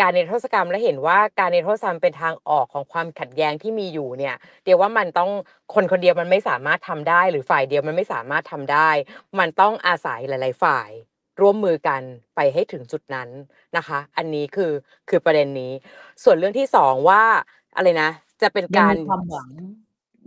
[0.00, 5.30] การเนรโทษกรรมและเห็นว่าการเนรโทษกรรมเป็นทางออกของความขัดแย้งที่มีอยู่เนี่ยเดียวว่ามันต้อง
[5.74, 8.90] คนคนเดียวมันไม่สามารถทำได้ หรือฝ่ายเดียวมันไม่สามารถทำได้
[9.38, 10.90] มันต้องอาศัยหลาย ๆ ฝ่าย
[11.42, 12.02] ร่วมมือกัน
[12.36, 13.28] ไปให้ถึงจุดนั้น
[13.76, 14.72] นะคะ อันนี้คือ
[15.08, 15.72] คือประเด็นนี้
[16.22, 17.22] ส่วนเรื่องที่สองว่า
[17.76, 18.10] อะไรนะ
[18.42, 19.50] จะเป็นยังการมีความหวัง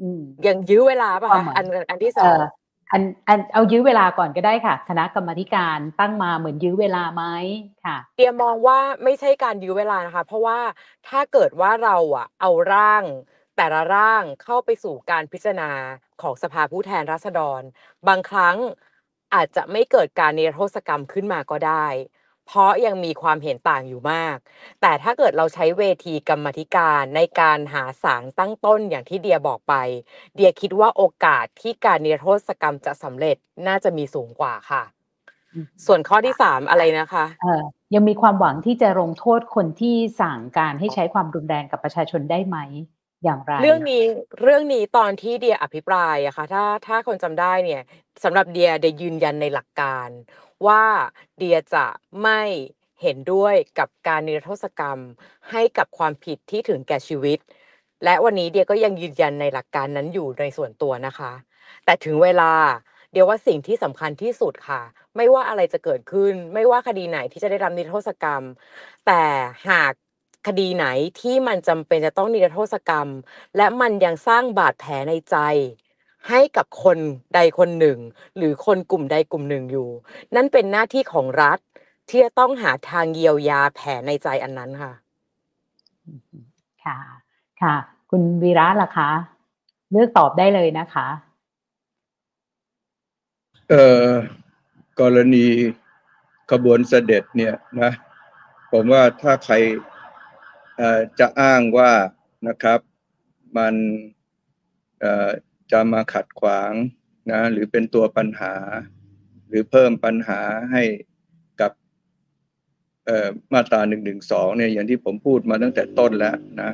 [0.01, 2.43] อืมยังยื้อเวลาป่ะความคะหวังอันอันที่สเอ่องอ
[2.91, 7.23] อันอันเอายื้อเวลาก่อนก็ได้ค่ะคณะกรรมาธิการตั้งมาเหมือนยื้อเวลาไหม
[7.85, 10.59] ค่ะเตียมองว่าไม่ใช่การยื้อเวลานะคะ เพราะว่า
[11.07, 13.03] ถ้าเกิดว่าเราอะเอาร่าง
[13.57, 15.71] แต่ละร่างเข้าไปสู่การพิจารณา
[16.21, 17.61] ของสภาผู้แทนราษฎร
[18.07, 18.57] บางครั้ง
[19.33, 21.87] อาจจะไม่เกิดการนิรโทษกรรมขึ้นมาก็ได้
[22.47, 24.37] เพราะยังมีความเห็นต่างอยู่มาก
[24.81, 29.73] แต่ถ้าเกิดเราใช้เวทีกรรมธิการในการหาสารตั้งต้นอย่างที่เดียบอกไป
[30.35, 33.37] เดียคิดว่าโอกาสที่การนิรโทษกรรมจะสำเร็จ
[33.67, 34.83] น่าจะมีสูงกว่าค่ะ
[35.53, 42.57] อืมส่วนข้อที่สามอะไรนะคะเอ่อยังมีความหวังที่จะลงโทษคนที่สั่งการให้ใช้ความรุนแรงกับประชาชนได้ไหม
[43.25, 44.03] อย่างไร เรื่องนี้
[44.41, 47.81] เรื่องนี้ตอนที่เดียอภิปรายอะค่ะถ้าถ้าคนจำได้เนี่ย
[48.23, 50.09] สำหรับเดียเดียยืนยันในหลักการ
[50.67, 50.83] ว่า
[51.37, 51.85] เดียจะ
[52.23, 52.41] ไม่
[53.01, 54.99] เห็นด้วยกับการนิรโทษกรรม
[55.51, 57.39] ให้กับความผิดที่ถึงแก่ชีวิต
[58.03, 61.31] และวันนี้เดียก็ยังยืนยันในหลักการนั้นอยู่ในส่วนตัวนะคะ
[61.85, 62.53] แต่ถึงเวลา
[63.13, 64.81] เดียวว่าสิ่งที่สำคัญที่สุดค่ะ
[65.15, 68.43] ไม่ว่าอะไรจะเกิดขึ้น ไม่ว่าคดีไหนที่จะได้รับนิรโทษกรรม
[69.05, 69.21] แต่
[69.69, 69.93] หาก
[70.45, 70.87] คดีไหน
[71.21, 73.09] ที่มันจำเป็นจะต้องนิรโทษกรรม
[73.57, 75.37] และมันยังสร้างบาดแผลในใจ
[76.29, 76.97] ให้กับคน
[77.35, 77.99] ใดคนหนึ่ง
[78.37, 79.89] หรือคนกลุ่มใดกลุ่มหนึ่งอยู่
[80.35, 81.59] นั่นเป็นหน้าที่ของรัฐ
[82.09, 84.93] ที่จะต้องหาทางเยียวยาแผลในใจอันนั้นค่ะ
[86.85, 86.97] ค่ะ
[87.61, 87.75] ค่ะ
[88.09, 89.09] คุณวีระล่ะคะ
[89.91, 91.07] เลือกตอบได้เลยนะคะ
[93.69, 94.09] เอ่อ
[95.01, 95.45] กรณี
[96.51, 97.91] ขบวนเสด็จเนี่ยนะ
[98.71, 99.94] ผมว่าถ้าใครเอ่อ
[101.19, 101.91] จะอ้างว่า
[102.47, 102.79] นะครับ
[103.57, 103.75] มัน
[105.71, 106.71] จะมาขัดขวาง
[107.31, 108.53] นะหรือเป็นตัวปัญหา
[109.47, 110.41] หรือเพิ่มปัญหา
[110.71, 110.83] ให้
[111.61, 111.71] กับ
[113.53, 116.71] มาตราหนึ่งหนึ่งสองเนี่ยอย่างที่ผมพูดมาตั้งแต่ต้นแล้วนะ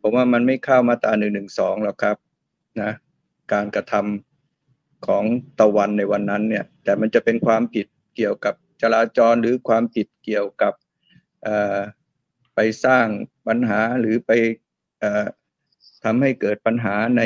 [0.00, 2.16] ผมว่ามันไม่เข้ามาตราหนึ่งหนึ่งสองหรอกครับ
[2.80, 2.90] นะ
[3.52, 5.24] การกระทำของ
[5.60, 7.86] ตะวันในวันนั้นเนี่ยแต่มันจะเป็นความผิด
[8.16, 10.72] เกี่ยวกับจราจรหรือความผิดเกี่ยวกับ
[12.54, 13.06] ไปสร้าง
[13.46, 14.30] ปัญหาหรือไป
[15.02, 15.04] อ
[16.04, 17.20] ทำให้เกิดปัญหาใน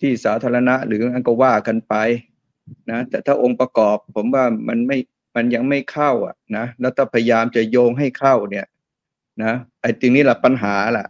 [0.00, 1.94] ที่สาธารณะ หรืออันก็ว่ากันไป
[2.90, 4.98] นะแต่ถ้าองค์ประกอบผมว่ามันไม่
[5.36, 8.66] มันยังไม่เข้าอะนะแล้วถ้าพยายามจะโยงให้เข้าเนี่ย
[9.42, 11.06] นะไอ้ตรงนี้แหละปัญหาแหละ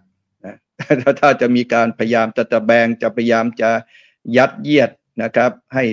[0.47, 0.55] นะ
[1.01, 3.71] ถ้าถ้าจะมีการพยายามจะตะแบงจะพยายามจะ
[4.37, 4.91] ยัดเยียด
[5.23, 5.85] นะครับ ให้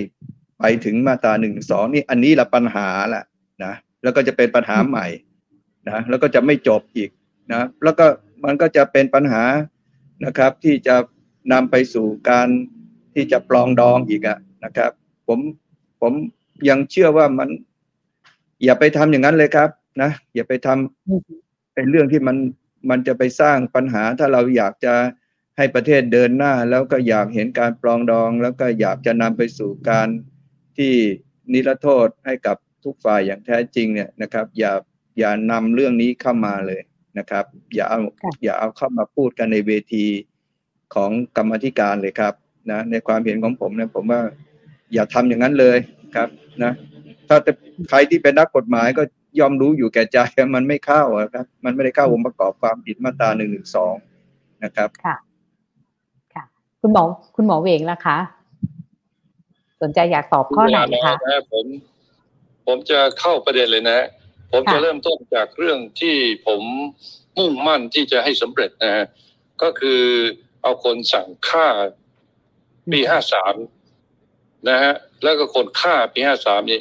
[0.58, 3.24] ไปถึงมาตราหนึ่งสองนี่อันนี้แหละปัญหาแหละ
[3.64, 5.06] นะแล้วก็จะเป็นปัญหาใหม่
[5.88, 7.10] นะแล้วก็จะไม่จบอีก
[7.52, 8.06] นะแล้วก็
[8.44, 9.42] มันก็จะเป็นปัญหา
[10.26, 10.96] นะครับ ที่จะ
[11.52, 12.48] นำไปสู่การ
[13.14, 14.90] ที่จะปลองดองอีกอะนะครับ
[15.28, 15.38] ผม
[16.00, 16.12] ผม
[16.68, 17.48] ยังเชื่อว่ามัน
[18.64, 19.70] อย่าไปทำอย่างนั้นเลยครับ
[20.02, 22.36] นะอย่าไปทำเป็นเรื่องที่มัน
[22.90, 24.94] มันจะไปสร้างปัญหาถ้าเราอยากจะ
[25.56, 30.08] ให้ประเทศเดินหน้า แล้วก็อยากเห็นการปลองดอง แล้วก็อยากจะนำไปสู่การ
[30.78, 30.94] ที่
[31.52, 34.72] นิรโทษให้กับทุกฝ่ายอย่างแท้จริงเนี่ยนะครับ อย่า
[35.18, 36.80] อย่านำเรื่องนี้เข้ามาเลย
[37.18, 40.04] นะครับ อย่าเอาค่ะอย่าเอาเข้ามาพูดกันในเวที
[40.94, 42.34] ของกรรมาธิการเลยครับ
[42.70, 44.20] นะในความเห็นของผมเนี่ยผมว่า
[44.94, 45.78] อย่าทำอย่างนั้นเลย
[46.16, 46.28] ครับ
[46.62, 46.72] นะ
[47.28, 47.52] ถ้าแต่
[47.88, 49.02] ใครที่เป็นนักกฎหมายก็
[49.40, 50.18] ยอมรู้อยู่แก่ใจ
[50.54, 53.94] มันไม่เข้าอะครับ มันไม่ได้เข้าองค์ประกอบความผิดมาตราหนึ่งหนึ่งสอง
[54.64, 55.16] นะครับค่ะ
[56.34, 56.44] ค่ะ
[56.80, 57.02] คุณหมอ
[57.36, 58.18] คุณหมอเวงล่ะคะ
[59.82, 61.64] สนใจอยากตอบข้อไหนเวลาคะน้อยนะผม
[62.66, 63.98] ผมจะเข้าประเด็นเลยนะ
[64.52, 66.16] ผมจะค่ะเริ่มต้นจากเรื่องที่
[66.46, 66.62] ผม
[67.38, 69.06] มุ่งมั่นที่จะให้สำเร็จนะฮะ
[69.62, 70.02] ก็คือ
[70.62, 71.66] เอาคนสั่งฆ่า
[72.92, 73.54] ปีห้าสาม
[74.68, 76.80] นะฮะแล้วก็คนฆ่าปีห้าสามนี่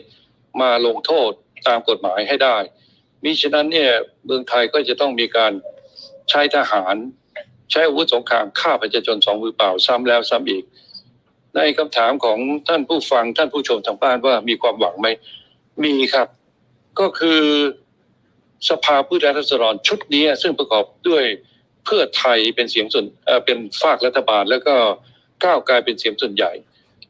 [0.61, 1.31] มาลงโทษ
[1.67, 2.57] ตามกฎหมายให้ได้
[3.23, 3.91] มิฉะนั้นเนี่ย
[4.25, 5.51] เมืองไทยก็จะต้องมีการ
[6.29, 6.95] ใช้ทหาร
[7.71, 10.63] ใช้อาวุธสงครามฆ่าประชาชนสองมือเปล่าซ้ำแล้วซ้ำอีก
[11.55, 15.07] ในคำถามของท่านผู้ฟังท่านผู้ชมทางบ้านว่ามีความหวังไหม
[15.83, 16.27] มีครับ
[16.99, 17.41] ก็คือ
[18.69, 21.23] สภาผู้แทนราษฎรชุดนี้ ซึ่งประกอบด้วย
[21.85, 23.05] เพื่อไทยเป็นเสียงส่วน
[23.45, 24.75] เป็นฝากรัฐบาล แล้วก็
[25.43, 26.51] ก้าวไกลเป็นเสียงส่วนใหญ่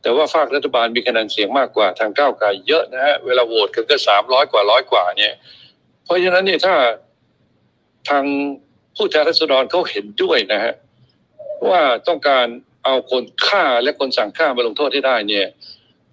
[0.01, 5.33] แต่ว่าฝากรัฐบาลมีคะแนนเสียงมากกว่าทางก้าวไกลเยอะนะฮะเวลาโหวตกันก็สามร้อยกว่าร้อยกว่าเนี่ย
[6.03, 6.75] เพราะฉะนั้นเนี่ยถ้า
[8.09, 8.23] ทาง
[8.95, 10.73] ผู้แทนราษฎรเขาเห็นด้วยนะฮะ
[11.69, 12.47] ว่าต้องการ
[12.85, 15.45] เอาคนฆ่าและคนสั่งฆ่ามาลงโทษให้ได้เนี่ย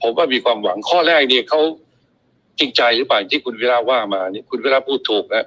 [0.02, 1.60] ผมว่ามีความหวังข้อแรกเนี่ยเขา
[2.59, 5.44] จริงใจหรือเปล่าที่คุณเวลาว่ามาเนี่ยคุณเวลาพูดถูกนะ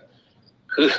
[0.73, 0.89] คือ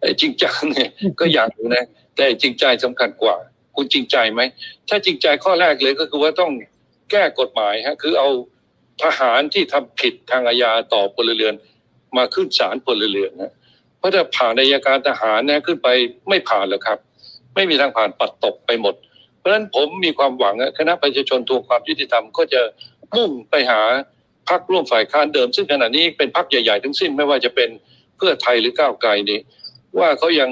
[0.00, 1.84] ไอ้จริงจังเนี่ยก็อยากอยู่นะ
[2.16, 3.36] แต่จริงใจสำคัญกว่า
[3.76, 4.40] คุณจริงใจไหม
[4.88, 6.52] ถ้าจริงใจข้อแรกเลยก็คือว่าต้อง
[7.10, 8.30] แก้กฎหมายฮะคือเอา
[9.02, 11.54] ทหารที่ทำผิดทางอาญาต่อพลเรือน
[12.16, 13.52] มาขึ้นศาลพลเรือนนะ
[13.98, 15.88] เพราะถ้าผ่านอัยการทหารนะขึ้นไป
[16.28, 16.98] ไม่ผ่านหรอกครับ
[17.54, 18.94] ไม่มีทางผ่านปัดตกไปหมด
[19.38, 22.60] เพราะฉะนั้นผมมีความหวังอะคณะประชาชนทวงความยุติธรรมก็จะ
[23.16, 23.80] มุ่งไปหา
[24.48, 27.68] พรรคร่วมฝ่ายค้านเดิม ซึ่งขณะนี้เป็นพรรคใหญ่ ๆ ทั้งสิ้นไม่ว่าจะเป็น
[28.16, 29.38] เพื่อไทยหรือก้าวไกลนี่
[29.98, 30.50] ว่าเขายัง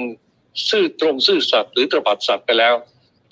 [0.69, 2.75] ซื่อตรงซื่อสัตย์หรือตระบัดสัตย์ไปแล้ว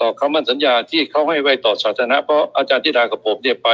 [0.02, 3.70] ต่อคำมั่นสัญญาที่เขาให้ไว้ต่อสาธารณะเพราะอาจารย์ธิดากับผมเนี่ยไป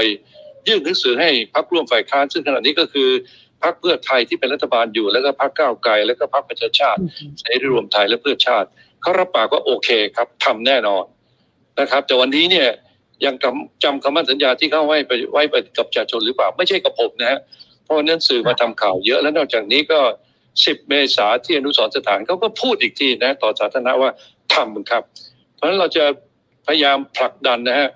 [0.68, 3.10] ยื่นหนังสือให้พรรคร่วมฝ่ายค้านซึ่งขณะนี้ก็คือ
[3.64, 7.00] พรรคเพื่อไทยที่เป็นรัฐบาลอยู่ แล้วก็พรรคก้าวไกล แล้วก็พรรคประชาชาติ
[7.40, 8.68] เสรีรวมไทยและเพื่อชาติ
[9.02, 11.04] เขารับปากว่าโอเคครับทำแน่นอน
[11.80, 12.68] นะครับ แต่วันนี้เนี่ย
[13.26, 13.36] ยัง
[13.84, 17.40] จำคำมั่นสัญญาที่เขาไว้ไปไว้ไปกับประชาชนหรือเปล่า ไม่ใช่กับผมนะฮะ
[17.84, 20.00] เพราะนั้นสื่อมาทำข่าวเยอะแล้วนอกจากนี้ก็
[20.48, 24.10] 10เมษาที่อนุสรสถานเขาก็พูดอีกทีนะต่อสาธารณะว่า
[24.54, 25.04] ทำครับ
[25.56, 26.06] เพราะฉะนั้นเราจะ
[26.68, 27.90] พยายามผลักดันนะฮะ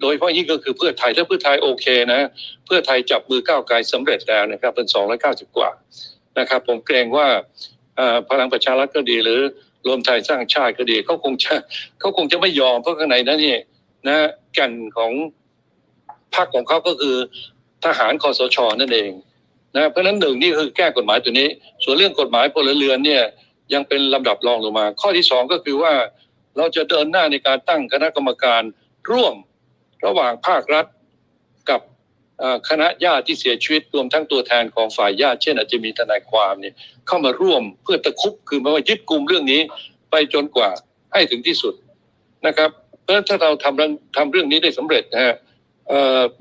[0.00, 2.28] โดยเฉพาะยิ่งก็คือเพื่อไทยถ้าเพื่อไทยโอเคนะ
[2.66, 4.86] เพื่อไทยจับมือก้าวไกลสำเร็จแล้วนะครับเป็น
[5.22, 5.70] 290กว่า
[6.38, 7.26] นะครับ ผมเกรงว่า
[8.30, 9.40] พลังประชารัฐก็ดีหรือ
[9.86, 11.54] รวมไทยสร้างชาติก็ดีเขาคงจะ
[12.00, 13.56] เขาคงจะไม่ยอมเพราะข้างในนั้นนี่
[14.06, 15.12] นะแกันของ
[16.34, 17.16] พรรคของเขาก็คือ
[17.84, 19.10] ทหารคอสชนั่นเอง
[19.76, 21.48] นะเพราะฉะนั้นหนึ่งนี่คือแก้กฎหมายตัวนี้
[21.84, 23.22] ส่วนเรื่องกฎหมายพลเรือนเนี่ย
[23.72, 25.92] ยังเป็นลำดับรองลงมา ข้อที่สองก็คือว่า
[26.56, 28.62] เราจะเดินหน้าในการตั้งคณะกรรมการ
[29.10, 29.34] ร่วม
[30.06, 30.86] ระหว่างภาครัฐ
[31.70, 31.80] กับ
[32.68, 36.74] คณะญาติที่เสียชีวิตรวมทั้งตัวแทนของฝ่ายญาติ เช่นอาจจะมีทนายความเนี่ย
[37.06, 39.60] เข้ามาร่วมเพื่อตะคุบคือมาว่ายึดกลุ่มเรื่องนี้
[40.10, 40.70] ไปจนกว่า
[41.12, 41.74] ให้ถึงที่สุด
[42.46, 42.70] นะครับ
[43.02, 45.34] เพราะฉะนั้นถ้าเราทำเรื่องทำเรื่องนี้ได้สำเร็จนะฮะ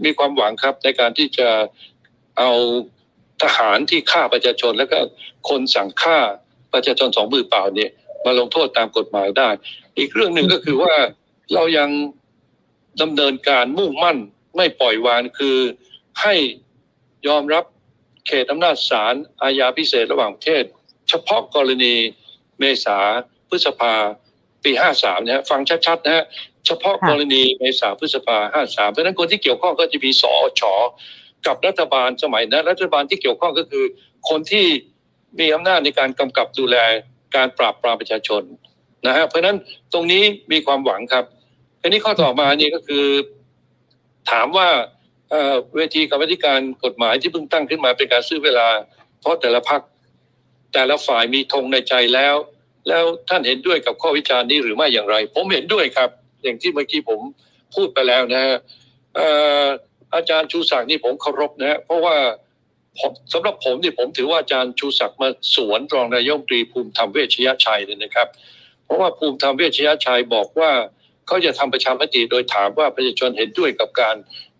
[0.06, 1.50] มีความหวังครับในการที่จะ
[2.40, 2.52] เอา
[3.44, 5.00] ทหารที่ฆ่าประชาชน แล้วก็
[5.50, 6.18] คนสั่งฆ่า
[6.74, 7.92] ประชาชนสองมือเปล่าเนี่ย
[8.26, 9.50] มาลงโทษตามกฎหมายได้
[9.98, 10.96] อีกเรื่องหนึ่งก็คือว่า
[11.54, 11.90] เรายัง
[13.02, 14.18] ดำเนินการมุ่งมั่น
[14.56, 15.58] ไม่ปล่อยวางคือ
[16.22, 16.36] ให้
[17.28, 17.64] ยอมรับ
[18.28, 20.64] เขตอำนาจศาลอาญาพิเศษระหว่างประเทศ
[21.10, 21.96] เฉพาะกรณี
[22.60, 22.98] เมษา
[23.50, 23.94] พฤษภา
[24.64, 26.26] ปีห้าสามนะฮะฟังชัดๆนะฮะ
[26.72, 30.62] ฉพาะค่ะกรณีเมษาพฤษภาห้าสามเพราะฉะนั้นคนที่เกี่ยวข้องก็จะมีสอช
[31.48, 33.86] กับรัฐบาลสมัยนั้นรัฐบาลที่เกี่ยวข้องก็คือ
[34.30, 34.66] คนที่
[35.40, 36.78] มีอำนาจในการกำกับดูแล
[37.36, 38.44] การปราบปรามประชาชน
[39.08, 39.58] นะฮะเพราะฉะนั้น
[39.94, 41.26] ตรงนี้มีความหวังครับ
[41.82, 43.06] ทีนี้ข้อต่อมานี่ก็คือ
[44.32, 44.68] ถามว่า
[45.30, 48.68] เอ่อเวทีกรรมธิการกฎหมายที่เพิ่งตั้งขึ้นมาเป็นการซื้อเวลา
[49.20, 49.82] เพราะแต่ละพัก
[50.74, 52.36] แต่ละฝ่ายมีธงในใจแล้ว
[52.88, 56.10] แล้วท่านเห็นด้วยกับข้อวิจารณ์นี้หรือไม่อย่างไร ผมเห็นด้วยครับ
[56.44, 57.20] อย่างที่เมื่อกี้ผม
[57.76, 58.56] พูดไปแล้วนะฮะ
[60.16, 62.16] อาจารย์ชูศักดิ์นี่ผมเคารพนะฮะเพราะว่า
[63.34, 68.28] สำหรับผมนี่ผมถือว่าอาจารย์ชูศักดิ์มาสวนรองนายกรัฐมตรีภูมิธรรมเวชยชัยเลยนะครับ
[68.86, 70.72] เพราะว่าภูมิธรรมเวชยชัยบอกว่า
[71.28, 74.16] เขาจะทำประชามติโดยถามว่าประชาชนเห็นด้วยกับการ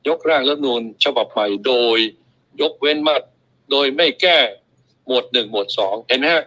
[0.08, 1.98] ยกร่างรัฐธรรมนูญฉบับใหม่โดย
[2.62, 3.16] ยกเว้นมา
[3.72, 4.38] โดยไม่แก้
[5.06, 6.44] หมวดหนึ่งหมวดสองเห็นไหมฮะ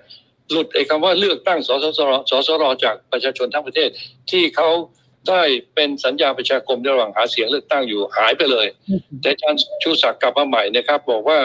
[0.51, 3.89] หลุดไอ้คำว่าเลือกตั้งสสรสสรจากประชาชนทั้งประเทศ
[4.31, 4.69] ที่เขา
[5.29, 5.43] ได้
[5.75, 8.67] เป็นสัญญาประชาคมระหว่างหาเสียงเลือกตั้งอยู่หายไปเลย
[9.21, 11.39] แต่อาจารย์ชูศักดิ์กลับมาใหม่นะครับ บอกว่า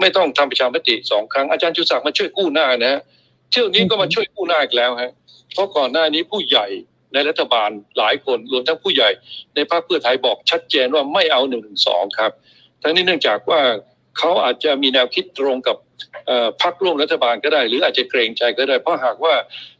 [0.00, 3.00] ไม่ต้องทำประชามติสองครั้งอาจารย์ชูศักดิ์มาช่วยกู้หน้านะฮะ
[3.50, 5.12] เที่ยวนี้ก็มาช่วยกู้หน้าอีกแล้วฮะ
[5.52, 6.66] เพราะก่อนหน้านี้ผู้ใหญ่
[7.12, 9.10] ในรัฐบาลหลายคนรวมทั้งผู้ใหญ่
[9.54, 12.32] ในพรรคเพื่อไทยบอกชัดเจนว่าไม่เอาหนึ่งสองครับ
[12.82, 13.60] ทั้งนี้เนื่องจากว่า
[14.18, 15.76] เขาอาจจะมีแนวคิดตรงกับ
[16.26, 19.34] เอ่อพรรคร่วมรัฐบาลก็ได้ หรืออาจจะเกรงใจก็ได้ เพราะหากว่า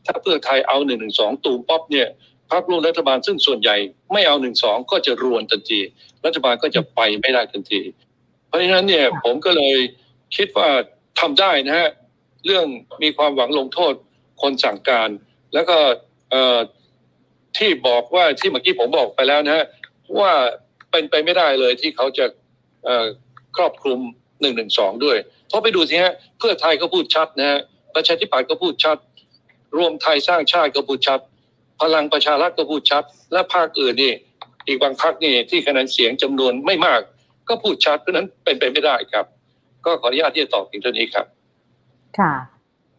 [0.06, 2.08] ถ้าเพื่อไทยเอาหนึ่งหนึ่งสองตูมป๊อปเนี่ย
[2.50, 3.76] พรรคร่วมรัฐบาลซึ่งส่วนใหญ่
[4.12, 5.80] ไม่เอาหนึ่งสองก็จะรวนทันที
[6.24, 7.80] รัฐบาลก็จะไปไม่ได้ทันที
[8.46, 9.76] เพราะฉะนั้นเนี่ยผมก็เลย
[10.36, 10.68] คิดว่า
[11.20, 11.88] ทำได้นะฮะ
[12.46, 12.66] เรื่อง
[13.02, 13.94] มีความหวังลงโทษ
[14.42, 15.10] คนสั่งการ
[15.54, 15.76] แล้วก็
[16.30, 16.58] เอ่อ
[17.58, 19.64] ที่บอกว่าที่เมื่อกี้ผมบอกไปแล้วนะฮะ
[20.20, 20.32] ว่า
[20.90, 22.26] เป็นไปไม่ได้เลยที่เขาจะ
[23.56, 24.00] ครอบคลุม
[24.40, 25.18] หนึ่งหนึ่งสองด้วย
[25.48, 27.60] เพราะไปดูสิฮะเพื่อไทยก็พูดชัดนะฮะ
[27.94, 28.98] ประชาธิปัตย์ก็พูดชัด
[29.78, 31.20] รวมไทยสร้างชาติก็พูดชัด
[31.80, 33.02] พลังประชารัฐก็พูดชัด
[33.32, 34.12] และภาคอื่นนี่
[34.66, 37.00] อีกบางพรรคนี่ที่คะแนนเสียงจำนวนไม่มาก
[37.48, 39.26] ก็พูดชัดเพราะนั้นเป็นไปไม่ได้ครับ
[39.84, 41.26] ก็ขออนุญาตที่จะตอบเพียงเท่านี้ครับ
[42.18, 42.32] ค่ะ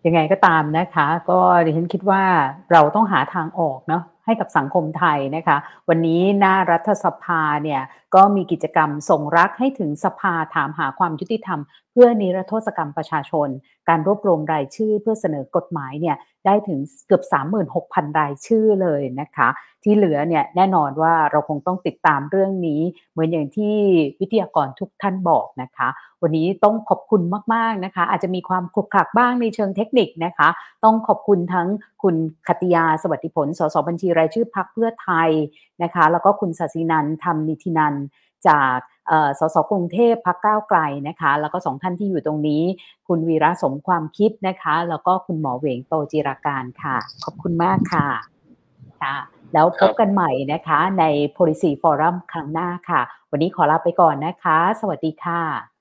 [0.06, 2.24] ยังไงก็ตามนะคะ ก็ดิฉันคิดว่า
[2.72, 5.58] เราต้องหาทางออกเนาะให้กับสังคมไทยนะคะ
[5.90, 7.82] วันนี้หน้ารัฐสภาเนี่ย
[8.16, 11.60] ก็มีกิจกรรมส่งรักให้ถึงสภาถามหาความยุติธรรม
[11.96, 13.48] พื่อนิรโทษกรรมประชาชน
[13.90, 16.16] การรวบรวมรายชื่อเพื่อเสนอกฎหมายเนี่ย
[16.46, 17.24] ได้ถึงเกือบ
[17.72, 19.48] 36,000 รายชื่อเลยนะคะ
[19.84, 22.82] ที่เหลือเนี่ยแน่นอนว่าเราคงต้องติดตามเรื่องนี้
[23.12, 23.76] เหมือนอย่างที่
[24.20, 25.88] วิทยากรทุกท่านบอกนะคะ
[26.22, 27.22] วันนี้ต้องขอบคุณ
[27.54, 30.48] มากๆนะคะ อาจจะมีความขลุกขลักบ้างในเชิงเทคนิคนะคะ
[30.84, 31.68] ต้องขอบคุณทั้ง
[32.04, 32.16] คุณ
[32.48, 35.30] คติยาสวัสดิผล สสบัญชีรายชื่อพักเพื่อไทย
[35.84, 38.04] นะคะ แล้วก็คุณศศินันท์ธรรมนิธินันท์
[38.50, 38.78] จาก
[39.40, 42.64] สสกรุงเทพพักก้าวไกลนะคะ แล้วก็สองท่านที่อยู่ตรงนี้
[43.08, 48.08] คุณวีระสมความคิดนะคะ แล้วก็คุณหมอเหวงโตจิราการค่ะ ขอบคุณมากค่ะ
[49.02, 49.16] ค่ะ
[49.54, 51.04] แล้วพบกันใหม่นะคะใน
[51.38, 53.02] policy forum ครั้งหน้าค่ะ
[53.32, 55.75] วันนี้ขอลาไปก่อนนะคะ สวัสดีค่ะ